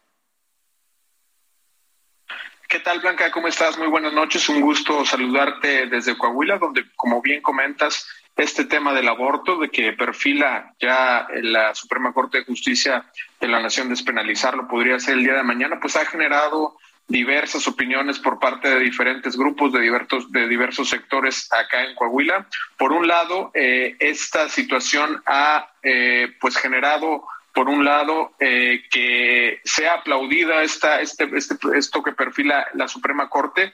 ¿Qué 2.69 2.81
tal, 2.81 3.01
Blanca? 3.01 3.31
¿Cómo 3.31 3.49
estás? 3.49 3.79
Muy 3.79 3.89
buenas 3.89 4.13
noches. 4.13 4.49
Un 4.49 4.61
gusto 4.61 5.05
saludarte 5.05 5.87
desde 5.87 6.19
Coahuila, 6.19 6.59
donde, 6.59 6.85
como 6.97 7.23
bien 7.23 7.41
comentas, 7.41 8.07
este 8.37 8.67
tema 8.67 8.93
del 8.93 9.09
aborto, 9.09 9.59
de 9.59 9.71
que 9.71 9.93
perfila 9.95 10.75
ya 10.79 11.27
la 11.43 11.75
Suprema 11.75 12.13
Corte 12.13 12.39
de 12.39 12.45
Justicia 12.45 13.11
de 13.41 13.49
la 13.49 13.61
Nación 13.61 13.89
despenalizarlo, 13.89 14.69
podría 14.69 15.01
ser 15.01 15.15
el 15.15 15.25
día 15.25 15.35
de 15.35 15.43
mañana, 15.43 15.81
pues 15.81 15.97
ha 15.97 16.05
generado 16.05 16.77
diversas 17.09 17.67
opiniones 17.67 18.19
por 18.19 18.39
parte 18.39 18.69
de 18.69 18.81
diferentes 18.81 19.37
grupos 19.37 19.73
de 19.73 19.81
diversos, 19.81 20.31
de 20.31 20.47
diversos 20.47 20.91
sectores 20.91 21.49
acá 21.51 21.85
en 21.85 21.95
Coahuila. 21.95 22.47
Por 22.77 22.93
un 22.93 23.09
lado, 23.09 23.51
eh, 23.55 23.97
esta 23.99 24.49
situación 24.49 25.23
ha 25.27 25.71
eh, 25.83 26.35
pues 26.41 26.57
generado 26.57 27.27
por 27.59 27.69
un 27.69 27.85
lado, 27.85 28.35
eh, 28.39 28.85
que 28.89 29.61
sea 29.65 29.95
aplaudida 29.95 30.63
esta, 30.63 31.01
este, 31.01 31.29
este, 31.37 31.57
esto 31.77 32.05
que 32.05 32.13
perfila 32.13 32.69
la 32.75 32.87
Suprema 32.87 33.29
Corte 33.29 33.73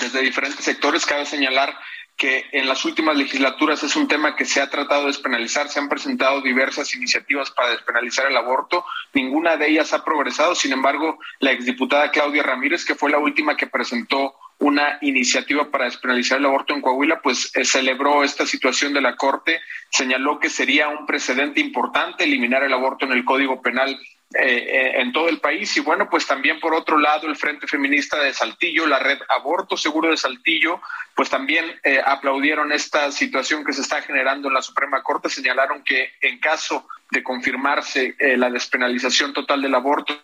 desde 0.00 0.20
diferentes 0.20 0.64
sectores. 0.64 1.04
Cabe 1.04 1.26
señalar 1.26 1.76
que 2.16 2.44
en 2.52 2.68
las 2.68 2.84
últimas 2.84 3.16
legislaturas 3.16 3.82
es 3.82 3.96
un 3.96 4.06
tema 4.06 4.36
que 4.36 4.44
se 4.44 4.60
ha 4.60 4.70
tratado 4.70 5.02
de 5.02 5.06
despenalizar, 5.08 5.68
se 5.68 5.80
han 5.80 5.88
presentado 5.88 6.40
diversas 6.42 6.94
iniciativas 6.94 7.50
para 7.50 7.70
despenalizar 7.70 8.26
el 8.26 8.36
aborto, 8.36 8.84
ninguna 9.12 9.56
de 9.56 9.68
ellas 9.68 9.92
ha 9.92 10.04
progresado, 10.04 10.54
sin 10.54 10.72
embargo, 10.72 11.18
la 11.40 11.50
exdiputada 11.50 12.10
Claudia 12.10 12.44
Ramírez, 12.44 12.84
que 12.84 12.94
fue 12.94 13.10
la 13.10 13.18
última 13.18 13.56
que 13.56 13.66
presentó 13.66 14.34
una 14.58 14.98
iniciativa 15.00 15.70
para 15.70 15.86
despenalizar 15.86 16.38
el 16.38 16.46
aborto 16.46 16.74
en 16.74 16.80
Coahuila, 16.80 17.20
pues 17.20 17.50
eh, 17.56 17.64
celebró 17.64 18.22
esta 18.22 18.46
situación 18.46 18.94
de 18.94 19.00
la 19.00 19.16
Corte, 19.16 19.60
señaló 19.90 20.38
que 20.38 20.48
sería 20.48 20.88
un 20.88 21.06
precedente 21.06 21.60
importante 21.60 22.24
eliminar 22.24 22.62
el 22.62 22.72
aborto 22.72 23.04
en 23.04 23.12
el 23.12 23.24
Código 23.24 23.60
Penal 23.60 23.98
eh, 24.32 24.40
eh, 24.42 25.00
en 25.00 25.12
todo 25.12 25.28
el 25.28 25.38
país. 25.38 25.76
Y 25.76 25.80
bueno, 25.80 26.08
pues 26.10 26.26
también 26.26 26.58
por 26.58 26.74
otro 26.74 26.98
lado, 26.98 27.28
el 27.28 27.36
Frente 27.36 27.68
Feminista 27.68 28.18
de 28.20 28.34
Saltillo, 28.34 28.86
la 28.86 28.98
red 28.98 29.18
Aborto 29.28 29.76
Seguro 29.76 30.10
de 30.10 30.16
Saltillo, 30.16 30.80
pues 31.14 31.30
también 31.30 31.78
eh, 31.84 32.00
aplaudieron 32.04 32.72
esta 32.72 33.12
situación 33.12 33.64
que 33.64 33.72
se 33.72 33.82
está 33.82 34.02
generando 34.02 34.48
en 34.48 34.54
la 34.54 34.62
Suprema 34.62 35.02
Corte, 35.02 35.28
señalaron 35.28 35.84
que 35.84 36.14
en 36.20 36.40
caso 36.40 36.88
de 37.10 37.22
confirmarse 37.22 38.16
la 38.18 38.50
despenalización 38.50 39.32
total 39.32 39.62
del 39.62 39.74
aborto, 39.74 40.18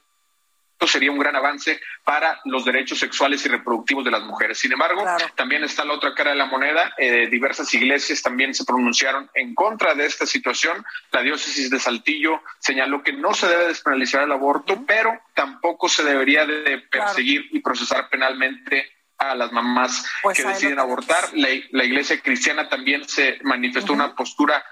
sería 0.86 1.10
un 1.10 1.18
gran 1.18 1.36
avance 1.36 1.80
para 2.04 2.40
los 2.44 2.64
derechos 2.64 2.98
sexuales 2.98 3.44
y 3.44 3.48
reproductivos 3.48 4.04
de 4.04 4.10
las 4.10 4.22
mujeres. 4.22 4.58
Sin 4.58 4.72
embargo, 4.72 5.04
también 5.34 5.64
está 5.64 5.84
la 5.84 5.94
otra 5.94 6.14
cara 6.14 6.30
de 6.30 6.36
la 6.36 6.46
moneda. 6.46 6.94
Eh, 6.96 7.28
diversas 7.28 7.72
iglesias 7.74 8.22
también 8.22 8.54
se 8.54 8.64
pronunciaron 8.64 9.30
en 9.34 9.54
contra 9.54 9.94
de 9.94 10.06
esta 10.06 10.26
situación. 10.26 10.84
La 11.12 11.22
diócesis 11.22 11.70
de 11.70 11.78
Saltillo 11.78 12.42
señaló 12.58 13.02
que 13.02 13.12
no 13.12 13.34
se 13.34 13.48
debe 13.48 13.68
despenalizar 13.68 14.22
el 14.22 14.32
aborto, 14.32 14.84
pero 14.86 15.20
tampoco 15.34 15.88
se 15.88 16.04
debería 16.04 16.46
de 16.46 16.78
perseguir 16.90 17.48
y 17.52 17.60
procesar 17.60 18.08
penalmente 18.08 19.00
a 19.20 19.34
las 19.34 19.52
mamás 19.52 20.04
pues 20.22 20.38
que 20.38 20.48
deciden 20.48 20.78
abortar. 20.78 21.24
La, 21.34 21.84
iglesia 21.84 22.20
cristiana 22.20 22.68
también 22.68 23.06
se 23.06 23.38
manifestó 23.42 23.92
una 23.92 24.14
postura 24.14 24.64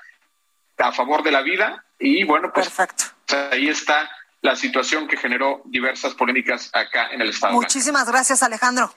a 0.78 0.92
favor 0.92 1.22
de 1.22 1.32
la 1.32 1.42
vida 1.42 1.84
y 1.98 2.24
bueno, 2.24 2.50
pues 2.52 2.72
ahí 3.52 3.68
está 3.68 4.10
la 4.40 4.56
situación 4.56 5.08
que 5.08 5.16
generó 5.16 5.62
diversas 5.64 6.14
polémicas 6.14 6.70
acá 6.72 7.08
en 7.10 7.20
el 7.20 7.30
estado. 7.30 7.54
Muchísimas 7.54 8.08
gracias, 8.08 8.42
Alejandro. 8.42 8.92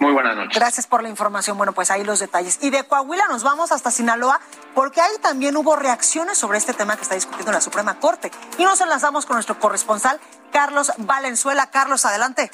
Muy 0.00 0.12
buenas 0.12 0.36
noches. 0.36 0.56
Gracias 0.56 0.86
por 0.86 1.02
la 1.02 1.08
información. 1.08 1.56
Bueno, 1.56 1.72
pues 1.72 1.90
ahí 1.90 2.04
los 2.04 2.20
detalles. 2.20 2.60
Y 2.62 2.70
de 2.70 2.84
Coahuila 2.84 3.26
nos 3.28 3.42
vamos 3.42 3.72
hasta 3.72 3.90
Sinaloa, 3.90 4.40
porque 4.74 5.00
ahí 5.00 5.16
también 5.20 5.56
hubo 5.56 5.74
reacciones 5.74 6.38
sobre 6.38 6.58
este 6.58 6.72
tema 6.72 6.94
que 6.96 7.02
está 7.02 7.16
discutiendo 7.16 7.50
la 7.50 7.60
Suprema 7.60 7.98
Corte. 7.98 8.30
Y 8.58 8.64
nos 8.64 8.80
enlazamos 8.80 9.26
con 9.26 9.34
nuestro 9.34 9.58
corresponsal, 9.58 10.20
Carlos 10.52 10.92
Valenzuela. 10.98 11.70
Carlos, 11.70 12.04
adelante. 12.04 12.52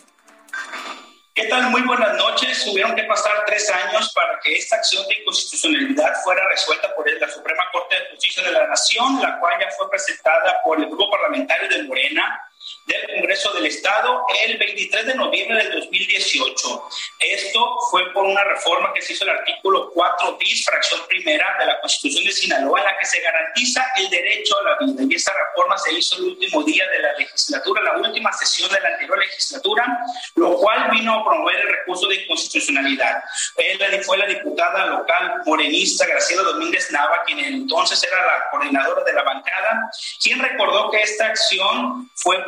¿Qué 1.34 1.48
tal? 1.48 1.68
Muy 1.70 1.82
buenas 1.82 2.16
noches. 2.16 2.64
Tuvieron 2.64 2.94
que 2.94 3.02
pasar 3.02 3.42
tres 3.44 3.68
años 3.68 4.12
para 4.14 4.38
que 4.38 4.54
esta 4.54 4.76
acción 4.76 5.04
de 5.08 5.16
inconstitucionalidad 5.16 6.14
fuera 6.22 6.48
resuelta 6.48 6.94
por 6.94 7.10
la 7.10 7.28
Suprema 7.28 7.64
Corte 7.72 7.96
de 7.96 8.10
Justicia 8.10 8.44
de 8.44 8.52
la 8.52 8.68
Nación, 8.68 9.20
la 9.20 9.40
cual 9.40 9.54
ya 9.60 9.68
fue 9.76 9.90
presentada 9.90 10.62
por 10.62 10.78
el 10.78 10.86
grupo 10.86 11.10
parlamentario 11.10 11.68
de 11.68 11.82
Morena 11.88 12.40
del 12.86 13.06
Congreso 13.14 13.52
del 13.54 13.66
Estado 13.66 14.24
el 14.44 14.58
23 14.58 15.06
de 15.06 15.14
noviembre 15.14 15.56
del 15.56 15.80
2018. 15.80 16.88
Esto 17.20 17.76
fue 17.90 18.12
por 18.12 18.24
una 18.24 18.44
reforma 18.44 18.92
que 18.92 19.00
se 19.00 19.14
hizo 19.14 19.24
el 19.24 19.30
artículo 19.30 19.90
4 19.92 20.36
bis, 20.36 20.64
fracción 20.64 21.00
primera 21.08 21.56
de 21.58 21.66
la 21.66 21.80
Constitución 21.80 22.24
de 22.24 22.32
Sinaloa, 22.32 22.80
en 22.80 22.84
la 22.86 22.98
que 22.98 23.06
se 23.06 23.20
garantiza 23.20 23.84
el 23.96 24.10
derecho 24.10 24.54
a 24.58 24.62
la 24.62 24.76
vida. 24.86 25.02
Y 25.08 25.14
esa 25.14 25.32
reforma 25.32 25.78
se 25.78 25.94
hizo 25.94 26.16
el 26.16 26.24
último 26.24 26.62
día 26.62 26.86
de 26.88 26.98
la 26.98 27.12
legislatura, 27.14 27.82
la 27.82 27.96
última 27.96 28.32
sesión 28.32 28.70
de 28.70 28.80
la 28.80 28.88
anterior 28.88 29.18
legislatura, 29.18 29.98
lo 30.34 30.56
cual 30.58 30.90
vino 30.90 31.14
a 31.14 31.24
promover 31.24 31.56
el 31.56 31.68
recurso 31.68 32.06
de 32.08 32.16
inconstitucionalidad. 32.16 33.22
Él 33.56 34.04
fue 34.04 34.18
la 34.18 34.26
diputada 34.26 34.86
local 34.86 35.42
morenista 35.46 36.06
Graciela 36.06 36.42
Domínguez 36.42 36.90
Nava, 36.90 37.22
quien 37.24 37.38
entonces 37.38 38.02
era 38.02 38.16
la 38.26 38.50
coordinadora 38.50 39.04
de 39.04 39.12
la 39.12 39.22
bancada, 39.22 39.90
quien 40.22 40.38
recordó 40.38 40.90
que 40.90 41.00
esta 41.02 41.26
acción 41.26 42.10
fue 42.14 42.44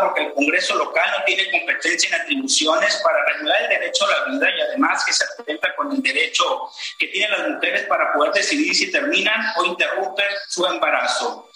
porque 0.00 0.22
el 0.22 0.34
Congreso 0.34 0.76
local 0.76 1.10
no 1.18 1.24
tiene 1.24 1.50
competencia 1.50 2.08
en 2.08 2.22
atribuciones 2.22 2.96
para 3.04 3.24
regular 3.26 3.62
el 3.62 3.68
derecho 3.68 4.04
a 4.06 4.08
la 4.08 4.24
vida 4.26 4.50
y 4.56 4.60
además 4.60 5.04
que 5.04 5.12
se 5.12 5.24
atenta 5.24 5.74
con 5.74 5.92
el 5.92 6.02
derecho 6.02 6.70
que 6.98 7.08
tienen 7.08 7.30
las 7.30 7.48
mujeres 7.48 7.86
para 7.86 8.12
poder 8.12 8.32
decidir 8.32 8.74
si 8.74 8.90
terminan 8.90 9.40
o 9.56 9.64
interrumpen 9.64 10.26
su 10.48 10.66
embarazo. 10.66 11.50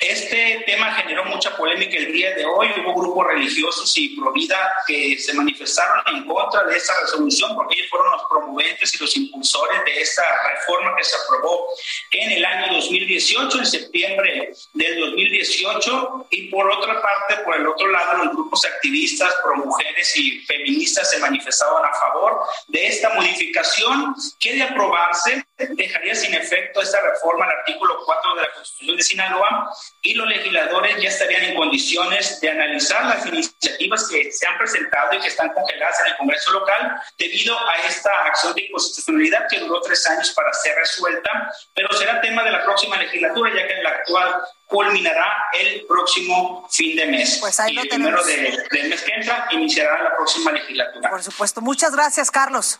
Este 0.00 0.62
tema 0.64 0.94
generó 0.94 1.24
mucha 1.24 1.56
polémica 1.56 1.96
el 1.96 2.12
día 2.12 2.32
de 2.34 2.44
hoy. 2.44 2.68
Hubo 2.78 2.94
grupos 2.94 3.26
religiosos 3.26 3.92
y 3.98 4.10
pro 4.10 4.32
vida 4.32 4.56
que 4.86 5.18
se 5.18 5.34
manifestaron 5.34 6.04
en 6.06 6.24
contra 6.24 6.62
de 6.64 6.76
esta 6.76 6.92
resolución 7.00 7.56
porque 7.56 7.74
ellos 7.74 7.90
fueron 7.90 8.12
los 8.12 8.22
promoventes 8.30 8.94
y 8.94 8.98
los 8.98 9.16
impulsores 9.16 9.84
de 9.84 10.00
esta 10.00 10.22
reforma 10.54 10.94
que 10.96 11.02
se 11.02 11.16
aprobó 11.16 11.66
en 12.12 12.30
el 12.30 12.44
año 12.44 12.74
2018, 12.74 13.58
en 13.58 13.66
septiembre 13.66 14.52
del 14.74 15.00
2018. 15.00 16.26
Y 16.30 16.48
por 16.48 16.70
otra 16.70 17.02
parte, 17.02 17.42
por 17.44 17.56
el 17.56 17.66
otro 17.66 17.88
lado, 17.88 18.24
los 18.24 18.34
grupos 18.34 18.64
activistas 18.66 19.34
pro 19.42 19.56
mujeres 19.56 20.16
y 20.16 20.38
feministas 20.46 21.10
se 21.10 21.18
manifestaban 21.18 21.84
a 21.84 21.94
favor 21.94 22.40
de 22.68 22.86
esta 22.86 23.14
modificación 23.14 24.14
que 24.38 24.54
de 24.54 24.62
aprobarse 24.62 25.44
dejaría 25.58 26.14
sin 26.14 26.34
efecto 26.34 26.80
esta 26.80 27.00
reforma 27.00 27.44
al 27.44 27.50
artículo 27.58 27.98
4 28.04 28.34
de 28.36 28.42
la 28.42 28.52
Constitución 28.52 28.96
de 28.96 29.02
Sinaloa 29.02 29.74
y 30.02 30.14
los 30.14 30.28
legisladores 30.28 31.02
ya 31.02 31.08
estarían 31.08 31.42
en 31.44 31.56
condiciones 31.56 32.40
de 32.40 32.50
analizar 32.50 33.04
las 33.06 33.26
iniciativas 33.26 34.08
que 34.08 34.30
se 34.30 34.46
han 34.46 34.56
presentado 34.56 35.14
y 35.14 35.20
que 35.20 35.28
están 35.28 35.48
congeladas 35.52 36.00
en 36.00 36.06
el 36.08 36.16
Congreso 36.16 36.52
local 36.52 37.00
debido 37.18 37.58
a 37.68 37.74
esta 37.88 38.10
acción 38.26 38.54
de 38.54 38.62
inconstitucionalidad 38.66 39.46
que 39.50 39.58
duró 39.58 39.80
tres 39.80 40.06
años 40.06 40.30
para 40.32 40.52
ser 40.52 40.76
resuelta, 40.76 41.52
pero 41.74 41.92
será 41.92 42.20
tema 42.20 42.44
de 42.44 42.52
la 42.52 42.62
próxima 42.62 42.96
legislatura 42.96 43.50
ya 43.54 43.66
que 43.66 43.82
la 43.82 43.90
actual 43.90 44.36
culminará 44.66 45.48
el 45.58 45.86
próximo 45.86 46.68
fin 46.70 46.94
de 46.94 47.06
mes. 47.06 47.38
Pues 47.40 47.58
ahí 47.58 47.72
y 47.72 47.74
lo 47.74 47.82
el 47.82 47.88
primero 47.88 48.22
tenemos. 48.22 48.56
de- 48.68 48.78
del 48.78 48.88
mes 48.90 49.02
que 49.02 49.12
entra 49.12 49.48
iniciará 49.50 50.02
la 50.02 50.14
próxima 50.14 50.52
legislatura. 50.52 51.08
Por 51.08 51.22
supuesto. 51.22 51.60
Muchas 51.62 51.92
gracias, 51.96 52.30
Carlos. 52.30 52.78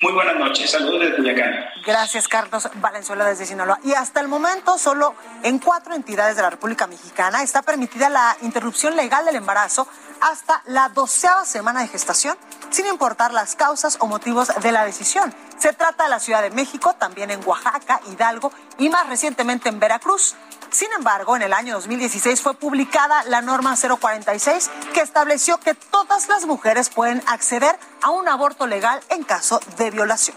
Muy 0.00 0.12
buenas 0.12 0.36
noches. 0.36 0.70
Saludos 0.70 1.00
desde 1.00 1.16
Culiacán. 1.16 1.52
Gracias, 1.84 2.28
Carlos 2.28 2.68
Valenzuela 2.76 3.24
desde 3.24 3.46
Sinaloa. 3.46 3.80
Y 3.82 3.94
hasta 3.94 4.20
el 4.20 4.28
momento, 4.28 4.78
solo 4.78 5.16
en 5.42 5.58
cuatro 5.58 5.92
entidades 5.92 6.36
de 6.36 6.42
la 6.42 6.50
República 6.50 6.86
Mexicana 6.86 7.42
está 7.42 7.62
permitida 7.62 8.08
la 8.08 8.36
interrupción 8.42 8.94
legal 8.94 9.24
del 9.24 9.34
embarazo 9.34 9.88
hasta 10.20 10.62
la 10.66 10.88
doceava 10.90 11.44
semana 11.44 11.80
de 11.80 11.88
gestación, 11.88 12.36
sin 12.70 12.86
importar 12.86 13.32
las 13.32 13.56
causas 13.56 13.96
o 13.98 14.06
motivos 14.06 14.52
de 14.62 14.70
la 14.70 14.84
decisión. 14.84 15.34
Se 15.58 15.72
trata 15.72 16.04
de 16.04 16.10
la 16.10 16.20
Ciudad 16.20 16.42
de 16.42 16.50
México, 16.50 16.94
también 16.96 17.32
en 17.32 17.40
Oaxaca, 17.44 18.00
Hidalgo 18.08 18.52
y 18.78 18.88
más 18.90 19.08
recientemente 19.08 19.68
en 19.68 19.80
Veracruz. 19.80 20.36
Sin 20.70 20.88
embargo, 20.96 21.34
en 21.36 21.42
el 21.42 21.52
año 21.52 21.74
2016 21.74 22.40
fue 22.40 22.54
publicada 22.54 23.24
la 23.24 23.40
norma 23.40 23.76
046 23.76 24.70
que 24.92 25.00
estableció 25.00 25.58
que 25.58 25.74
todas 25.74 26.28
las 26.28 26.46
mujeres 26.46 26.90
pueden 26.90 27.22
acceder 27.26 27.78
a 28.02 28.10
un 28.10 28.28
aborto 28.28 28.66
legal 28.66 29.00
en 29.08 29.24
caso 29.24 29.60
de 29.78 29.90
violación. 29.90 30.36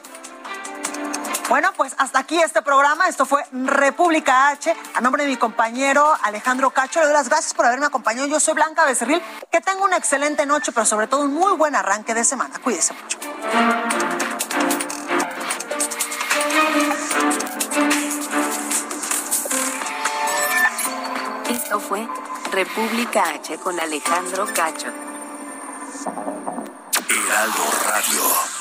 Bueno, 1.50 1.74
pues 1.76 1.94
hasta 1.98 2.20
aquí 2.20 2.40
este 2.40 2.62
programa. 2.62 3.10
Esto 3.10 3.26
fue 3.26 3.44
República 3.52 4.48
H. 4.50 4.74
A 4.96 5.02
nombre 5.02 5.24
de 5.24 5.30
mi 5.30 5.36
compañero 5.36 6.16
Alejandro 6.24 6.70
Cacho, 6.70 7.02
le 7.02 7.08
doy 7.08 7.14
las 7.14 7.28
gracias 7.28 7.54
por 7.54 7.66
haberme 7.66 7.88
acompañado. 7.88 8.26
Yo 8.28 8.40
soy 8.40 8.54
Blanca 8.54 8.86
Becerril. 8.86 9.22
Que 9.52 9.60
tenga 9.60 9.84
una 9.84 9.98
excelente 9.98 10.46
noche, 10.46 10.72
pero 10.72 10.86
sobre 10.86 11.08
todo 11.08 11.24
un 11.24 11.34
muy 11.34 11.58
buen 11.58 11.76
arranque 11.76 12.14
de 12.14 12.24
semana. 12.24 12.58
Cuídese 12.64 12.94
mucho. 12.94 14.01
Esto 21.72 21.88
fue 21.88 22.06
República 22.52 23.30
H 23.30 23.58
con 23.60 23.80
Alejandro 23.80 24.46
Cacho. 24.54 24.88
Heraldo 27.08 27.64
Radio. 27.86 28.61